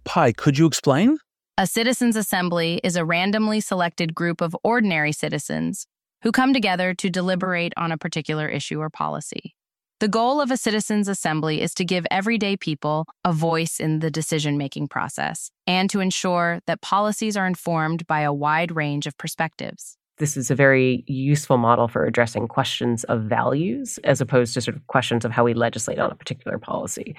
Pi, 0.05 0.33
could 0.33 0.59
you 0.59 0.67
explain? 0.67 1.19
A 1.59 1.67
citizens' 1.67 2.17
assembly 2.17 2.81
is 2.85 2.97
a 2.97 3.05
randomly 3.05 3.61
selected 3.61 4.15
group 4.15 4.41
of 4.41 4.57
ordinary 4.63 5.13
citizens 5.13 5.87
who 6.23 6.33
come 6.33 6.53
together 6.53 6.93
to 6.95 7.09
deliberate 7.09 7.73
on 7.77 7.93
a 7.93 7.99
particular 7.99 8.49
issue 8.49 8.81
or 8.81 8.91
policy. 8.91 9.55
The 9.99 10.09
goal 10.09 10.43
of 10.43 10.51
a 10.51 10.59
citizens' 10.59 11.09
assembly 11.09 11.63
is 11.63 11.73
to 11.75 11.85
give 11.85 12.07
everyday 12.11 12.59
people 12.59 13.07
a 13.25 13.33
voice 13.33 13.81
in 13.81 14.01
the 14.01 14.11
decision 14.11 14.59
making 14.59 14.89
process 14.89 15.51
and 15.67 15.89
to 15.89 16.01
ensure 16.01 16.61
that 16.67 16.83
policies 16.83 17.35
are 17.35 17.47
informed 17.47 18.07
by 18.07 18.21
a 18.21 18.35
wide 18.35 18.77
range 18.77 19.07
of 19.07 19.17
perspectives. 19.17 19.97
This 20.19 20.37
is 20.37 20.51
a 20.51 20.55
very 20.55 21.05
useful 21.07 21.59
model 21.59 21.89
for 21.89 22.07
addressing 22.07 22.49
questions 22.49 23.05
of 23.05 23.23
values 23.23 23.99
as 24.05 24.21
opposed 24.21 24.55
to 24.55 24.61
sort 24.61 24.77
of 24.77 24.87
questions 24.87 25.25
of 25.25 25.33
how 25.33 25.45
we 25.45 25.53
legislate 25.55 25.99
on 25.99 26.11
a 26.11 26.15
particular 26.15 26.59
policy. 26.59 27.15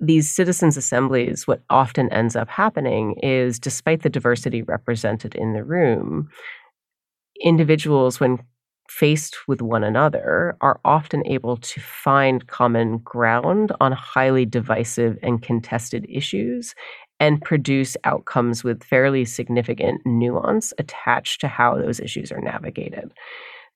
These 0.00 0.28
citizens' 0.30 0.76
assemblies, 0.76 1.46
what 1.46 1.62
often 1.70 2.12
ends 2.12 2.34
up 2.34 2.48
happening 2.48 3.16
is 3.22 3.58
despite 3.58 4.02
the 4.02 4.10
diversity 4.10 4.62
represented 4.62 5.34
in 5.34 5.52
the 5.52 5.62
room, 5.62 6.30
individuals, 7.40 8.18
when 8.18 8.38
faced 8.88 9.36
with 9.48 9.62
one 9.62 9.82
another 9.82 10.56
are 10.60 10.80
often 10.84 11.26
able 11.26 11.56
to 11.56 11.80
find 11.80 12.46
common 12.48 12.98
ground 12.98 13.72
on 13.80 13.92
highly 13.92 14.44
divisive 14.44 15.18
and 15.22 15.42
contested 15.42 16.06
issues 16.08 16.74
and 17.20 17.40
produce 17.42 17.96
outcomes 18.04 18.64
with 18.64 18.84
fairly 18.84 19.24
significant 19.24 20.00
nuance 20.04 20.72
attached 20.78 21.40
to 21.40 21.48
how 21.48 21.76
those 21.76 22.00
issues 22.00 22.32
are 22.32 22.40
navigated. 22.40 23.12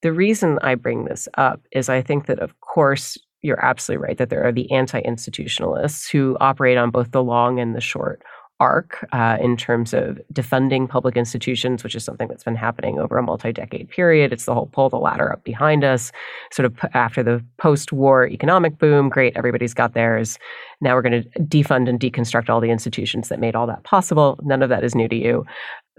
The 0.02 0.12
reason 0.12 0.58
I 0.62 0.74
bring 0.74 1.04
this 1.04 1.28
up 1.36 1.60
is 1.72 1.88
I 1.88 2.02
think 2.02 2.26
that, 2.26 2.38
of 2.38 2.60
course, 2.60 3.18
you're 3.42 3.64
absolutely 3.64 4.04
right 4.04 4.18
that 4.18 4.30
there 4.30 4.44
are 4.44 4.52
the 4.52 4.70
anti 4.72 5.00
institutionalists 5.00 6.10
who 6.10 6.36
operate 6.40 6.78
on 6.78 6.90
both 6.90 7.12
the 7.12 7.22
long 7.22 7.60
and 7.60 7.74
the 7.74 7.80
short 7.80 8.22
arc 8.60 9.06
uh, 9.12 9.38
in 9.40 9.56
terms 9.56 9.94
of 9.94 10.20
defunding 10.32 10.88
public 10.88 11.16
institutions, 11.16 11.84
which 11.84 11.94
is 11.94 12.04
something 12.04 12.28
that's 12.28 12.44
been 12.44 12.56
happening 12.56 12.98
over 12.98 13.16
a 13.18 13.22
multi 13.22 13.52
decade 13.52 13.88
period. 13.88 14.32
It's 14.32 14.44
the 14.44 14.54
whole 14.54 14.66
pull 14.66 14.88
the 14.88 14.96
ladder 14.96 15.32
up 15.32 15.44
behind 15.44 15.84
us, 15.84 16.12
sort 16.52 16.66
of 16.66 16.76
after 16.94 17.22
the 17.22 17.44
post 17.58 17.92
war 17.92 18.26
economic 18.26 18.78
boom. 18.78 19.08
Great, 19.08 19.36
everybody's 19.36 19.74
got 19.74 19.94
theirs. 19.94 20.38
Now 20.80 20.94
we're 20.94 21.02
going 21.02 21.22
to 21.22 21.28
defund 21.40 21.88
and 21.88 21.98
deconstruct 21.98 22.48
all 22.48 22.60
the 22.60 22.70
institutions 22.70 23.28
that 23.28 23.40
made 23.40 23.54
all 23.54 23.66
that 23.66 23.84
possible. 23.84 24.38
None 24.42 24.62
of 24.62 24.68
that 24.68 24.84
is 24.84 24.94
new 24.94 25.08
to 25.08 25.16
you. 25.16 25.44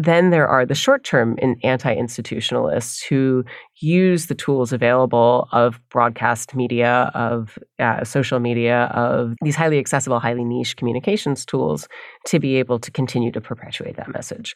Then 0.01 0.29
there 0.29 0.47
are 0.47 0.65
the 0.65 0.75
short 0.75 1.03
term 1.03 1.37
anti 1.61 1.93
institutionalists 1.93 3.03
who 3.03 3.43
use 3.81 4.27
the 4.27 4.35
tools 4.35 4.71
available 4.71 5.49
of 5.51 5.79
broadcast 5.89 6.55
media, 6.55 7.11
of 7.13 7.59
uh, 7.79 8.05
social 8.05 8.39
media, 8.39 8.85
of 8.93 9.35
these 9.43 9.57
highly 9.57 9.77
accessible, 9.77 10.19
highly 10.19 10.45
niche 10.45 10.77
communications 10.77 11.45
tools 11.45 11.87
to 12.27 12.39
be 12.39 12.55
able 12.55 12.79
to 12.79 12.89
continue 12.89 13.31
to 13.31 13.41
perpetuate 13.41 13.97
that 13.97 14.11
message. 14.13 14.55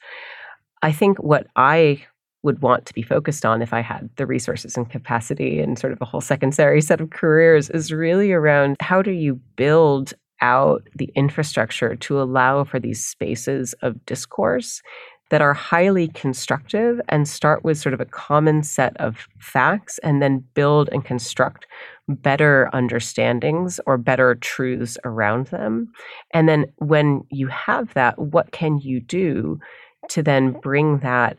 I 0.82 0.94
think 0.94 1.22
what 1.22 1.48
I 1.58 2.06
would 2.44 2.62
want 2.62 2.86
to 2.86 2.94
be 2.94 3.02
focused 3.02 3.46
on 3.46 3.62
if 3.62 3.74
I 3.74 3.82
had 3.82 4.10
the 4.16 4.26
resources 4.26 4.78
and 4.78 4.90
capacity 4.90 5.60
and 5.60 5.78
sort 5.78 5.94
of 5.94 6.02
a 6.02 6.06
whole 6.06 6.22
secondary 6.22 6.82
set 6.82 7.02
of 7.02 7.10
careers 7.10 7.70
is 7.70 7.92
really 7.92 8.32
around 8.32 8.78
how 8.80 9.02
do 9.02 9.12
you 9.12 9.40
build 9.56 10.14
out 10.42 10.86
the 10.96 11.10
infrastructure 11.16 11.96
to 11.96 12.22
allow 12.22 12.66
for 12.66 12.80
these 12.80 13.04
spaces 13.06 13.74
of 13.82 14.06
discourse 14.06 14.82
that 15.30 15.42
are 15.42 15.54
highly 15.54 16.10
constructive 16.10 17.00
and 17.10 17.28
start 17.28 17.64
with 17.64 17.78
sort 17.78 17.94
of 17.94 18.02
a 18.02 18.06
common 18.06 18.64
set 18.64 18.96
of 18.98 19.28
facts 19.40 20.00
and 20.00 20.22
then 20.22 20.44
build 20.54 20.90
and 20.92 21.06
construct 21.06 21.66
better 22.08 22.70
understandings 22.74 23.80
or 23.86 23.98
better 23.98 24.36
truths 24.36 24.98
around 25.06 25.48
them. 25.48 25.92
And 26.34 26.48
then 26.48 26.66
when 26.78 27.24
you 27.30 27.48
have 27.48 27.94
that, 27.94 28.20
what 28.20 28.52
can 28.52 28.78
you 28.78 29.00
do 29.00 29.60
to 30.10 30.22
then 30.22 30.52
bring 30.52 31.00
that 31.00 31.38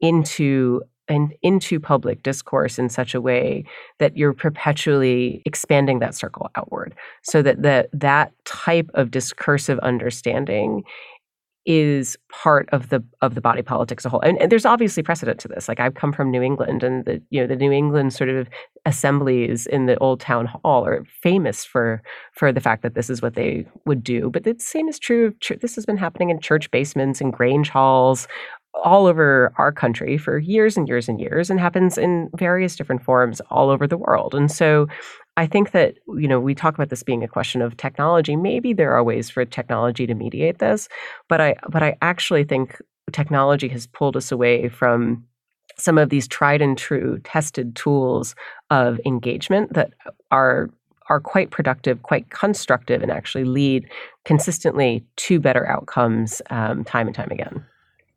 into 0.00 0.82
and 1.08 1.34
into 1.42 1.78
public 1.78 2.22
discourse 2.22 2.78
in 2.78 2.88
such 2.88 3.14
a 3.14 3.20
way 3.20 3.64
that 3.98 4.16
you're 4.16 4.32
perpetually 4.32 5.42
expanding 5.44 5.98
that 5.98 6.14
circle 6.14 6.50
outward 6.56 6.94
so 7.22 7.42
that 7.42 7.60
the, 7.62 7.88
that 7.92 8.32
type 8.44 8.90
of 8.94 9.10
discursive 9.10 9.78
understanding 9.80 10.82
is 11.66 12.16
part 12.30 12.68
of 12.72 12.90
the 12.90 13.02
of 13.22 13.34
the 13.34 13.40
body 13.40 13.62
politics 13.62 14.02
as 14.02 14.06
a 14.06 14.08
whole. 14.10 14.20
And, 14.20 14.40
and, 14.40 14.52
there's 14.52 14.66
obviously 14.66 15.02
precedent 15.02 15.40
to 15.40 15.48
this. 15.48 15.68
Like 15.68 15.80
I've 15.80 15.94
come 15.94 16.12
from 16.12 16.30
New 16.30 16.42
England, 16.42 16.82
and 16.82 17.04
the 17.04 17.22
you 17.30 17.40
know 17.40 17.46
the 17.46 17.56
New 17.56 17.72
England 17.72 18.12
sort 18.12 18.30
of 18.30 18.48
assemblies 18.84 19.66
in 19.66 19.86
the 19.86 19.98
old 19.98 20.20
town 20.20 20.46
hall 20.46 20.86
are 20.86 21.04
famous 21.22 21.64
for 21.64 22.02
for 22.32 22.52
the 22.52 22.60
fact 22.60 22.82
that 22.82 22.94
this 22.94 23.08
is 23.08 23.22
what 23.22 23.34
they 23.34 23.66
would 23.86 24.02
do. 24.02 24.30
But 24.30 24.44
the 24.44 24.56
same 24.58 24.88
is 24.88 24.98
true 24.98 25.26
of. 25.26 25.60
This 25.60 25.74
has 25.74 25.86
been 25.86 25.96
happening 25.96 26.30
in 26.30 26.40
church 26.40 26.70
basements 26.70 27.20
and 27.20 27.32
grange 27.32 27.70
halls 27.70 28.28
all 28.82 29.06
over 29.06 29.52
our 29.56 29.70
country 29.70 30.18
for 30.18 30.38
years 30.38 30.76
and 30.76 30.88
years 30.88 31.08
and 31.08 31.20
years 31.20 31.48
and 31.48 31.60
happens 31.60 31.96
in 31.96 32.28
various 32.36 32.74
different 32.74 33.02
forms 33.04 33.40
all 33.50 33.70
over 33.70 33.86
the 33.86 33.96
world. 33.96 34.34
And 34.34 34.50
so 34.50 34.88
I 35.36 35.46
think 35.46 35.72
that, 35.72 35.96
you 36.16 36.28
know, 36.28 36.38
we 36.38 36.54
talk 36.54 36.74
about 36.74 36.90
this 36.90 37.02
being 37.02 37.24
a 37.24 37.28
question 37.28 37.60
of 37.60 37.76
technology. 37.76 38.36
Maybe 38.36 38.72
there 38.72 38.92
are 38.92 39.02
ways 39.02 39.30
for 39.30 39.44
technology 39.44 40.06
to 40.06 40.14
mediate 40.14 40.58
this, 40.58 40.88
but 41.28 41.40
I 41.40 41.56
but 41.68 41.82
I 41.82 41.96
actually 42.02 42.44
think 42.44 42.80
technology 43.12 43.68
has 43.68 43.86
pulled 43.86 44.16
us 44.16 44.30
away 44.30 44.68
from 44.68 45.24
some 45.76 45.98
of 45.98 46.08
these 46.10 46.28
tried 46.28 46.62
and 46.62 46.78
true 46.78 47.18
tested 47.24 47.74
tools 47.74 48.34
of 48.70 49.00
engagement 49.04 49.72
that 49.74 49.92
are 50.30 50.70
are 51.10 51.20
quite 51.20 51.50
productive, 51.50 52.02
quite 52.02 52.30
constructive, 52.30 53.02
and 53.02 53.10
actually 53.10 53.44
lead 53.44 53.86
consistently 54.24 55.04
to 55.16 55.38
better 55.38 55.66
outcomes 55.66 56.40
um, 56.50 56.82
time 56.84 57.06
and 57.06 57.14
time 57.14 57.30
again. 57.30 57.64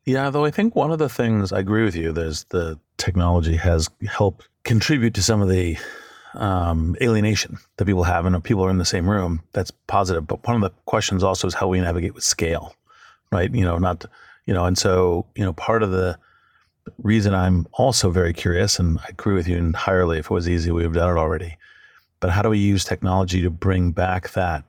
Yeah, 0.05 0.29
though 0.29 0.45
I 0.45 0.51
think 0.51 0.73
one 0.73 0.91
of 0.91 0.99
the 0.99 1.09
things 1.09 1.51
I 1.51 1.59
agree 1.59 1.83
with 1.83 1.95
you, 1.95 2.13
there's 2.13 2.45
the 2.45 2.79
technology 2.97 3.57
has 3.57 3.89
helped 4.07 4.47
contribute 4.63 5.13
to 5.15 5.21
some 5.21 5.41
of 5.41 5.49
the 5.49 5.77
um, 6.37 6.95
alienation 7.01 7.57
that 7.77 7.85
people 7.85 8.03
have, 8.03 8.25
and 8.25 8.35
if 8.35 8.43
people 8.43 8.63
are 8.63 8.69
in 8.69 8.77
the 8.77 8.85
same 8.85 9.09
room. 9.09 9.41
That's 9.53 9.71
positive. 9.71 10.27
But 10.27 10.45
one 10.47 10.55
of 10.55 10.61
the 10.61 10.75
questions 10.85 11.23
also 11.23 11.47
is 11.47 11.53
how 11.53 11.67
we 11.67 11.79
navigate 11.79 12.13
with 12.13 12.23
scale, 12.23 12.75
right? 13.31 13.53
You 13.53 13.65
know, 13.65 13.77
not 13.77 14.05
you 14.45 14.53
know, 14.53 14.65
and 14.65 14.77
so 14.77 15.25
you 15.35 15.43
know, 15.43 15.53
part 15.53 15.83
of 15.83 15.91
the 15.91 16.17
reason 17.03 17.33
I'm 17.33 17.67
also 17.73 18.09
very 18.09 18.33
curious, 18.33 18.79
and 18.79 18.99
I 18.99 19.07
agree 19.09 19.35
with 19.35 19.47
you 19.47 19.57
entirely. 19.57 20.19
If 20.19 20.25
it 20.25 20.31
was 20.31 20.47
easy, 20.47 20.71
we 20.71 20.77
would 20.77 20.85
have 20.85 20.93
done 20.93 21.17
it 21.17 21.19
already. 21.19 21.57
But 22.19 22.31
how 22.31 22.41
do 22.41 22.49
we 22.49 22.59
use 22.59 22.83
technology 22.83 23.41
to 23.41 23.49
bring 23.49 23.91
back 23.91 24.31
that 24.31 24.63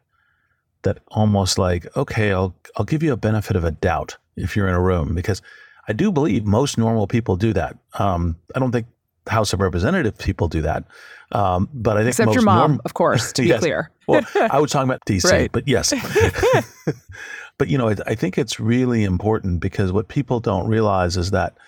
that 0.82 0.98
almost 1.08 1.58
like, 1.58 1.96
okay, 1.96 2.32
I'll 2.32 2.54
I'll 2.76 2.84
give 2.84 3.02
you 3.02 3.12
a 3.12 3.16
benefit 3.16 3.56
of 3.56 3.64
a 3.64 3.70
doubt 3.70 4.16
if 4.36 4.56
you're 4.56 4.68
in 4.68 4.74
a 4.74 4.80
room 4.80 5.14
because 5.14 5.42
I 5.88 5.92
do 5.92 6.12
believe 6.12 6.44
most 6.44 6.78
normal 6.78 7.06
people 7.06 7.36
do 7.36 7.52
that. 7.54 7.76
Um, 7.98 8.36
I 8.54 8.58
don't 8.58 8.72
think 8.72 8.86
House 9.28 9.52
of 9.52 9.60
Representative 9.60 10.18
people 10.18 10.48
do 10.48 10.62
that, 10.62 10.84
um, 11.32 11.68
but 11.72 11.96
I 11.96 12.00
think 12.00 12.08
except 12.08 12.32
your 12.32 12.42
mom, 12.42 12.72
norm- 12.72 12.80
of 12.84 12.94
course, 12.94 13.32
to 13.32 13.42
be 13.42 13.48
yes. 13.48 13.60
clear. 13.60 13.90
well, 14.06 14.22
I 14.34 14.60
was 14.60 14.70
talking 14.70 14.88
about 14.88 15.04
DC, 15.06 15.30
right. 15.30 15.52
but 15.52 15.68
yes. 15.68 15.92
But, 17.58 17.68
you 17.68 17.76
know, 17.76 17.90
I, 17.90 17.96
I 18.06 18.14
think 18.14 18.38
it's 18.38 18.58
really 18.58 19.04
important 19.04 19.60
because 19.60 19.92
what 19.92 20.08
people 20.08 20.40
don't 20.40 20.68
realize 20.68 21.16
is 21.16 21.32
that 21.32 21.58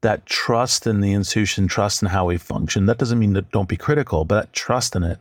that 0.00 0.26
trust 0.26 0.86
in 0.86 1.00
the 1.00 1.12
institution, 1.12 1.68
trust 1.68 2.02
in 2.02 2.08
how 2.08 2.24
we 2.24 2.38
function, 2.38 2.86
that 2.86 2.98
doesn't 2.98 3.18
mean 3.18 3.34
that 3.34 3.52
don't 3.52 3.68
be 3.68 3.76
critical, 3.76 4.24
but 4.24 4.40
that 4.40 4.52
trust 4.52 4.96
in 4.96 5.04
it 5.04 5.18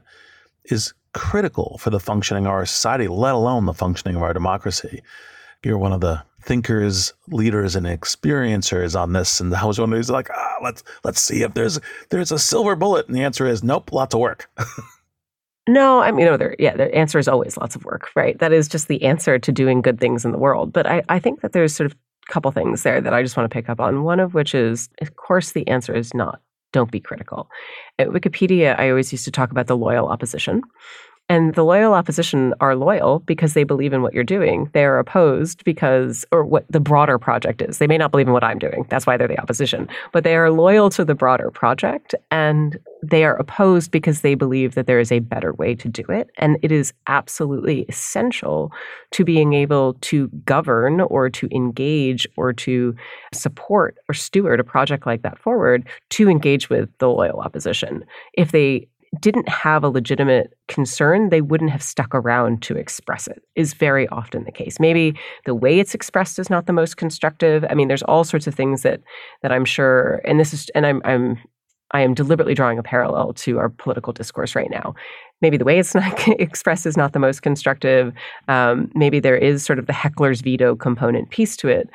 is 0.65 0.93
critical 1.13 1.77
for 1.77 1.89
the 1.89 1.99
functioning 1.99 2.45
of 2.45 2.51
our 2.51 2.65
society, 2.65 3.07
let 3.07 3.35
alone 3.35 3.65
the 3.65 3.73
functioning 3.73 4.15
of 4.15 4.23
our 4.23 4.33
democracy. 4.33 5.03
You're 5.61 5.77
one 5.77 5.93
of 5.93 6.01
the 6.01 6.23
thinkers, 6.43 7.13
leaders, 7.27 7.75
and 7.75 7.85
experiencers 7.85 8.99
on 8.99 9.13
this. 9.13 9.39
And 9.39 9.53
I 9.55 9.65
was 9.65 9.79
wondering, 9.79 9.99
he's 9.99 10.09
like, 10.09 10.29
ah, 10.33 10.55
let's 10.63 10.83
let's 11.03 11.21
see 11.21 11.43
if 11.43 11.53
there's 11.53 11.79
there's 12.09 12.31
a 12.31 12.39
silver 12.39 12.75
bullet. 12.75 13.07
And 13.07 13.15
the 13.15 13.23
answer 13.23 13.47
is 13.47 13.63
nope, 13.63 13.91
lots 13.91 14.13
of 14.13 14.19
work. 14.19 14.49
No, 15.67 16.01
I 16.01 16.11
mean, 16.11 16.25
no, 16.25 16.37
there, 16.37 16.55
yeah, 16.57 16.75
the 16.75 16.93
answer 16.93 17.19
is 17.19 17.27
always 17.27 17.55
lots 17.55 17.75
of 17.75 17.85
work, 17.85 18.09
right? 18.15 18.37
That 18.39 18.51
is 18.51 18.67
just 18.67 18.87
the 18.87 19.03
answer 19.03 19.37
to 19.37 19.51
doing 19.51 19.81
good 19.81 19.99
things 19.99 20.25
in 20.25 20.31
the 20.31 20.37
world. 20.39 20.73
But 20.73 20.87
I, 20.87 21.03
I 21.07 21.19
think 21.19 21.41
that 21.41 21.53
there's 21.53 21.75
sort 21.75 21.85
of 21.85 21.95
a 22.27 22.31
couple 22.31 22.51
things 22.51 22.81
there 22.81 22.99
that 22.99 23.13
I 23.13 23.21
just 23.21 23.37
want 23.37 23.49
to 23.49 23.53
pick 23.53 23.69
up 23.69 23.79
on. 23.79 24.03
One 24.03 24.19
of 24.19 24.33
which 24.33 24.55
is, 24.55 24.89
of 25.01 25.15
course, 25.17 25.51
the 25.51 25.67
answer 25.67 25.95
is 25.95 26.15
not 26.15 26.41
don't 26.73 26.91
be 26.91 26.99
critical. 26.99 27.49
At 27.99 28.09
Wikipedia, 28.09 28.79
I 28.79 28.89
always 28.89 29.11
used 29.11 29.25
to 29.25 29.31
talk 29.31 29.51
about 29.51 29.67
the 29.67 29.77
loyal 29.77 30.07
opposition. 30.07 30.61
And 31.31 31.55
the 31.55 31.63
loyal 31.63 31.93
opposition 31.93 32.53
are 32.59 32.75
loyal 32.75 33.19
because 33.19 33.53
they 33.53 33.63
believe 33.63 33.93
in 33.93 34.01
what 34.01 34.13
you're 34.13 34.21
doing. 34.21 34.69
They 34.73 34.83
are 34.83 34.99
opposed 34.99 35.63
because, 35.63 36.25
or 36.33 36.43
what 36.43 36.65
the 36.69 36.81
broader 36.81 37.17
project 37.17 37.61
is. 37.61 37.77
They 37.77 37.87
may 37.87 37.97
not 37.97 38.11
believe 38.11 38.27
in 38.27 38.33
what 38.33 38.43
I'm 38.43 38.59
doing. 38.59 38.85
That's 38.89 39.07
why 39.07 39.15
they're 39.15 39.29
the 39.29 39.39
opposition. 39.39 39.87
But 40.11 40.25
they 40.25 40.35
are 40.35 40.51
loyal 40.51 40.89
to 40.89 41.05
the 41.05 41.15
broader 41.15 41.49
project 41.49 42.13
and 42.31 42.77
they 43.01 43.23
are 43.23 43.37
opposed 43.37 43.91
because 43.91 44.19
they 44.19 44.35
believe 44.35 44.75
that 44.75 44.87
there 44.87 44.99
is 44.99 45.09
a 45.09 45.19
better 45.19 45.53
way 45.53 45.73
to 45.73 45.87
do 45.87 46.03
it. 46.09 46.29
And 46.37 46.57
it 46.63 46.71
is 46.73 46.93
absolutely 47.07 47.83
essential 47.83 48.69
to 49.11 49.23
being 49.23 49.53
able 49.53 49.93
to 50.01 50.27
govern 50.43 50.99
or 50.99 51.29
to 51.29 51.47
engage 51.55 52.27
or 52.35 52.51
to 52.51 52.93
support 53.33 53.95
or 54.09 54.13
steward 54.13 54.59
a 54.59 54.65
project 54.65 55.05
like 55.05 55.21
that 55.21 55.39
forward 55.39 55.87
to 56.09 56.29
engage 56.29 56.69
with 56.69 56.89
the 56.97 57.07
loyal 57.07 57.39
opposition. 57.39 58.03
If 58.33 58.51
they 58.51 58.89
didn't 59.19 59.49
have 59.49 59.83
a 59.83 59.89
legitimate 59.89 60.53
concern, 60.67 61.29
they 61.29 61.41
wouldn't 61.41 61.71
have 61.71 61.83
stuck 61.83 62.15
around 62.15 62.61
to 62.63 62.77
express 62.77 63.27
it, 63.27 63.41
is 63.55 63.73
very 63.73 64.07
often 64.07 64.45
the 64.45 64.51
case. 64.51 64.79
Maybe 64.79 65.15
the 65.45 65.55
way 65.55 65.79
it's 65.79 65.93
expressed 65.93 66.39
is 66.39 66.49
not 66.49 66.65
the 66.65 66.73
most 66.73 66.95
constructive. 66.95 67.65
I 67.69 67.75
mean, 67.75 67.89
there's 67.89 68.03
all 68.03 68.23
sorts 68.23 68.47
of 68.47 68.55
things 68.55 68.83
that 68.83 69.01
that 69.41 69.51
I'm 69.51 69.65
sure, 69.65 70.21
and 70.23 70.39
this 70.39 70.53
is, 70.53 70.69
and 70.75 70.85
I'm, 70.85 71.01
I'm, 71.03 71.37
I 71.91 72.01
am 72.01 72.13
deliberately 72.13 72.53
drawing 72.53 72.79
a 72.79 72.83
parallel 72.83 73.33
to 73.33 73.59
our 73.59 73.67
political 73.67 74.13
discourse 74.13 74.55
right 74.55 74.69
now. 74.69 74.95
Maybe 75.41 75.57
the 75.57 75.65
way 75.65 75.77
it's 75.77 75.93
not 75.93 76.27
expressed 76.39 76.85
is 76.85 76.95
not 76.95 77.11
the 77.11 77.19
most 77.19 77.41
constructive. 77.41 78.13
Um, 78.47 78.89
maybe 78.95 79.19
there 79.19 79.35
is 79.35 79.65
sort 79.65 79.77
of 79.77 79.87
the 79.87 79.93
heckler's 79.93 80.39
veto 80.39 80.75
component 80.75 81.31
piece 81.31 81.57
to 81.57 81.67
it. 81.67 81.89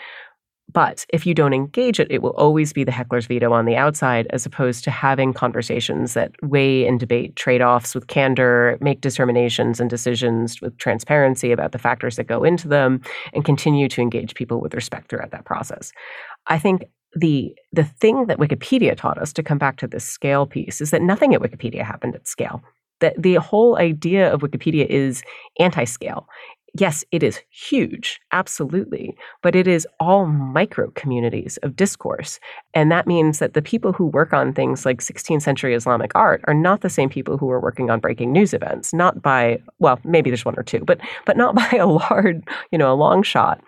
But 0.72 1.06
if 1.10 1.24
you 1.24 1.32
don't 1.32 1.54
engage 1.54 2.00
it, 2.00 2.10
it 2.10 2.22
will 2.22 2.34
always 2.36 2.72
be 2.72 2.84
the 2.84 2.92
heckler's 2.92 3.26
veto 3.26 3.52
on 3.52 3.64
the 3.64 3.76
outside, 3.76 4.26
as 4.30 4.44
opposed 4.44 4.84
to 4.84 4.90
having 4.90 5.32
conversations 5.32 6.14
that 6.14 6.32
weigh 6.42 6.86
and 6.86 6.98
debate 6.98 7.36
trade 7.36 7.62
offs 7.62 7.94
with 7.94 8.08
candor, 8.08 8.76
make 8.80 9.00
determinations 9.00 9.80
and 9.80 9.88
decisions 9.88 10.60
with 10.60 10.76
transparency 10.78 11.52
about 11.52 11.72
the 11.72 11.78
factors 11.78 12.16
that 12.16 12.26
go 12.26 12.42
into 12.42 12.68
them, 12.68 13.00
and 13.32 13.44
continue 13.44 13.88
to 13.88 14.00
engage 14.00 14.34
people 14.34 14.60
with 14.60 14.74
respect 14.74 15.08
throughout 15.08 15.30
that 15.30 15.44
process. 15.44 15.92
I 16.48 16.58
think 16.58 16.84
the 17.14 17.54
the 17.72 17.84
thing 17.84 18.26
that 18.26 18.38
Wikipedia 18.38 18.96
taught 18.96 19.18
us 19.18 19.32
to 19.34 19.42
come 19.42 19.58
back 19.58 19.76
to 19.78 19.86
this 19.86 20.04
scale 20.04 20.46
piece 20.46 20.80
is 20.80 20.90
that 20.90 21.00
nothing 21.00 21.34
at 21.34 21.40
Wikipedia 21.40 21.82
happened 21.82 22.14
at 22.14 22.28
scale 22.28 22.62
that 23.00 23.20
the 23.20 23.34
whole 23.34 23.76
idea 23.78 24.32
of 24.32 24.40
Wikipedia 24.40 24.86
is 24.86 25.22
anti 25.58 25.84
scale 25.84 26.26
yes, 26.78 27.04
it 27.12 27.22
is 27.22 27.40
huge, 27.50 28.20
absolutely, 28.32 29.16
but 29.42 29.54
it 29.54 29.66
is 29.66 29.86
all 30.00 30.26
micro 30.26 30.90
communities 30.92 31.56
of 31.58 31.76
discourse. 31.76 32.40
And 32.74 32.90
that 32.90 33.06
means 33.06 33.38
that 33.38 33.54
the 33.54 33.62
people 33.62 33.92
who 33.92 34.06
work 34.06 34.32
on 34.32 34.52
things 34.52 34.84
like 34.84 35.00
16th 35.00 35.42
century 35.42 35.74
Islamic 35.74 36.12
art 36.14 36.42
are 36.44 36.54
not 36.54 36.80
the 36.80 36.90
same 36.90 37.08
people 37.08 37.38
who 37.38 37.50
are 37.50 37.60
working 37.60 37.90
on 37.90 38.00
breaking 38.00 38.32
news 38.32 38.52
events, 38.54 38.92
not 38.92 39.22
by, 39.22 39.60
well, 39.78 39.98
maybe 40.04 40.30
there's 40.30 40.44
one 40.44 40.58
or 40.58 40.62
two, 40.62 40.80
but 40.80 41.00
but 41.24 41.36
not 41.36 41.54
by 41.70 41.70
a 41.72 41.86
large, 41.86 42.42
you 42.70 42.78
know, 42.78 42.92
a 42.92 42.94
long 42.94 43.22
shot. 43.22 43.60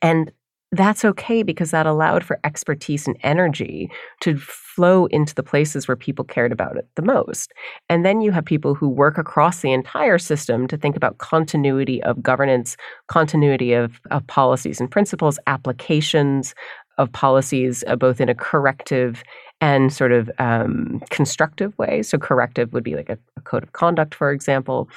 And 0.00 0.32
that's 0.72 1.04
okay 1.04 1.42
because 1.42 1.70
that 1.70 1.86
allowed 1.86 2.24
for 2.24 2.40
expertise 2.44 3.06
and 3.06 3.16
energy 3.22 3.90
to 4.20 4.38
flow 4.38 5.04
into 5.06 5.34
the 5.34 5.42
places 5.42 5.86
where 5.86 5.96
people 5.96 6.24
cared 6.24 6.50
about 6.50 6.78
it 6.78 6.88
the 6.94 7.02
most. 7.02 7.52
And 7.90 8.06
then 8.06 8.22
you 8.22 8.30
have 8.32 8.44
people 8.44 8.74
who 8.74 8.88
work 8.88 9.18
across 9.18 9.60
the 9.60 9.72
entire 9.72 10.18
system 10.18 10.66
to 10.68 10.78
think 10.78 10.96
about 10.96 11.18
continuity 11.18 12.02
of 12.04 12.22
governance, 12.22 12.78
continuity 13.08 13.74
of, 13.74 14.00
of 14.10 14.26
policies 14.26 14.80
and 14.80 14.90
principles, 14.90 15.38
applications 15.46 16.54
of 16.96 17.12
policies, 17.12 17.84
uh, 17.86 17.96
both 17.96 18.18
in 18.20 18.30
a 18.30 18.34
corrective 18.34 19.22
and 19.60 19.92
sort 19.92 20.12
of 20.12 20.30
um, 20.38 21.02
constructive 21.10 21.76
way. 21.78 22.02
So, 22.02 22.18
corrective 22.18 22.72
would 22.72 22.84
be 22.84 22.96
like 22.96 23.08
a, 23.08 23.18
a 23.36 23.40
code 23.42 23.62
of 23.62 23.72
conduct, 23.72 24.14
for 24.14 24.32
example. 24.32 24.88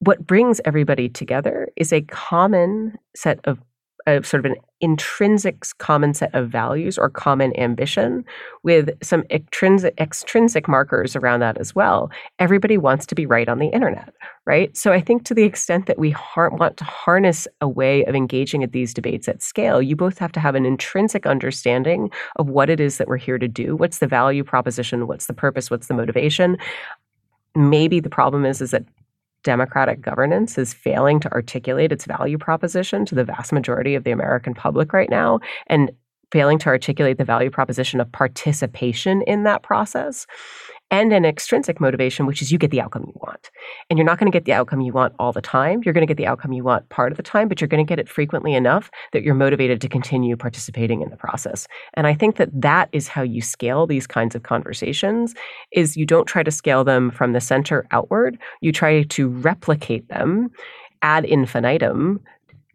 What 0.00 0.26
brings 0.26 0.60
everybody 0.64 1.08
together 1.08 1.68
is 1.76 1.92
a 1.92 2.02
common 2.02 2.98
set 3.14 3.40
of 3.44 3.58
a 4.06 4.22
sort 4.22 4.44
of 4.44 4.50
an 4.50 4.56
intrinsic 4.80 5.64
common 5.78 6.14
set 6.14 6.34
of 6.34 6.48
values 6.48 6.98
or 6.98 7.08
common 7.08 7.58
ambition 7.58 8.24
with 8.62 8.90
some 9.02 9.24
extrinsic, 9.30 9.94
extrinsic 9.98 10.68
markers 10.68 11.16
around 11.16 11.40
that 11.40 11.58
as 11.58 11.74
well. 11.74 12.10
Everybody 12.38 12.76
wants 12.76 13.06
to 13.06 13.14
be 13.14 13.26
right 13.26 13.48
on 13.48 13.58
the 13.58 13.68
internet, 13.68 14.12
right? 14.44 14.76
So 14.76 14.92
I 14.92 15.00
think 15.00 15.24
to 15.24 15.34
the 15.34 15.44
extent 15.44 15.86
that 15.86 15.98
we 15.98 16.10
har- 16.10 16.50
want 16.50 16.76
to 16.76 16.84
harness 16.84 17.48
a 17.60 17.68
way 17.68 18.04
of 18.04 18.14
engaging 18.14 18.62
at 18.62 18.72
these 18.72 18.94
debates 18.94 19.28
at 19.28 19.42
scale, 19.42 19.82
you 19.82 19.96
both 19.96 20.18
have 20.18 20.32
to 20.32 20.40
have 20.40 20.54
an 20.54 20.66
intrinsic 20.66 21.26
understanding 21.26 22.10
of 22.36 22.48
what 22.48 22.70
it 22.70 22.80
is 22.80 22.98
that 22.98 23.08
we're 23.08 23.16
here 23.16 23.38
to 23.38 23.48
do. 23.48 23.74
What's 23.76 23.98
the 23.98 24.06
value 24.06 24.44
proposition? 24.44 25.06
What's 25.06 25.26
the 25.26 25.34
purpose? 25.34 25.70
What's 25.70 25.88
the 25.88 25.94
motivation? 25.94 26.58
Maybe 27.54 28.00
the 28.00 28.10
problem 28.10 28.44
is 28.44 28.60
is 28.60 28.70
that 28.72 28.84
democratic 29.46 30.00
governance 30.00 30.58
is 30.58 30.74
failing 30.74 31.20
to 31.20 31.30
articulate 31.30 31.92
its 31.92 32.04
value 32.04 32.36
proposition 32.36 33.06
to 33.06 33.14
the 33.14 33.22
vast 33.22 33.52
majority 33.52 33.94
of 33.94 34.02
the 34.02 34.10
American 34.10 34.54
public 34.54 34.92
right 34.92 35.08
now 35.08 35.38
and 35.68 35.92
failing 36.32 36.58
to 36.58 36.68
articulate 36.68 37.16
the 37.16 37.24
value 37.24 37.48
proposition 37.48 38.00
of 38.00 38.10
participation 38.10 39.22
in 39.22 39.44
that 39.44 39.62
process 39.62 40.26
and 40.90 41.12
an 41.12 41.24
extrinsic 41.24 41.80
motivation, 41.80 42.26
which 42.26 42.40
is 42.40 42.52
you 42.52 42.58
get 42.58 42.70
the 42.70 42.80
outcome 42.80 43.04
you 43.06 43.14
want. 43.16 43.50
And 43.90 43.98
you're 43.98 44.06
not 44.06 44.18
going 44.18 44.30
to 44.30 44.36
get 44.36 44.44
the 44.44 44.52
outcome 44.52 44.80
you 44.80 44.92
want 44.92 45.14
all 45.18 45.32
the 45.32 45.42
time. 45.42 45.80
You're 45.84 45.94
going 45.94 46.06
to 46.06 46.10
get 46.10 46.16
the 46.16 46.26
outcome 46.26 46.52
you 46.52 46.62
want 46.62 46.88
part 46.90 47.12
of 47.12 47.16
the 47.16 47.22
time, 47.22 47.48
but 47.48 47.60
you're 47.60 47.68
going 47.68 47.84
to 47.84 47.88
get 47.88 47.98
it 47.98 48.08
frequently 48.08 48.54
enough 48.54 48.90
that 49.12 49.22
you're 49.22 49.34
motivated 49.34 49.80
to 49.80 49.88
continue 49.88 50.36
participating 50.36 51.02
in 51.02 51.10
the 51.10 51.16
process. 51.16 51.66
And 51.94 52.06
I 52.06 52.14
think 52.14 52.36
that 52.36 52.50
that 52.52 52.88
is 52.92 53.08
how 53.08 53.22
you 53.22 53.42
scale 53.42 53.86
these 53.86 54.06
kinds 54.06 54.34
of 54.34 54.44
conversations 54.44 55.34
is 55.72 55.96
you 55.96 56.06
don't 56.06 56.26
try 56.26 56.42
to 56.42 56.50
scale 56.50 56.84
them 56.84 57.10
from 57.10 57.32
the 57.32 57.40
center 57.40 57.86
outward. 57.90 58.38
You 58.60 58.72
try 58.72 59.02
to 59.02 59.28
replicate 59.28 60.08
them 60.08 60.50
ad 61.02 61.24
infinitum 61.24 62.20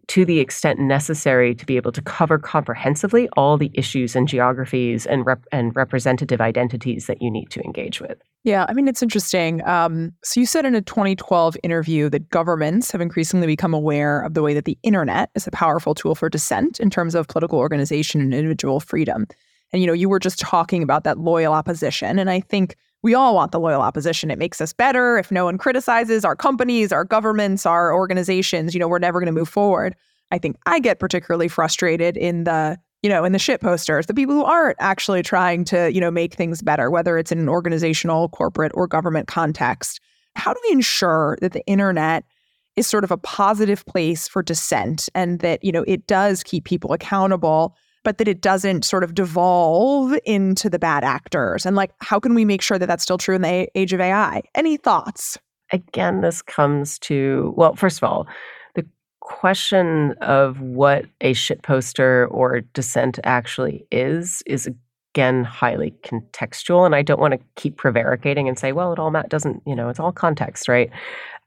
to 0.07 0.25
the 0.25 0.39
extent 0.39 0.79
necessary 0.79 1.55
to 1.55 1.65
be 1.65 1.75
able 1.77 1.91
to 1.91 2.01
cover 2.01 2.37
comprehensively 2.37 3.29
all 3.37 3.57
the 3.57 3.71
issues 3.73 4.15
and 4.15 4.27
geographies 4.27 5.05
and 5.05 5.25
rep- 5.25 5.45
and 5.51 5.75
representative 5.75 6.41
identities 6.41 7.07
that 7.07 7.21
you 7.21 7.29
need 7.29 7.49
to 7.51 7.61
engage 7.61 8.01
with. 8.01 8.17
Yeah, 8.43 8.65
I 8.67 8.73
mean 8.73 8.87
it's 8.87 9.03
interesting. 9.03 9.65
Um, 9.67 10.13
so 10.23 10.39
you 10.39 10.45
said 10.45 10.65
in 10.65 10.75
a 10.75 10.81
2012 10.81 11.57
interview 11.63 12.09
that 12.09 12.29
governments 12.29 12.91
have 12.91 13.01
increasingly 13.01 13.47
become 13.47 13.73
aware 13.73 14.21
of 14.21 14.33
the 14.33 14.41
way 14.41 14.53
that 14.53 14.65
the 14.65 14.77
internet 14.83 15.29
is 15.35 15.47
a 15.47 15.51
powerful 15.51 15.93
tool 15.93 16.15
for 16.15 16.29
dissent 16.29 16.79
in 16.79 16.89
terms 16.89 17.15
of 17.15 17.27
political 17.27 17.59
organization 17.59 18.21
and 18.21 18.33
individual 18.33 18.79
freedom. 18.79 19.27
And 19.71 19.81
you 19.81 19.87
know, 19.87 19.93
you 19.93 20.09
were 20.09 20.19
just 20.19 20.39
talking 20.39 20.83
about 20.83 21.03
that 21.03 21.19
loyal 21.19 21.53
opposition, 21.53 22.19
and 22.19 22.29
I 22.29 22.41
think 22.41 22.75
we 23.03 23.13
all 23.13 23.33
want 23.35 23.51
the 23.51 23.59
loyal 23.59 23.81
opposition. 23.81 24.29
It 24.29 24.37
makes 24.37 24.61
us 24.61 24.73
better. 24.73 25.17
If 25.17 25.31
no 25.31 25.45
one 25.45 25.57
criticizes 25.57 26.23
our 26.23 26.35
companies, 26.35 26.91
our 26.91 27.03
governments, 27.03 27.65
our 27.65 27.93
organizations, 27.93 28.73
you 28.73 28.79
know, 28.79 28.87
we're 28.87 28.99
never 28.99 29.19
going 29.19 29.33
to 29.33 29.39
move 29.39 29.49
forward. 29.49 29.95
I 30.31 30.37
think 30.37 30.57
I 30.65 30.79
get 30.79 30.99
particularly 30.99 31.47
frustrated 31.47 32.15
in 32.15 32.43
the, 32.43 32.77
you 33.01 33.09
know, 33.09 33.23
in 33.23 33.31
the 33.31 33.39
shit 33.39 33.59
posters, 33.59 34.05
the 34.05 34.13
people 34.13 34.35
who 34.35 34.43
aren't 34.43 34.77
actually 34.79 35.23
trying 35.23 35.65
to, 35.65 35.91
you 35.91 35.99
know, 35.99 36.11
make 36.11 36.35
things 36.35 36.61
better, 36.61 36.89
whether 36.89 37.17
it's 37.17 37.31
in 37.31 37.39
an 37.39 37.49
organizational, 37.49 38.29
corporate, 38.29 38.71
or 38.75 38.87
government 38.87 39.27
context. 39.27 39.99
How 40.35 40.53
do 40.53 40.59
we 40.69 40.73
ensure 40.73 41.37
that 41.41 41.53
the 41.53 41.65
internet 41.65 42.23
is 42.75 42.87
sort 42.87 43.03
of 43.03 43.11
a 43.11 43.17
positive 43.17 43.85
place 43.85 44.27
for 44.27 44.41
dissent 44.41 45.09
and 45.13 45.39
that, 45.39 45.63
you 45.63 45.71
know, 45.71 45.83
it 45.87 46.07
does 46.07 46.43
keep 46.43 46.63
people 46.63 46.93
accountable? 46.93 47.75
But 48.03 48.17
that 48.17 48.27
it 48.27 48.41
doesn't 48.41 48.85
sort 48.85 49.03
of 49.03 49.13
devolve 49.13 50.17
into 50.25 50.69
the 50.69 50.79
bad 50.79 51.03
actors? 51.03 51.65
And 51.65 51.75
like, 51.75 51.91
how 51.99 52.19
can 52.19 52.33
we 52.33 52.45
make 52.45 52.61
sure 52.61 52.79
that 52.79 52.87
that's 52.87 53.03
still 53.03 53.17
true 53.17 53.35
in 53.35 53.41
the 53.41 53.67
age 53.75 53.93
of 53.93 54.01
AI? 54.01 54.41
Any 54.55 54.77
thoughts? 54.77 55.37
Again, 55.71 56.21
this 56.21 56.41
comes 56.41 56.99
to, 56.99 57.53
well, 57.55 57.75
first 57.75 57.97
of 57.97 58.03
all, 58.03 58.27
the 58.75 58.85
question 59.19 60.13
of 60.21 60.59
what 60.59 61.05
a 61.21 61.33
shit 61.33 61.61
poster 61.61 62.27
or 62.27 62.61
dissent 62.73 63.19
actually 63.23 63.85
is, 63.91 64.43
is 64.45 64.69
again 65.13 65.43
highly 65.43 65.93
contextual. 66.03 66.85
And 66.85 66.95
I 66.95 67.01
don't 67.01 67.19
want 67.19 67.33
to 67.33 67.39
keep 67.55 67.77
prevaricating 67.77 68.47
and 68.47 68.59
say, 68.59 68.71
well, 68.71 68.91
it 68.91 68.99
all 68.99 69.11
doesn't, 69.29 69.63
you 69.65 69.75
know, 69.75 69.89
it's 69.89 69.99
all 69.99 70.11
context, 70.11 70.67
right? 70.67 70.89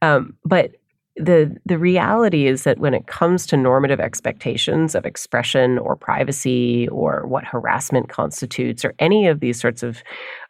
Um, 0.02 0.36
but 0.44 0.72
the 1.16 1.56
the 1.64 1.78
reality 1.78 2.46
is 2.46 2.64
that 2.64 2.78
when 2.78 2.92
it 2.92 3.06
comes 3.06 3.46
to 3.46 3.56
normative 3.56 4.00
expectations 4.00 4.94
of 4.94 5.06
expression 5.06 5.78
or 5.78 5.94
privacy 5.94 6.88
or 6.88 7.24
what 7.26 7.44
harassment 7.44 8.08
constitutes 8.08 8.84
or 8.84 8.94
any 8.98 9.28
of 9.28 9.40
these 9.40 9.60
sorts 9.60 9.82
of 9.82 10.02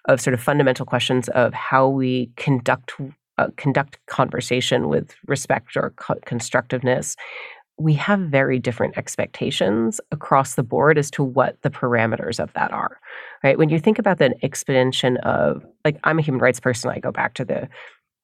of 0.06 0.20
sort 0.20 0.32
of 0.32 0.42
fundamental 0.42 0.86
questions 0.86 1.28
of 1.30 1.52
how 1.52 1.86
we 1.86 2.30
conduct 2.36 2.94
uh, 3.36 3.48
conduct 3.56 3.98
conversation 4.06 4.88
with 4.88 5.14
respect 5.26 5.76
or 5.76 5.90
co- 5.96 6.18
constructiveness 6.24 7.14
we 7.76 7.92
have 7.92 8.20
very 8.20 8.58
different 8.60 8.96
expectations 8.96 10.00
across 10.12 10.54
the 10.54 10.62
board 10.62 10.96
as 10.96 11.10
to 11.10 11.24
what 11.24 11.60
the 11.62 11.70
parameters 11.70 12.38
of 12.42 12.50
that 12.54 12.72
are 12.72 13.00
right? 13.42 13.58
When 13.58 13.68
you 13.68 13.80
think 13.80 13.98
about 13.98 14.18
the 14.18 14.34
expansion 14.40 15.18
of 15.18 15.62
like 15.84 15.98
i'm 16.04 16.18
a 16.18 16.22
human 16.22 16.40
rights 16.40 16.60
person 16.60 16.90
i 16.90 16.98
go 16.98 17.12
back 17.12 17.34
to 17.34 17.44
the 17.44 17.68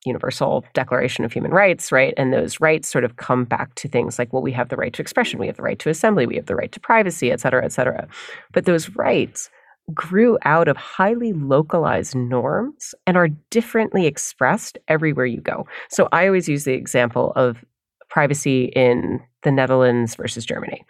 Universal 0.05 0.65
Declaration 0.75 1.25
of 1.25 1.33
Human 1.33 1.51
Rights, 1.51 1.93
right? 1.93 2.15
And 2.17 2.33
those 2.33 2.61
rights 2.61 2.89
sort 2.89 3.05
of 3.05 3.17
come 3.17 3.45
back 3.45 3.75
to 3.77 3.89
things 3.89 4.19
like, 4.19 4.33
well, 4.33 4.43
we 4.43 4.53
have 4.53 4.69
the 4.69 4.77
right 4.77 4.93
to 4.95 5.03
expression, 5.03 5.39
we 5.39 5.47
have 5.47 5.57
the 5.57 5.63
right 5.63 5.79
to 5.79 5.91
assembly, 5.91 6.27
we 6.27 6.37
have 6.37 6.47
the 6.47 6.57
right 6.57 6.73
to 6.73 6.81
privacy, 6.81 7.31
et 7.31 7.41
cetera, 7.41 7.65
et 7.65 7.73
cetera. 7.73 8.09
But 8.53 8.65
those 8.65 8.89
rights 8.91 9.51
grew 9.93 10.39
out 10.45 10.69
of 10.69 10.77
highly 10.77 11.33
localized 11.33 12.15
norms 12.15 12.95
and 13.07 13.17
are 13.17 13.29
differently 13.51 14.07
expressed 14.07 14.79
everywhere 14.89 15.27
you 15.27 15.41
go. 15.41 15.67
So 15.91 16.09
I 16.13 16.27
always 16.27 16.49
use 16.49 16.65
the 16.65 16.75
example 16.75 17.33
of 17.35 17.65
privacy 18.09 18.67
in 18.77 19.21
the 19.43 19.51
Netherlands 19.51 20.15
versus 20.15 20.45
Germany. 20.45 20.85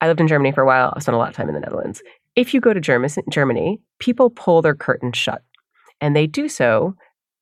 I 0.00 0.08
lived 0.08 0.20
in 0.20 0.28
Germany 0.28 0.52
for 0.52 0.62
a 0.62 0.66
while. 0.66 0.92
I 0.96 1.00
spent 1.00 1.14
a 1.14 1.18
lot 1.18 1.28
of 1.28 1.34
time 1.34 1.48
in 1.48 1.54
the 1.54 1.60
Netherlands. 1.60 2.02
If 2.36 2.54
you 2.54 2.60
go 2.60 2.72
to 2.72 2.80
Germany, 2.80 3.80
people 3.98 4.30
pull 4.30 4.62
their 4.62 4.74
curtains 4.74 5.18
shut. 5.18 5.42
And 6.00 6.16
they 6.16 6.26
do 6.26 6.48
so 6.48 6.94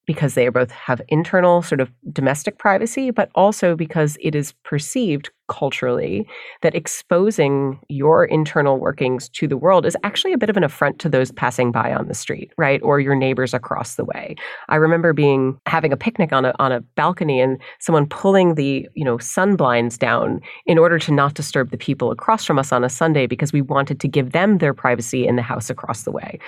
because 0.09 0.33
they 0.33 0.49
both 0.49 0.71
have 0.71 1.03
internal 1.09 1.61
sort 1.61 1.83
of 1.83 1.93
domestic 2.11 2.57
privacy, 2.57 3.11
but 3.11 3.29
also 3.35 3.77
because 3.77 4.17
it 4.23 4.35
is 4.35 4.55
perceived 4.65 5.29
culturally 5.49 6.27
that 6.63 6.75
exposing 6.75 7.79
your 7.89 8.25
internal 8.25 8.79
workings 8.79 9.29
to 9.29 9.47
the 9.47 9.57
world 9.57 9.85
is 9.85 9.97
actually 10.03 10.33
a 10.33 10.39
bit 10.39 10.49
of 10.49 10.57
an 10.57 10.65
affront 10.65 10.99
to 10.99 11.11
those 11.11 11.31
passing 11.33 11.71
by 11.71 11.93
on 11.93 12.09
the 12.09 12.15
street, 12.15 12.51
right? 12.57 12.81
Or 12.83 13.01
your 13.01 13.15
neighbors 13.15 13.53
across 13.53 13.97
the 13.97 14.05
way. 14.05 14.35
I 14.71 14.77
remember 14.77 15.13
being 15.13 15.61
having 15.67 15.93
a 15.93 15.97
picnic 15.97 16.33
on 16.33 16.47
a 16.47 16.55
on 16.59 16.73
a 16.73 16.81
balcony 16.81 17.39
and 17.39 17.61
someone 17.79 18.07
pulling 18.07 18.55
the, 18.55 18.89
you 18.95 19.05
know, 19.05 19.19
sun 19.19 19.57
blinds 19.57 19.99
down 19.99 20.41
in 20.65 20.79
order 20.79 20.99
to 21.01 21.13
not 21.13 21.35
disturb 21.35 21.71
the 21.71 21.77
people 21.77 22.11
across 22.11 22.47
from 22.47 22.59
us 22.59 22.73
on 22.73 22.83
a 22.83 22.89
Sunday 22.89 23.27
because 23.27 23.53
we 23.53 23.61
wanted 23.61 24.01
to 24.01 24.09
give 24.09 24.33
them 24.33 24.57
their 24.57 24.73
privacy 24.73 25.27
in 25.27 25.37
the 25.37 25.43
house 25.43 25.69
across 25.69 26.05
the 26.05 26.13
way 26.13 26.39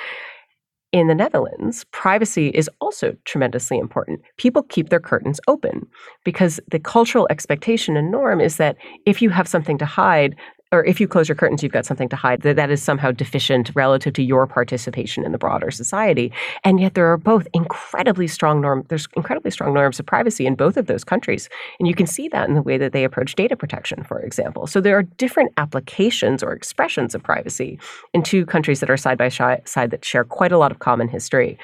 in 0.93 1.07
the 1.07 1.15
Netherlands, 1.15 1.85
privacy 1.93 2.49
is 2.49 2.69
also 2.81 3.17
tremendously 3.25 3.79
important. 3.79 4.21
People 4.39 4.65
keep 4.65 4.89
their 4.89 5.01
curtains 5.01 5.41
open 5.47 5.87
because 6.25 6.59
the 6.69 6.81
cultural 6.81 7.29
expectation 7.31 7.97
and 7.97 8.11
norm 8.11 8.41
is 8.41 8.57
that 8.57 8.77
if 9.07 9.23
you 9.23 9.31
have 9.31 9.47
something 9.47 9.79
to 9.79 9.87
hide, 9.87 10.35
or 10.73 10.85
if 10.85 11.01
you 11.01 11.09
close 11.09 11.29
your 11.29 11.37
curtains, 11.37 11.63
you've 11.63 11.73
got 11.73 11.87
something 11.87 12.09
to 12.09 12.17
hide, 12.17 12.43
that 12.43 12.57
that 12.57 12.71
is 12.71 12.83
somehow 12.83 13.11
deficient 13.11 13.71
relative 13.75 14.13
to 14.15 14.23
your 14.23 14.47
participation 14.47 15.25
in 15.25 15.33
the 15.33 15.39
broader 15.39 15.71
society. 15.71 16.33
And 16.65 16.81
yet 16.81 16.95
there 16.95 17.11
are 17.11 17.17
both 17.17 17.49
incredibly 17.53 18.29
strong 18.29 18.61
norms, 18.61 18.87
there's 18.89 19.09
incredibly 19.17 19.51
strong 19.51 19.75
norms 19.75 19.99
of 19.99 20.07
privacy 20.07 20.47
in 20.47 20.55
both 20.55 20.77
of 20.77 20.87
those 20.87 21.03
countries. 21.03 21.49
And 21.79 21.89
you 21.89 21.95
can 21.95 22.07
see 22.07 22.29
that 22.29 22.49
in 22.49 22.55
the 22.55 22.63
way 22.63 22.79
that 22.79 22.93
they 22.93 23.05
approach 23.05 23.35
data 23.35 23.57
protection, 23.57 24.05
for 24.05 24.21
example. 24.21 24.67
So 24.67 24.81
there 24.81 24.97
are 24.97 25.03
different 25.03 25.53
applications 25.57 26.43
or 26.43 26.53
expressions 26.53 27.15
of 27.15 27.23
privacy 27.23 27.79
in 28.15 28.23
two 28.23 28.47
countries 28.47 28.81
that 28.81 28.91
are 28.91 28.97
side 28.97 29.19
by 29.19 29.29
side 29.29 29.91
that 29.91 30.05
share 30.05 30.25
quite 30.25 30.53
a 30.53 30.59
lot 30.59 30.71
of 30.71 30.79
common 30.79 31.09
history. 31.09 31.59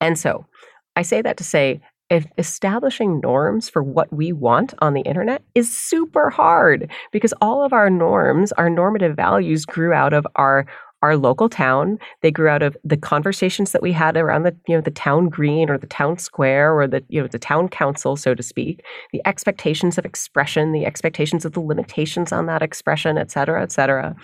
And 0.00 0.18
so 0.18 0.46
I 0.96 1.02
say 1.02 1.22
that 1.22 1.36
to 1.38 1.44
say 1.44 1.80
establishing 2.10 3.20
norms 3.20 3.68
for 3.68 3.82
what 3.82 4.12
we 4.12 4.32
want 4.32 4.74
on 4.80 4.94
the 4.94 5.00
internet 5.02 5.42
is 5.54 5.74
super 5.74 6.30
hard 6.30 6.90
because 7.12 7.32
all 7.40 7.64
of 7.64 7.72
our 7.72 7.90
norms, 7.90 8.52
our 8.52 8.68
normative 8.68 9.16
values 9.16 9.64
grew 9.64 9.92
out 9.92 10.12
of 10.12 10.26
our 10.36 10.66
our 11.04 11.18
local 11.18 11.50
town. 11.50 11.98
They 12.22 12.30
grew 12.30 12.48
out 12.48 12.62
of 12.62 12.78
the 12.82 12.96
conversations 12.96 13.72
that 13.72 13.82
we 13.82 13.92
had 13.92 14.16
around 14.16 14.44
the, 14.44 14.56
you 14.66 14.74
know, 14.74 14.80
the 14.80 14.90
town 14.90 15.28
green 15.28 15.68
or 15.68 15.76
the 15.76 15.86
town 15.86 16.16
square 16.16 16.74
or 16.74 16.86
the, 16.86 17.04
you 17.10 17.20
know, 17.20 17.28
the 17.28 17.38
town 17.38 17.68
council, 17.68 18.16
so 18.16 18.34
to 18.34 18.42
speak, 18.42 18.82
the 19.12 19.20
expectations 19.26 19.98
of 19.98 20.06
expression, 20.06 20.72
the 20.72 20.86
expectations 20.86 21.44
of 21.44 21.52
the 21.52 21.60
limitations 21.60 22.32
on 22.32 22.46
that 22.46 22.62
expression, 22.62 23.18
et 23.18 23.30
cetera, 23.30 23.62
et 23.62 23.70
cetera. 23.70 24.16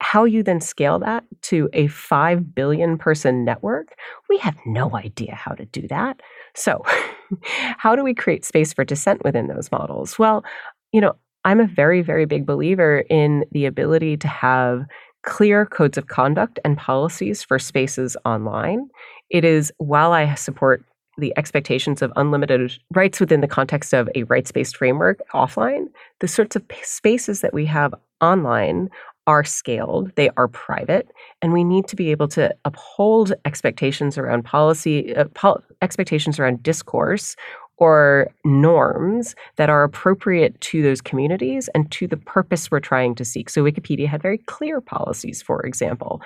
How 0.00 0.24
you 0.24 0.42
then 0.42 0.62
scale 0.62 0.98
that 1.00 1.24
to 1.42 1.68
a 1.74 1.86
5 1.88 2.54
billion 2.54 2.96
person 2.96 3.44
network, 3.44 3.94
we 4.30 4.38
have 4.38 4.56
no 4.64 4.96
idea 4.96 5.34
how 5.34 5.52
to 5.52 5.66
do 5.66 5.86
that. 5.88 6.20
So, 6.56 6.82
how 7.78 7.94
do 7.94 8.02
we 8.02 8.14
create 8.14 8.44
space 8.44 8.72
for 8.72 8.84
dissent 8.84 9.22
within 9.24 9.46
those 9.46 9.70
models? 9.70 10.18
Well, 10.18 10.44
you 10.92 11.00
know, 11.00 11.14
I'm 11.44 11.60
a 11.60 11.66
very, 11.66 12.02
very 12.02 12.24
big 12.24 12.44
believer 12.44 13.04
in 13.08 13.44
the 13.52 13.66
ability 13.66 14.16
to 14.18 14.28
have 14.28 14.84
clear 15.22 15.66
codes 15.66 15.98
of 15.98 16.06
conduct 16.06 16.58
and 16.64 16.76
policies 16.76 17.42
for 17.42 17.58
spaces 17.58 18.16
online. 18.24 18.88
It 19.30 19.44
is, 19.44 19.72
while 19.78 20.12
I 20.12 20.34
support 20.34 20.84
the 21.18 21.32
expectations 21.36 22.02
of 22.02 22.12
unlimited 22.16 22.78
rights 22.94 23.20
within 23.20 23.40
the 23.40 23.48
context 23.48 23.94
of 23.94 24.08
a 24.14 24.24
rights 24.24 24.52
based 24.52 24.76
framework 24.76 25.20
offline, 25.32 25.86
the 26.20 26.28
sorts 26.28 26.56
of 26.56 26.64
spaces 26.82 27.40
that 27.40 27.54
we 27.54 27.66
have 27.66 27.94
online 28.20 28.88
are 29.26 29.44
scaled, 29.44 30.12
they 30.16 30.30
are 30.36 30.48
private, 30.48 31.10
and 31.42 31.52
we 31.52 31.64
need 31.64 31.88
to 31.88 31.96
be 31.96 32.10
able 32.10 32.28
to 32.28 32.54
uphold 32.64 33.32
expectations 33.44 34.16
around 34.16 34.44
policy, 34.44 35.14
uh, 35.16 35.24
pol- 35.34 35.62
expectations 35.82 36.38
around 36.38 36.62
discourse 36.62 37.36
or 37.78 38.28
norms 38.44 39.34
that 39.56 39.68
are 39.68 39.82
appropriate 39.82 40.58
to 40.62 40.82
those 40.82 41.00
communities 41.00 41.68
and 41.74 41.90
to 41.92 42.06
the 42.06 42.16
purpose 42.16 42.70
we're 42.70 42.80
trying 42.80 43.14
to 43.14 43.24
seek. 43.24 43.50
So 43.50 43.62
Wikipedia 43.62 44.06
had 44.06 44.22
very 44.22 44.38
clear 44.38 44.80
policies, 44.80 45.42
for 45.42 45.60
example, 45.66 46.22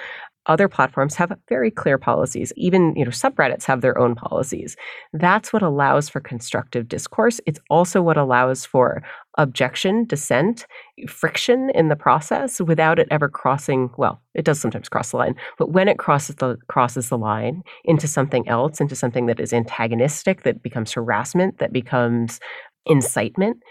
other 0.46 0.68
platforms 0.68 1.14
have 1.16 1.32
very 1.48 1.70
clear 1.70 1.98
policies. 1.98 2.52
Even, 2.56 2.94
you 2.96 3.04
know, 3.04 3.10
subreddits 3.10 3.64
have 3.64 3.82
their 3.82 3.98
own 3.98 4.14
policies. 4.14 4.76
That's 5.12 5.52
what 5.52 5.62
allows 5.62 6.08
for 6.08 6.20
constructive 6.20 6.88
discourse. 6.88 7.40
It's 7.46 7.60
also 7.68 8.00
what 8.00 8.16
allows 8.16 8.64
for 8.64 9.02
objection, 9.38 10.04
dissent, 10.06 10.66
friction 11.08 11.70
in 11.74 11.88
the 11.88 11.96
process 11.96 12.60
without 12.60 12.98
it 12.98 13.08
ever 13.10 13.28
crossing, 13.28 13.90
well, 13.96 14.20
it 14.34 14.44
does 14.44 14.60
sometimes 14.60 14.88
cross 14.88 15.10
the 15.10 15.18
line, 15.18 15.34
but 15.58 15.72
when 15.72 15.88
it 15.88 15.98
crosses 15.98 16.36
the 16.36 16.56
crosses 16.68 17.08
the 17.10 17.18
line 17.18 17.62
into 17.84 18.08
something 18.08 18.48
else, 18.48 18.80
into 18.80 18.96
something 18.96 19.26
that 19.26 19.40
is 19.40 19.52
antagonistic, 19.52 20.42
that 20.42 20.62
becomes 20.62 20.92
harassment, 20.92 21.58
that 21.58 21.72
becomes 21.72 22.40
incitement, 22.86 23.62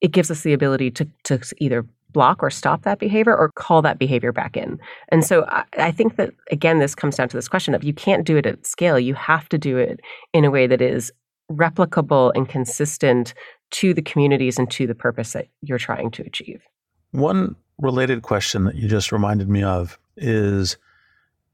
it 0.00 0.12
gives 0.12 0.30
us 0.30 0.42
the 0.42 0.52
ability 0.52 0.90
to 0.90 1.08
to 1.24 1.40
either 1.58 1.86
block 2.14 2.42
or 2.42 2.48
stop 2.48 2.82
that 2.82 2.98
behavior 2.98 3.36
or 3.36 3.50
call 3.56 3.82
that 3.82 3.98
behavior 3.98 4.32
back 4.32 4.56
in. 4.56 4.78
And 5.10 5.22
so 5.22 5.44
I, 5.48 5.64
I, 5.76 5.90
think 5.90 6.16
that, 6.16 6.32
again, 6.50 6.78
this 6.78 6.94
comes 6.94 7.16
down 7.16 7.28
to 7.28 7.36
this 7.36 7.48
question 7.48 7.74
of 7.74 7.84
you 7.84 7.92
can't 7.92 8.24
do 8.24 8.38
it 8.38 8.46
at 8.46 8.66
scale. 8.66 8.98
You 8.98 9.12
have 9.12 9.50
to 9.50 9.58
do 9.58 9.76
it 9.76 10.00
in 10.32 10.46
a 10.46 10.50
way 10.50 10.66
that 10.66 10.80
is 10.80 11.12
replicable 11.52 12.32
and 12.34 12.48
consistent 12.48 13.34
to 13.72 13.92
the 13.92 14.00
communities 14.00 14.58
and 14.58 14.70
to 14.70 14.86
the 14.86 14.94
purpose 14.94 15.32
that 15.32 15.48
you're 15.60 15.78
trying 15.78 16.10
to 16.12 16.22
achieve. 16.22 16.62
One 17.10 17.56
related 17.78 18.22
question 18.22 18.64
that 18.64 18.76
you 18.76 18.88
just 18.88 19.12
reminded 19.12 19.50
me 19.50 19.62
of 19.62 19.98
is 20.16 20.78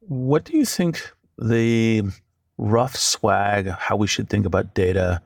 what 0.01 0.45
do 0.45 0.57
you 0.57 0.65
think 0.65 1.11
the 1.39 2.03
rough 2.59 2.95
swag, 2.95 3.69
how 3.69 3.97
we 3.97 4.07
should 4.07 4.29
think 4.29 4.45
about 4.47 4.75
data 4.75 5.23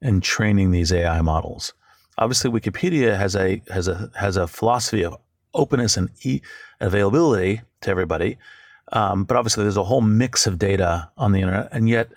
and 0.00 0.22
training 0.22 0.72
these 0.72 0.92
AI 0.92 1.20
models? 1.20 1.72
Obviously 2.22 2.50
Wikipedia 2.50 3.16
has 3.16 3.34
a 3.36 3.62
has 3.70 3.88
a 3.88 4.10
has 4.14 4.36
a 4.36 4.46
philosophy 4.46 5.04
of 5.04 5.16
openness 5.54 5.96
and 5.96 6.08
e- 6.22 6.40
availability 6.80 7.60
to 7.82 7.90
everybody. 7.90 8.38
Um, 8.92 9.24
but 9.24 9.36
obviously, 9.36 9.64
there's 9.64 9.76
a 9.76 9.84
whole 9.84 10.00
mix 10.00 10.46
of 10.46 10.58
data 10.58 11.10
on 11.16 11.32
the 11.32 11.40
internet, 11.40 11.68
and 11.72 11.88
yet 11.88 12.12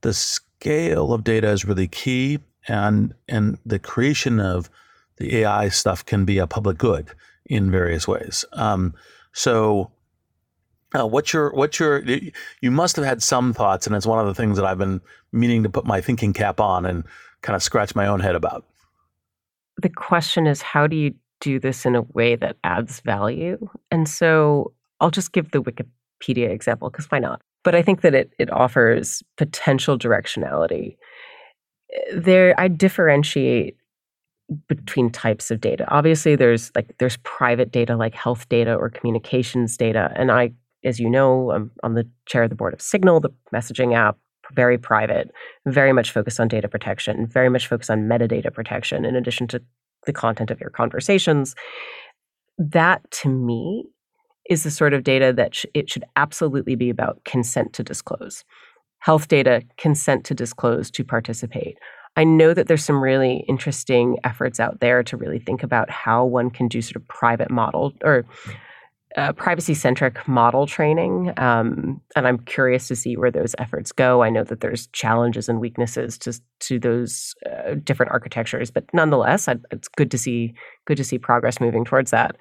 the 0.00 0.14
scale 0.14 1.12
of 1.12 1.24
data 1.24 1.48
is 1.48 1.64
really 1.64 1.88
key, 1.88 2.38
and 2.68 3.14
and 3.28 3.58
the 3.66 3.78
creation 3.78 4.40
of 4.40 4.70
the 5.16 5.38
AI 5.38 5.68
stuff 5.68 6.04
can 6.04 6.24
be 6.24 6.38
a 6.38 6.46
public 6.46 6.78
good 6.78 7.10
in 7.46 7.70
various 7.70 8.08
ways. 8.08 8.44
Um, 8.52 8.94
so, 9.32 9.90
uh, 10.94 11.06
what's 11.06 11.32
your 11.32 11.52
what's 11.52 11.78
your 11.78 12.02
you 12.60 12.70
must 12.70 12.96
have 12.96 13.04
had 13.04 13.22
some 13.22 13.52
thoughts, 13.52 13.86
and 13.86 13.96
it's 13.96 14.06
one 14.06 14.20
of 14.20 14.26
the 14.26 14.34
things 14.34 14.56
that 14.56 14.64
I've 14.64 14.78
been 14.78 15.00
meaning 15.32 15.64
to 15.64 15.68
put 15.68 15.84
my 15.84 16.00
thinking 16.00 16.32
cap 16.32 16.60
on 16.60 16.86
and 16.86 17.04
kind 17.42 17.56
of 17.56 17.62
scratch 17.62 17.94
my 17.94 18.06
own 18.06 18.20
head 18.20 18.36
about 18.36 18.64
the 19.80 19.88
question 19.88 20.46
is 20.46 20.62
how 20.62 20.86
do 20.86 20.96
you 20.96 21.14
do 21.40 21.58
this 21.58 21.84
in 21.84 21.94
a 21.94 22.02
way 22.02 22.36
that 22.36 22.56
adds 22.64 23.00
value? 23.00 23.68
And 23.90 24.08
so 24.08 24.72
I'll 25.00 25.10
just 25.10 25.32
give 25.32 25.50
the 25.50 25.62
Wikipedia 25.62 26.50
example 26.50 26.90
because 26.90 27.10
why 27.10 27.18
not? 27.18 27.42
But 27.64 27.74
I 27.74 27.82
think 27.82 28.02
that 28.02 28.14
it, 28.14 28.32
it 28.38 28.50
offers 28.52 29.22
potential 29.36 29.98
directionality. 29.98 30.96
Eh, 31.92 31.98
there, 32.14 32.58
I 32.58 32.68
differentiate 32.68 33.76
between 34.68 35.10
types 35.10 35.50
of 35.50 35.60
data. 35.60 35.86
Obviously, 35.88 36.36
there's 36.36 36.70
like 36.74 36.94
there's 36.98 37.16
private 37.18 37.72
data 37.72 37.96
like 37.96 38.14
health 38.14 38.48
data 38.48 38.74
or 38.74 38.90
communications 38.90 39.76
data, 39.76 40.12
and 40.16 40.30
I, 40.30 40.52
as 40.84 41.00
you 41.00 41.08
know, 41.08 41.50
I'm 41.50 41.70
on 41.82 41.94
the 41.94 42.06
chair 42.26 42.42
of 42.42 42.50
the 42.50 42.56
board 42.56 42.74
of 42.74 42.82
Signal, 42.82 43.20
the 43.20 43.30
messaging 43.54 43.94
app 43.96 44.18
very 44.52 44.78
private, 44.78 45.30
very 45.66 45.92
much 45.92 46.10
focused 46.10 46.40
on 46.40 46.48
data 46.48 46.68
protection, 46.68 47.26
very 47.26 47.48
much 47.48 47.66
focused 47.66 47.90
on 47.90 48.02
metadata 48.02 48.52
protection, 48.52 49.04
in 49.04 49.16
addition 49.16 49.46
to 49.48 49.62
the 50.06 50.12
content 50.12 50.50
of 50.50 50.60
your 50.60 50.70
conversations. 50.70 51.54
That 52.58 53.08
to 53.22 53.28
me 53.28 53.84
is 54.48 54.62
the 54.62 54.70
sort 54.70 54.92
of 54.92 55.04
data 55.04 55.32
that 55.32 55.54
sh- 55.54 55.66
it 55.74 55.90
should 55.90 56.04
absolutely 56.16 56.74
be 56.74 56.90
about 56.90 57.24
consent 57.24 57.72
to 57.74 57.82
disclose. 57.82 58.44
Health 58.98 59.28
data, 59.28 59.62
consent 59.76 60.24
to 60.26 60.34
disclose 60.34 60.90
to 60.92 61.04
participate. 61.04 61.78
I 62.16 62.24
know 62.24 62.54
that 62.54 62.68
there's 62.68 62.84
some 62.84 63.02
really 63.02 63.44
interesting 63.48 64.18
efforts 64.22 64.60
out 64.60 64.80
there 64.80 65.02
to 65.02 65.16
really 65.16 65.40
think 65.40 65.62
about 65.62 65.90
how 65.90 66.24
one 66.24 66.50
can 66.50 66.68
do 66.68 66.80
sort 66.80 66.96
of 66.96 67.08
private 67.08 67.50
model 67.50 67.92
or 68.04 68.24
privacy 69.36 69.74
centric 69.74 70.26
model 70.26 70.66
training. 70.66 71.32
Um, 71.36 72.00
and 72.16 72.26
I'm 72.26 72.38
curious 72.38 72.88
to 72.88 72.96
see 72.96 73.16
where 73.16 73.30
those 73.30 73.54
efforts 73.58 73.92
go. 73.92 74.22
I 74.22 74.30
know 74.30 74.44
that 74.44 74.60
there's 74.60 74.88
challenges 74.88 75.48
and 75.48 75.60
weaknesses 75.60 76.18
to, 76.18 76.40
to 76.60 76.78
those 76.78 77.34
uh, 77.46 77.74
different 77.74 78.12
architectures, 78.12 78.70
but 78.70 78.84
nonetheless, 78.92 79.46
I, 79.48 79.56
it's 79.70 79.88
good 79.88 80.10
to 80.10 80.18
see 80.18 80.54
good 80.86 80.96
to 80.96 81.04
see 81.04 81.18
progress 81.18 81.60
moving 81.60 81.84
towards 81.84 82.10
that. 82.10 82.36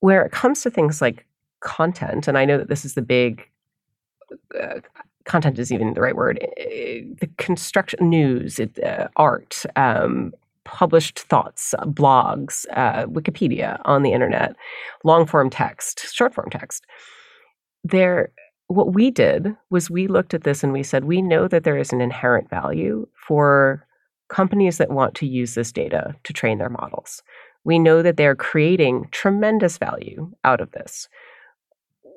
Where 0.00 0.24
it 0.24 0.32
comes 0.32 0.62
to 0.62 0.70
things 0.70 1.00
like 1.00 1.26
content, 1.60 2.26
and 2.26 2.36
I 2.36 2.44
know 2.44 2.58
that 2.58 2.68
this 2.68 2.84
is 2.84 2.94
the 2.94 3.02
big 3.02 3.46
uh, 4.60 4.80
content 5.24 5.58
is 5.58 5.72
even 5.72 5.94
the 5.94 6.00
right 6.00 6.16
word. 6.16 6.38
Eh, 6.56 7.02
the 7.20 7.28
construction 7.36 8.08
news, 8.08 8.58
it, 8.58 8.82
uh, 8.82 9.08
art, 9.16 9.64
um, 9.76 10.32
published 10.64 11.18
thoughts, 11.18 11.74
uh, 11.78 11.84
blogs, 11.84 12.64
uh, 12.72 13.06
Wikipedia 13.06 13.80
on 13.84 14.02
the 14.02 14.12
internet, 14.12 14.54
long 15.04 15.26
form 15.26 15.50
text, 15.50 16.12
short 16.12 16.34
form 16.34 16.50
text. 16.50 16.84
There, 17.84 18.32
what 18.68 18.94
we 18.94 19.10
did 19.10 19.54
was 19.70 19.90
we 19.90 20.06
looked 20.06 20.34
at 20.34 20.44
this 20.44 20.62
and 20.62 20.72
we 20.72 20.82
said, 20.82 21.04
we 21.04 21.20
know 21.20 21.48
that 21.48 21.64
there 21.64 21.76
is 21.76 21.92
an 21.92 22.00
inherent 22.00 22.48
value 22.48 23.06
for 23.14 23.86
companies 24.28 24.78
that 24.78 24.90
want 24.90 25.14
to 25.16 25.26
use 25.26 25.54
this 25.54 25.72
data 25.72 26.14
to 26.24 26.32
train 26.32 26.58
their 26.58 26.70
models. 26.70 27.22
We 27.64 27.78
know 27.78 28.02
that 28.02 28.16
they're 28.16 28.34
creating 28.34 29.08
tremendous 29.10 29.78
value 29.78 30.32
out 30.44 30.60
of 30.60 30.70
this 30.72 31.08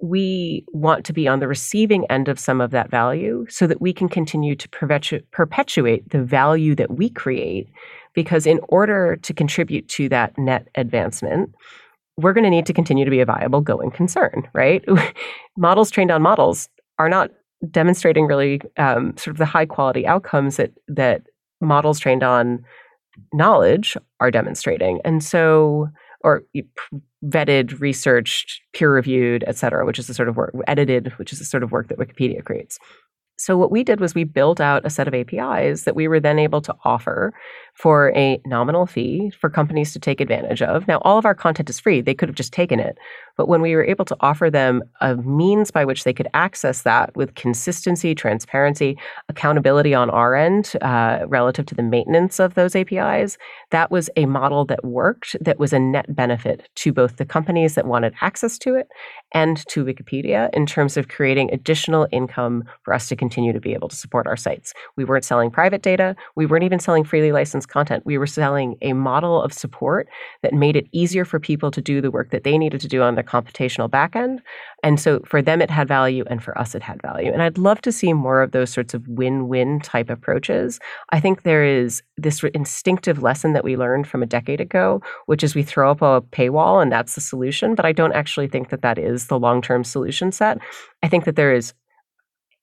we 0.02 0.66
want 0.72 1.06
to 1.06 1.14
be 1.14 1.28
on 1.28 1.40
the 1.40 1.48
receiving 1.48 2.06
end 2.10 2.28
of 2.28 2.40
some 2.40 2.62
of 2.62 2.72
that 2.72 2.90
value 2.90 3.46
so 3.50 3.68
that 3.68 3.82
we 3.82 3.94
can 3.94 4.10
continue 4.10 4.56
to 4.56 4.68
perpetu- 4.70 5.24
perpetuate 5.32 6.10
the 6.10 6.24
value 6.24 6.76
that 6.76 6.96
we 6.96 7.10
create. 7.10 7.70
Because 8.14 8.46
in 8.46 8.60
order 8.70 9.18
to 9.18 9.34
contribute 9.34 9.88
to 9.90 10.08
that 10.10 10.38
net 10.38 10.70
advancement, 10.76 11.54
we're 12.18 12.34
going 12.34 12.46
to 12.46 12.50
need 12.50 12.66
to 12.66 12.74
continue 12.74 13.04
to 13.04 13.12
be 13.12 13.20
a 13.20 13.26
viable 13.26 13.62
going 13.62 13.92
concern, 13.92 14.48
right? 14.54 14.84
models 15.58 15.92
trained 15.92 16.12
on 16.12 16.22
models 16.22 16.70
are 16.98 17.10
not 17.10 17.32
demonstrating 17.72 18.26
really 18.26 18.62
um, 18.78 19.16
sort 19.18 19.34
of 19.34 19.38
the 19.38 19.46
high 19.46 19.66
quality 19.66 20.06
outcomes 20.06 20.58
that 20.58 20.72
that 20.88 21.24
models 21.62 22.00
trained 22.00 22.24
on 22.24 22.64
knowledge 23.34 23.98
are 24.20 24.32
demonstrating, 24.32 25.00
and 25.04 25.24
so 25.24 25.90
or 26.26 26.44
vetted, 27.24 27.80
researched, 27.80 28.62
peer 28.74 28.92
reviewed, 28.92 29.44
et 29.48 29.56
cetera, 29.56 29.86
which 29.86 30.00
is 30.00 30.08
the 30.08 30.14
sort 30.14 30.28
of 30.28 30.36
work, 30.36 30.54
edited, 30.68 31.14
which 31.18 31.32
is 31.32 31.40
the 31.40 31.46
sort 31.46 31.64
of 31.64 31.72
work 31.72 31.88
that 31.88 32.00
Wikipedia 32.00 32.44
creates. 32.44 32.80
So, 33.38 33.58
what 33.58 33.72
we 33.72 33.84
did 33.84 34.00
was 34.00 34.16
we 34.16 34.24
built 34.24 34.60
out 34.60 34.86
a 34.86 34.90
set 34.90 35.08
of 35.08 35.14
APIs 35.14 35.84
that 35.84 35.96
we 35.96 36.08
were 36.08 36.20
then 36.20 36.40
able 36.40 36.62
to 36.62 36.76
offer 36.84 37.34
for 37.76 38.16
a 38.16 38.42
nominal 38.46 38.86
fee 38.86 39.32
for 39.40 39.50
companies 39.50 39.92
to 39.94 40.00
take 40.00 40.22
advantage 40.22 40.62
of. 40.62 40.88
Now, 40.88 41.00
all 41.04 41.18
of 41.18 41.26
our 41.26 41.36
content 41.36 41.70
is 41.70 41.80
free. 41.80 42.02
They 42.02 42.14
could 42.14 42.30
have 42.30 42.36
just 42.36 42.54
taken 42.54 42.80
it. 42.80 42.98
But 43.38 43.50
when 43.50 43.62
we 43.62 43.76
were 43.76 43.84
able 43.84 44.06
to 44.06 44.16
offer 44.22 44.50
them 44.50 44.82
a 45.02 45.18
means 45.18 45.72
by 45.72 45.84
which 45.84 46.06
they 46.06 46.14
could 46.14 46.30
access 46.34 46.84
that 46.84 47.14
with 47.18 47.36
consistency, 47.36 48.16
transparency, 48.16 48.98
accountability 49.28 49.94
on 49.94 50.10
our 50.10 50.36
end 50.36 50.74
uh, 50.82 51.26
relative 51.28 51.66
to 51.66 51.76
the 51.76 51.84
maintenance 51.84 52.40
of 52.40 52.54
those 52.54 52.78
APIs, 52.78 53.38
that 53.72 53.92
was 53.92 54.10
a 54.16 54.26
model 54.26 54.64
that 54.66 54.86
worked, 54.86 55.36
that 55.42 55.60
was 55.60 55.74
a 55.74 55.80
net 55.80 56.16
benefit 56.16 56.70
to 56.76 56.94
both 56.94 57.18
the 57.18 57.26
companies 57.26 57.76
that 57.76 57.86
wanted 57.86 58.14
access 58.22 58.58
to 58.60 58.76
it 58.76 58.88
and 59.34 59.68
to 59.68 59.84
Wikipedia 59.84 60.50
in 60.54 60.66
terms 60.66 60.96
of 60.96 61.10
creating 61.10 61.52
additional 61.52 62.08
income 62.14 62.64
for 62.84 62.94
us 62.94 63.10
to 63.10 63.18
continue 63.18 63.52
to 63.52 63.60
be 63.60 63.74
able 63.74 63.90
to 63.90 63.96
support 63.96 64.28
our 64.28 64.38
sites. 64.38 64.74
We 64.96 65.04
weren't 65.04 65.26
selling 65.26 65.52
private 65.52 65.82
data, 65.82 66.16
we 66.38 66.46
weren't 66.46 66.64
even 66.64 66.80
selling 66.80 67.04
freely 67.04 67.34
licensed 67.34 67.65
content. 67.66 68.06
We 68.06 68.18
were 68.18 68.28
selling 68.28 68.78
a 68.82 68.94
model 68.94 69.42
of 69.42 69.54
support 69.54 70.08
that 70.42 70.54
made 70.54 70.76
it 70.76 70.88
easier 70.92 71.26
for 71.26 71.40
people 71.40 71.72
to 71.72 71.82
do 71.82 72.02
the 72.02 72.12
work 72.12 72.32
that 72.32 72.44
they 72.44 72.58
needed 72.58 72.82
to 72.82 72.88
do 72.88 73.02
on 73.02 73.16
their 73.16 73.24
computational 73.24 73.90
backend. 73.90 74.40
And 74.84 75.00
so 75.00 75.20
for 75.26 75.42
them, 75.42 75.62
it 75.62 75.72
had 75.72 75.88
value, 75.88 76.24
and 76.30 76.44
for 76.44 76.58
us, 76.58 76.76
it 76.76 76.84
had 76.84 77.02
value. 77.02 77.32
And 77.32 77.42
I'd 77.42 77.58
love 77.58 77.82
to 77.82 77.92
see 77.92 78.14
more 78.14 78.42
of 78.42 78.52
those 78.52 78.70
sorts 78.70 78.94
of 78.94 79.08
win 79.08 79.48
win 79.48 79.80
type 79.80 80.10
approaches. 80.10 80.80
I 81.10 81.20
think 81.20 81.44
there 81.44 81.66
is 81.66 82.04
this 82.18 82.44
instinctive 82.54 83.24
lesson 83.24 83.54
that 83.54 83.64
we 83.64 83.78
learned 83.78 84.08
from 84.08 84.22
a 84.22 84.28
decade 84.28 84.62
ago, 84.62 85.02
which 85.26 85.44
is 85.44 85.56
we 85.56 85.64
throw 85.64 85.92
up 85.92 86.02
a 86.02 86.22
paywall 86.22 86.82
and 86.82 86.92
that's 86.92 87.16
the 87.16 87.22
solution. 87.22 87.76
But 87.76 87.86
I 87.86 87.92
don't 87.92 88.14
actually 88.14 88.48
think 88.48 88.70
that 88.70 88.82
that 88.82 88.98
is 88.98 89.28
the 89.28 89.40
long 89.40 89.62
term 89.62 89.84
solution 89.84 90.32
set. 90.32 90.60
I 91.04 91.08
think 91.08 91.26
that 91.26 91.36
there 91.36 91.54
is 91.54 91.74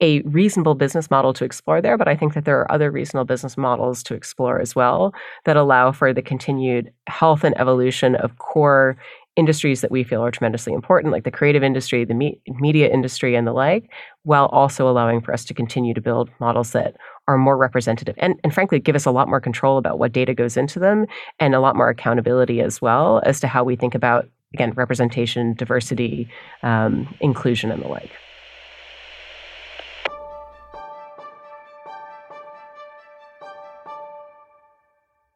a 0.01 0.21
reasonable 0.21 0.75
business 0.75 1.09
model 1.09 1.33
to 1.33 1.45
explore 1.45 1.81
there, 1.81 1.97
but 1.97 2.07
I 2.07 2.15
think 2.15 2.33
that 2.33 2.45
there 2.45 2.59
are 2.59 2.71
other 2.71 2.91
reasonable 2.91 3.25
business 3.25 3.57
models 3.57 4.03
to 4.03 4.15
explore 4.15 4.59
as 4.59 4.75
well 4.75 5.13
that 5.45 5.55
allow 5.55 5.91
for 5.91 6.13
the 6.13 6.21
continued 6.21 6.91
health 7.07 7.43
and 7.43 7.57
evolution 7.57 8.15
of 8.15 8.37
core 8.37 8.97
industries 9.35 9.81
that 9.81 9.91
we 9.91 10.03
feel 10.03 10.21
are 10.23 10.31
tremendously 10.31 10.73
important, 10.73 11.11
like 11.11 11.23
the 11.23 11.31
creative 11.31 11.63
industry, 11.63 12.05
the 12.05 12.13
me- 12.13 12.39
media 12.59 12.89
industry, 12.89 13.35
and 13.35 13.47
the 13.47 13.51
like, 13.51 13.89
while 14.23 14.45
also 14.47 14.87
allowing 14.87 15.21
for 15.21 15.33
us 15.33 15.43
to 15.45 15.53
continue 15.53 15.93
to 15.93 16.01
build 16.01 16.29
models 16.39 16.71
that 16.71 16.95
are 17.27 17.37
more 17.37 17.57
representative 17.57 18.15
and, 18.19 18.39
and 18.43 18.53
frankly 18.53 18.79
give 18.79 18.95
us 18.95 19.05
a 19.05 19.11
lot 19.11 19.27
more 19.27 19.39
control 19.39 19.77
about 19.77 19.97
what 19.97 20.11
data 20.11 20.33
goes 20.33 20.57
into 20.57 20.79
them 20.79 21.05
and 21.39 21.55
a 21.55 21.59
lot 21.59 21.75
more 21.75 21.89
accountability 21.89 22.61
as 22.61 22.81
well 22.81 23.21
as 23.25 23.39
to 23.39 23.47
how 23.47 23.63
we 23.63 23.75
think 23.75 23.95
about, 23.95 24.27
again, 24.53 24.71
representation, 24.73 25.53
diversity, 25.53 26.27
um, 26.61 27.13
inclusion, 27.19 27.71
and 27.71 27.81
the 27.81 27.87
like. 27.87 28.11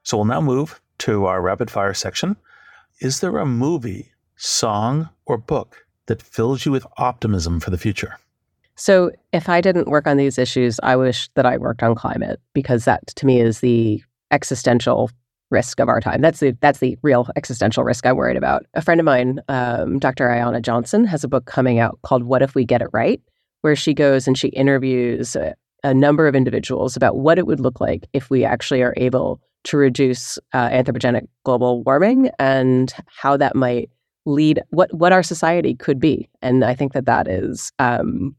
So 0.08 0.16
we'll 0.16 0.26
now 0.26 0.40
move 0.40 0.80
to 1.00 1.26
our 1.26 1.42
rapid 1.42 1.70
fire 1.70 1.94
section. 1.94 2.38
Is 3.02 3.20
there 3.20 3.40
a 3.40 3.46
movie, 3.46 4.14
song, 4.38 5.10
or 5.26 5.38
book 5.38 5.86
that 6.06 6.22
fills 6.22 6.66
you 6.66 6.72
with 6.72 6.88
optimism 6.98 7.60
for 7.60 7.72
the 7.72 7.78
future? 7.78 8.18
So, 8.78 9.12
if 9.34 9.50
I 9.50 9.60
didn't 9.60 9.90
work 9.90 10.08
on 10.08 10.16
these 10.16 10.38
issues, 10.38 10.80
I 10.82 10.96
wish 10.96 11.28
that 11.34 11.46
I 11.46 11.58
worked 11.58 11.84
on 11.84 11.94
climate 11.94 12.40
because 12.54 12.86
that 12.86 13.06
to 13.18 13.26
me 13.26 13.42
is 13.42 13.60
the 13.60 14.02
existential 14.32 15.12
risk 15.50 15.78
of 15.82 15.90
our 15.90 16.00
time. 16.00 16.22
That's 16.22 16.40
the 16.40 16.56
that's 16.62 16.80
the 16.80 16.98
real 17.02 17.28
existential 17.36 17.84
risk 17.84 18.06
I'm 18.06 18.16
worried 18.16 18.38
about. 18.38 18.66
A 18.76 18.82
friend 18.82 19.02
of 19.02 19.06
mine, 19.06 19.42
um, 19.50 20.00
Dr. 20.00 20.30
Ayana 20.30 20.62
Johnson, 20.62 21.04
has 21.04 21.26
a 21.26 21.28
book 21.28 21.48
coming 21.48 21.80
out 21.80 22.00
called 22.04 22.24
"What 22.24 22.42
If 22.42 22.56
We 22.56 22.64
Get 22.64 22.82
It 22.82 22.92
Right," 22.94 23.22
where 23.60 23.76
she 23.76 23.94
goes 23.94 24.26
and 24.26 24.38
she 24.38 24.48
interviews 24.48 25.36
a, 25.36 25.54
a 25.84 25.94
number 25.94 26.30
of 26.30 26.36
individuals 26.36 26.96
about 26.96 27.18
what 27.18 27.38
it 27.38 27.46
would 27.46 27.60
look 27.60 27.82
like 27.82 28.08
if 28.14 28.30
we 28.30 28.46
actually 28.46 28.82
are 28.84 28.94
able 28.96 29.42
to 29.64 29.78
reduce 29.78 30.38
uh, 30.54 30.70
anthropogenic 30.70 31.28
global 31.44 31.84
warming 31.84 32.30
and 32.40 32.94
how 33.08 33.38
that 33.38 33.56
might 33.56 33.90
lead 34.26 34.62
what 34.70 34.94
what 34.94 35.12
our 35.12 35.24
society 35.24 35.74
could 35.74 36.00
be. 36.00 36.30
And 36.42 36.64
I 36.64 36.76
think 36.76 36.94
that 36.94 37.06
that 37.06 37.28
is 37.28 37.72
um, 37.80 38.36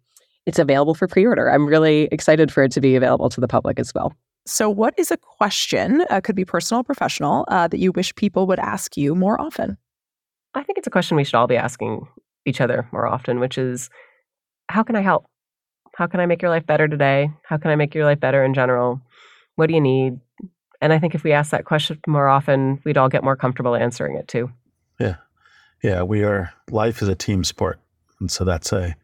it's 0.47 0.59
available 0.59 0.95
for 0.95 1.07
pre-order. 1.07 1.51
I'm 1.51 1.66
really 1.66 2.09
excited 2.11 2.51
for 2.51 2.62
it 2.62 2.73
to 2.73 2.81
be 2.81 2.97
available 2.97 3.29
to 3.31 3.41
the 3.41 3.49
public 3.49 3.79
as 3.79 3.93
well. 3.95 4.14
So, 4.47 4.71
what 4.71 4.95
is 4.97 5.11
a 5.11 5.19
question, 5.19 6.05
uh, 6.09 6.23
could 6.23 6.35
be 6.35 6.45
personal 6.47 6.81
or 6.81 6.85
professional, 6.85 7.45
uh, 7.49 7.69
that 7.69 7.79
you 7.79 7.93
wish 7.93 8.14
people 8.14 8.47
would 8.47 8.59
ask 8.59 8.97
you 8.97 9.14
more 9.14 9.39
often? 9.39 9.77
I 10.55 10.62
think 10.62 10.79
it's 10.79 10.87
a 10.87 10.91
question 10.91 11.19
we 11.19 11.25
should 11.25 11.35
all 11.35 11.47
be 11.47 11.59
asking 11.59 12.09
each 12.47 12.62
other 12.62 12.89
more 12.91 13.07
often, 13.07 13.41
which 13.41 13.59
is 13.59 13.91
how 14.71 14.83
can 14.83 14.97
I 14.97 15.03
help? 15.03 15.27
How 15.97 16.07
can 16.07 16.21
I 16.21 16.27
make 16.27 16.41
your 16.41 16.51
life 16.51 16.64
better 16.64 16.89
today? 16.89 17.31
How 17.43 17.59
can 17.59 17.71
I 17.71 17.77
make 17.77 17.95
your 17.95 18.07
life 18.07 18.21
better 18.21 18.43
in 18.43 18.55
general? 18.55 19.03
What 19.57 19.66
do 19.66 19.75
you 19.75 19.81
need? 19.83 20.19
And 20.81 20.93
I 20.93 20.99
think 20.99 21.14
if 21.14 21.24
we 21.24 21.33
ask 21.33 21.51
that 21.51 21.64
question 21.64 21.99
more 22.07 22.29
often, 22.29 22.81
we'd 22.85 22.97
all 22.97 23.09
get 23.09 23.24
more 23.24 23.37
comfortable 23.37 23.74
answering 23.74 24.16
it 24.16 24.29
too. 24.29 24.51
Yeah. 25.01 25.16
Yeah. 25.83 26.03
We 26.03 26.22
are, 26.24 26.53
life 26.70 27.03
is 27.03 27.09
a 27.09 27.14
team 27.14 27.45
sport. 27.45 27.81
And 28.20 28.31
so 28.31 28.45
that's 28.45 28.72
a, 28.72 28.97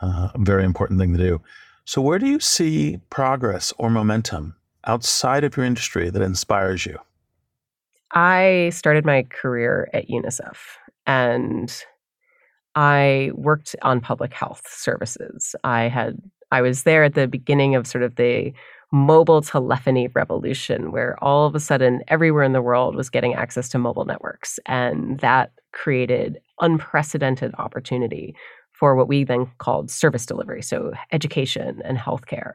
uh, 0.00 0.28
very 0.36 0.64
important 0.64 0.98
thing 1.00 1.12
to 1.12 1.18
do. 1.18 1.40
So, 1.84 2.00
where 2.00 2.18
do 2.18 2.26
you 2.26 2.40
see 2.40 2.98
progress 3.10 3.72
or 3.78 3.90
momentum 3.90 4.56
outside 4.86 5.44
of 5.44 5.56
your 5.56 5.64
industry 5.66 6.10
that 6.10 6.22
inspires 6.22 6.86
you? 6.86 6.98
I 8.12 8.70
started 8.72 9.04
my 9.04 9.24
career 9.30 9.88
at 9.92 10.08
UNICEF 10.08 10.56
and 11.06 11.84
I 12.74 13.30
worked 13.34 13.74
on 13.82 14.00
public 14.00 14.32
health 14.32 14.62
services. 14.68 15.54
I 15.64 15.88
had 15.88 16.20
I 16.50 16.60
was 16.60 16.82
there 16.82 17.04
at 17.04 17.14
the 17.14 17.26
beginning 17.26 17.74
of 17.74 17.86
sort 17.86 18.04
of 18.04 18.16
the 18.16 18.52
mobile 18.92 19.40
telephony 19.40 20.08
revolution 20.08 20.92
where 20.92 21.16
all 21.24 21.46
of 21.46 21.54
a 21.54 21.60
sudden 21.60 22.02
everywhere 22.08 22.44
in 22.44 22.52
the 22.52 22.62
world 22.62 22.94
was 22.94 23.08
getting 23.08 23.34
access 23.34 23.68
to 23.70 23.78
mobile 23.78 24.04
networks. 24.04 24.60
And 24.66 25.18
that 25.20 25.52
created 25.72 26.38
unprecedented 26.60 27.54
opportunity 27.58 28.36
for 28.72 28.94
what 28.94 29.08
we 29.08 29.24
then 29.24 29.50
called 29.58 29.90
service 29.90 30.26
delivery, 30.26 30.62
so 30.62 30.92
education 31.10 31.80
and 31.84 31.96
healthcare. 31.96 32.52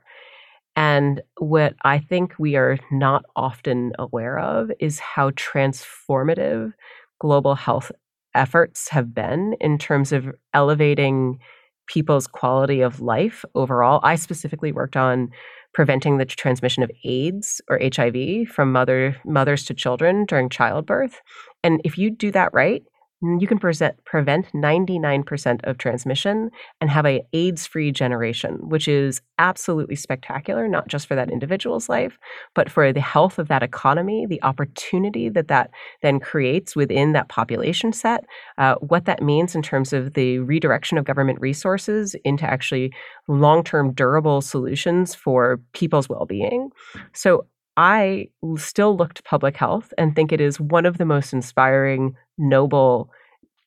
And 0.76 1.22
what 1.40 1.74
I 1.84 1.98
think 1.98 2.36
we 2.38 2.56
are 2.56 2.78
not 2.92 3.26
often 3.36 3.94
aware 3.98 4.38
of 4.38 4.72
is 4.80 5.00
how 5.00 5.32
transformative 5.32 6.74
global 7.20 7.56
health 7.56 7.92
efforts 8.36 8.90
have 8.90 9.14
been 9.14 9.56
in 9.60 9.80
terms 9.80 10.12
of 10.12 10.28
elevating 10.54 11.40
people's 11.88 12.28
quality 12.28 12.82
of 12.82 13.02
life 13.02 13.44
overall. 13.56 14.00
I 14.04 14.16
specifically 14.16 14.72
worked 14.72 14.96
on 14.96 15.30
preventing 15.74 16.18
the 16.18 16.26
transmission 16.26 16.84
of 16.84 16.92
AIDS 17.04 17.62
or 17.70 17.80
HIV 17.82 18.48
from 18.50 18.72
mother 18.72 19.16
mothers 19.26 19.64
to 19.66 19.74
children 19.74 20.26
during 20.26 20.50
childbirth. 20.50 21.22
And 21.64 21.82
if 21.84 21.98
you 21.98 22.10
do 22.12 22.32
that 22.32 22.54
right, 22.54 22.84
you 23.22 23.48
can 23.48 23.58
present, 23.58 24.04
prevent 24.06 24.52
99% 24.54 25.60
of 25.64 25.78
transmission 25.78 26.52
and 26.80 26.90
have 26.90 27.06
a 27.06 27.24
AIDS-free 27.34 27.92
generation, 27.92 28.60
which 28.70 28.88
is 28.88 29.22
absolutely 29.40 29.96
spectacular, 29.96 30.68
not 30.68 30.88
just 30.88 31.08
for 31.08 31.16
that 31.16 31.32
individual's 31.32 31.90
life, 31.90 32.18
but 32.54 32.70
for 32.70 32.94
the 32.94 33.02
health 33.02 33.40
of 33.40 33.48
that 33.48 33.64
economy, 33.64 34.26
the 34.28 34.42
opportunity 34.44 35.30
that 35.30 35.48
that 35.48 35.72
then 36.04 36.20
creates 36.20 36.76
within 36.76 37.14
that 37.14 37.30
population 37.30 37.92
set, 37.92 38.26
uh, 38.60 38.76
what 38.76 39.06
that 39.06 39.24
means 39.24 39.56
in 39.56 39.64
terms 39.64 39.94
of 39.94 40.14
the 40.14 40.40
redirection 40.40 40.98
of 40.98 41.06
government 41.06 41.42
resources 41.42 42.16
into 42.24 42.46
actually 42.46 42.94
long-term 43.28 43.94
durable 43.94 44.42
solutions 44.42 45.16
for 45.16 45.60
people's 45.74 46.08
well-being. 46.08 46.70
So 47.14 47.48
I 47.78 48.30
still 48.58 48.98
look 48.98 49.14
to 49.14 49.24
public 49.24 49.56
health 49.56 49.94
and 50.00 50.16
think 50.16 50.32
it 50.32 50.42
is 50.42 50.60
one 50.60 50.88
of 50.88 50.98
the 50.98 51.06
most 51.06 51.32
inspiring, 51.32 52.16
noble, 52.38 53.10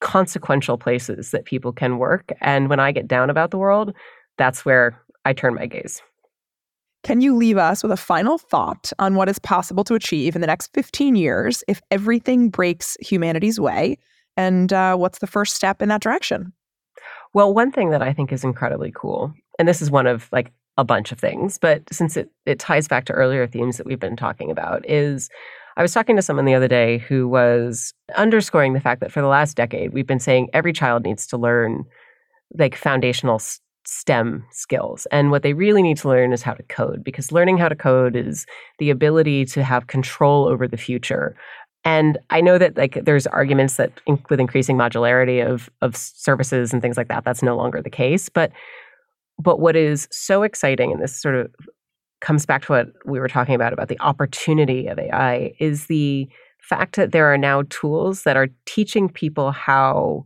consequential 0.01 0.79
places 0.79 1.31
that 1.31 1.45
people 1.45 1.73
can 1.73 1.99
work. 1.99 2.33
And 2.41 2.68
when 2.68 2.81
I 2.81 2.93
get 2.93 3.09
down 3.09 3.31
about 3.31 3.51
the 3.51 3.59
world, 3.59 3.95
that's 4.39 4.64
where 4.64 5.01
I 5.25 5.33
turn 5.33 5.55
my 5.55 5.66
gaze. 5.66 6.03
Can 7.03 7.21
you 7.23 7.35
leave 7.35 7.57
us 7.57 7.83
with 7.83 7.93
a 7.93 7.97
final 7.97 8.37
thought 8.37 8.93
on 8.99 9.14
what 9.14 9.29
is 9.29 9.39
possible 9.39 9.85
to 9.85 9.95
achieve 9.95 10.35
in 10.35 10.43
the 10.43 10.47
next 10.47 10.73
15 10.75 11.16
years 11.16 11.64
if 11.66 11.81
everything 11.91 12.51
breaks 12.51 12.97
humanity's 13.01 13.59
way? 13.59 13.97
And 14.37 14.73
uh, 14.73 14.97
what's 14.97 15.18
the 15.18 15.27
first 15.27 15.55
step 15.55 15.81
in 15.81 15.89
that 15.89 16.03
direction? 16.03 16.53
Well, 17.33 17.55
one 17.55 17.73
thing 17.73 17.91
that 17.91 18.03
I 18.03 18.12
think 18.12 18.33
is 18.33 18.45
incredibly 18.45 18.93
cool, 18.95 19.33
and 19.59 19.66
this 19.66 19.81
is 19.81 19.91
one 19.91 20.07
of 20.07 20.29
like 20.31 20.53
a 20.77 20.85
bunch 20.85 21.12
of 21.12 21.18
things, 21.18 21.59
but 21.59 21.83
since 21.93 22.16
it, 22.16 22.31
it 22.45 22.59
ties 22.59 22.89
back 22.89 23.05
to 23.07 23.12
earlier 23.12 23.47
themes 23.47 23.77
that 23.77 23.87
we've 23.87 24.01
been 24.01 24.16
talking 24.16 24.51
about, 24.51 24.89
is 24.89 25.31
I 25.77 25.83
was 25.83 25.93
talking 25.93 26.16
to 26.16 26.23
someone 26.23 26.45
the 26.45 26.55
other 26.55 26.68
day 26.68 26.99
who 26.99 27.29
was 27.29 27.95
underscoring 28.16 28.73
the 28.73 28.81
fact 28.81 29.01
that 29.01 29.12
for 29.12 29.21
the 29.21 29.29
last 29.29 29.57
decade, 29.57 29.93
we've 29.93 30.07
been 30.07 30.21
saying 30.21 30.49
every 30.53 30.73
child 30.73 31.05
needs 31.05 31.27
to 31.29 31.37
learn 31.37 31.85
like 32.59 32.75
foundational 32.75 33.41
STEM 33.87 34.45
skills. 34.51 35.07
And 35.11 35.31
what 35.31 35.43
they 35.43 35.53
really 35.53 35.83
need 35.83 35.97
to 35.99 36.09
learn 36.09 36.33
is 36.33 36.43
how 36.43 36.55
to 36.55 36.62
code, 36.64 37.03
because 37.03 37.33
learning 37.33 37.59
how 37.59 37.68
to 37.68 37.77
code 37.77 38.14
is 38.14 38.47
the 38.79 38.91
ability 38.91 39.45
to 39.47 39.64
have 39.64 39.87
control 39.87 40.47
over 40.47 40.68
the 40.68 40.77
future. 40.77 41.37
And 41.85 42.18
I 42.29 42.41
know 42.41 42.59
that 42.59 42.77
like 42.77 42.99
there's 43.05 43.27
arguments 43.27 43.77
that 43.77 43.93
in, 44.07 44.23
with 44.29 44.39
increasing 44.39 44.77
modularity 44.77 45.45
of 45.45 45.71
of 45.81 45.97
services 45.97 46.73
and 46.73 46.83
things 46.83 46.99
like 46.99 47.09
that, 47.09 47.25
that's 47.25 47.43
no 47.43 47.57
longer 47.57 47.81
the 47.81 47.91
case. 47.91 48.29
But 48.29 48.53
but 49.39 49.61
what 49.61 49.77
is 49.77 50.07
so 50.11 50.43
exciting, 50.43 50.93
and 50.93 51.03
this 51.03 51.16
sort 51.16 51.35
of 51.35 51.51
comes 52.21 52.47
back 52.47 52.64
to 52.66 52.73
what 52.73 52.89
we 53.05 53.18
were 53.18 53.29
talking 53.29 53.55
about 53.55 53.73
about 53.73 53.89
the 53.89 54.01
opportunity 54.01 54.87
of 54.87 54.99
AI, 54.99 55.53
is 55.59 55.87
the 55.87 56.29
fact 56.61 56.97
that 56.97 57.12
there 57.12 57.33
are 57.33 57.39
now 57.39 57.62
tools 57.71 58.23
that 58.25 58.37
are 58.37 58.49
teaching 58.66 59.09
people 59.09 59.51
how 59.51 60.25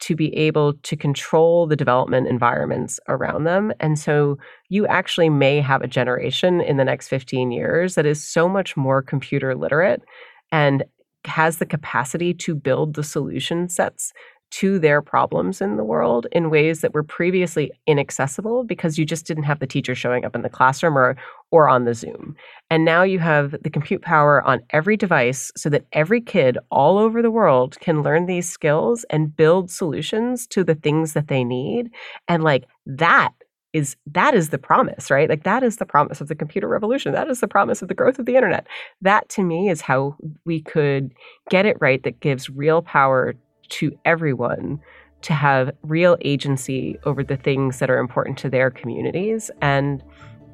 to 0.00 0.16
be 0.16 0.34
able 0.34 0.74
to 0.74 0.96
control 0.96 1.66
the 1.66 1.76
development 1.76 2.26
environments 2.26 2.98
around 3.08 3.44
them. 3.44 3.72
And 3.80 3.98
so 3.98 4.38
you 4.68 4.86
actually 4.86 5.28
may 5.28 5.60
have 5.60 5.82
a 5.82 5.86
generation 5.86 6.60
in 6.60 6.78
the 6.78 6.84
next 6.84 7.08
15 7.08 7.52
years 7.52 7.94
that 7.94 8.06
is 8.06 8.22
so 8.22 8.48
much 8.48 8.76
more 8.76 9.02
computer 9.02 9.54
literate 9.54 10.02
and 10.50 10.84
has 11.26 11.58
the 11.58 11.66
capacity 11.66 12.32
to 12.32 12.54
build 12.54 12.94
the 12.94 13.04
solution 13.04 13.68
sets 13.68 14.12
to 14.50 14.78
their 14.78 15.00
problems 15.00 15.60
in 15.60 15.76
the 15.76 15.84
world 15.84 16.26
in 16.32 16.50
ways 16.50 16.80
that 16.80 16.94
were 16.94 17.02
previously 17.02 17.70
inaccessible 17.86 18.64
because 18.64 18.98
you 18.98 19.04
just 19.04 19.26
didn't 19.26 19.44
have 19.44 19.60
the 19.60 19.66
teacher 19.66 19.94
showing 19.94 20.24
up 20.24 20.34
in 20.34 20.42
the 20.42 20.48
classroom 20.48 20.96
or 20.96 21.16
or 21.52 21.68
on 21.68 21.84
the 21.84 21.94
Zoom. 21.94 22.36
And 22.70 22.84
now 22.84 23.02
you 23.02 23.18
have 23.18 23.56
the 23.62 23.70
compute 23.70 24.02
power 24.02 24.42
on 24.42 24.60
every 24.70 24.96
device 24.96 25.50
so 25.56 25.68
that 25.70 25.84
every 25.92 26.20
kid 26.20 26.58
all 26.70 26.96
over 26.98 27.22
the 27.22 27.30
world 27.30 27.78
can 27.80 28.02
learn 28.02 28.26
these 28.26 28.48
skills 28.48 29.04
and 29.10 29.34
build 29.34 29.70
solutions 29.70 30.46
to 30.48 30.62
the 30.62 30.76
things 30.76 31.12
that 31.14 31.28
they 31.28 31.42
need. 31.42 31.90
And 32.28 32.44
like 32.44 32.66
that 32.86 33.32
is 33.72 33.96
that 34.06 34.34
is 34.34 34.48
the 34.50 34.58
promise, 34.58 35.10
right? 35.10 35.28
Like 35.28 35.44
that 35.44 35.62
is 35.62 35.76
the 35.76 35.86
promise 35.86 36.20
of 36.20 36.28
the 36.28 36.34
computer 36.34 36.68
revolution. 36.68 37.12
That 37.12 37.28
is 37.28 37.40
the 37.40 37.48
promise 37.48 37.82
of 37.82 37.88
the 37.88 37.94
growth 37.94 38.18
of 38.18 38.26
the 38.26 38.36
internet. 38.36 38.66
That 39.00 39.28
to 39.30 39.42
me 39.42 39.68
is 39.68 39.80
how 39.80 40.16
we 40.44 40.60
could 40.60 41.12
get 41.50 41.66
it 41.66 41.76
right 41.80 42.02
that 42.02 42.20
gives 42.20 42.50
real 42.50 42.82
power 42.82 43.34
to 43.70 43.96
everyone 44.04 44.80
to 45.22 45.32
have 45.32 45.70
real 45.82 46.16
agency 46.22 46.98
over 47.04 47.22
the 47.22 47.36
things 47.36 47.78
that 47.78 47.90
are 47.90 47.98
important 47.98 48.38
to 48.38 48.48
their 48.48 48.70
communities. 48.70 49.50
And 49.60 50.02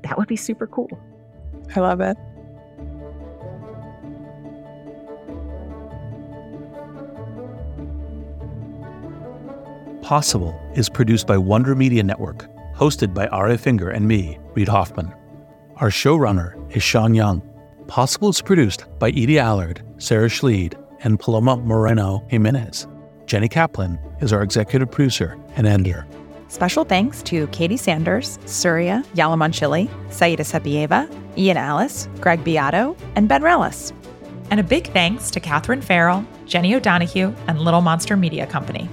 that 0.02 0.18
would 0.18 0.28
be 0.28 0.36
super 0.36 0.66
cool. 0.66 0.88
I 1.74 1.80
love 1.80 2.00
it. 2.00 2.16
Possible 10.02 10.56
is 10.76 10.88
produced 10.88 11.26
by 11.26 11.36
Wonder 11.36 11.74
Media 11.74 12.02
Network, 12.02 12.46
hosted 12.76 13.12
by 13.12 13.26
Aria 13.28 13.58
Finger 13.58 13.90
and 13.90 14.06
me, 14.06 14.38
Reid 14.54 14.68
Hoffman. 14.68 15.12
Our 15.76 15.90
showrunner 15.90 16.54
is 16.76 16.82
Sean 16.82 17.12
Young. 17.12 17.42
Possible 17.88 18.28
is 18.28 18.40
produced 18.40 18.84
by 19.00 19.08
Edie 19.08 19.40
Allard, 19.40 19.82
Sarah 19.98 20.28
Schleede, 20.28 20.80
and 21.00 21.18
Paloma 21.18 21.56
Moreno 21.56 22.24
Jimenez. 22.28 22.86
Jenny 23.26 23.48
Kaplan 23.48 23.98
is 24.20 24.32
our 24.32 24.42
executive 24.42 24.90
producer 24.90 25.36
and 25.56 25.66
editor. 25.66 26.06
Special 26.48 26.84
thanks 26.84 27.22
to 27.24 27.48
Katie 27.48 27.76
Sanders, 27.76 28.38
Surya 28.46 29.02
Yalamanchili, 29.14 29.90
Saida 30.12 30.44
Sapieva, 30.44 31.10
Ian 31.36 31.56
Alas, 31.56 32.08
Greg 32.20 32.44
Beato, 32.44 32.96
and 33.16 33.28
Ben 33.28 33.42
Relles. 33.42 33.92
And 34.52 34.60
a 34.60 34.62
big 34.62 34.86
thanks 34.92 35.28
to 35.32 35.40
Catherine 35.40 35.82
Farrell, 35.82 36.24
Jenny 36.46 36.72
O'Donohue, 36.76 37.34
and 37.48 37.60
Little 37.60 37.80
Monster 37.80 38.16
Media 38.16 38.46
Company. 38.46 38.88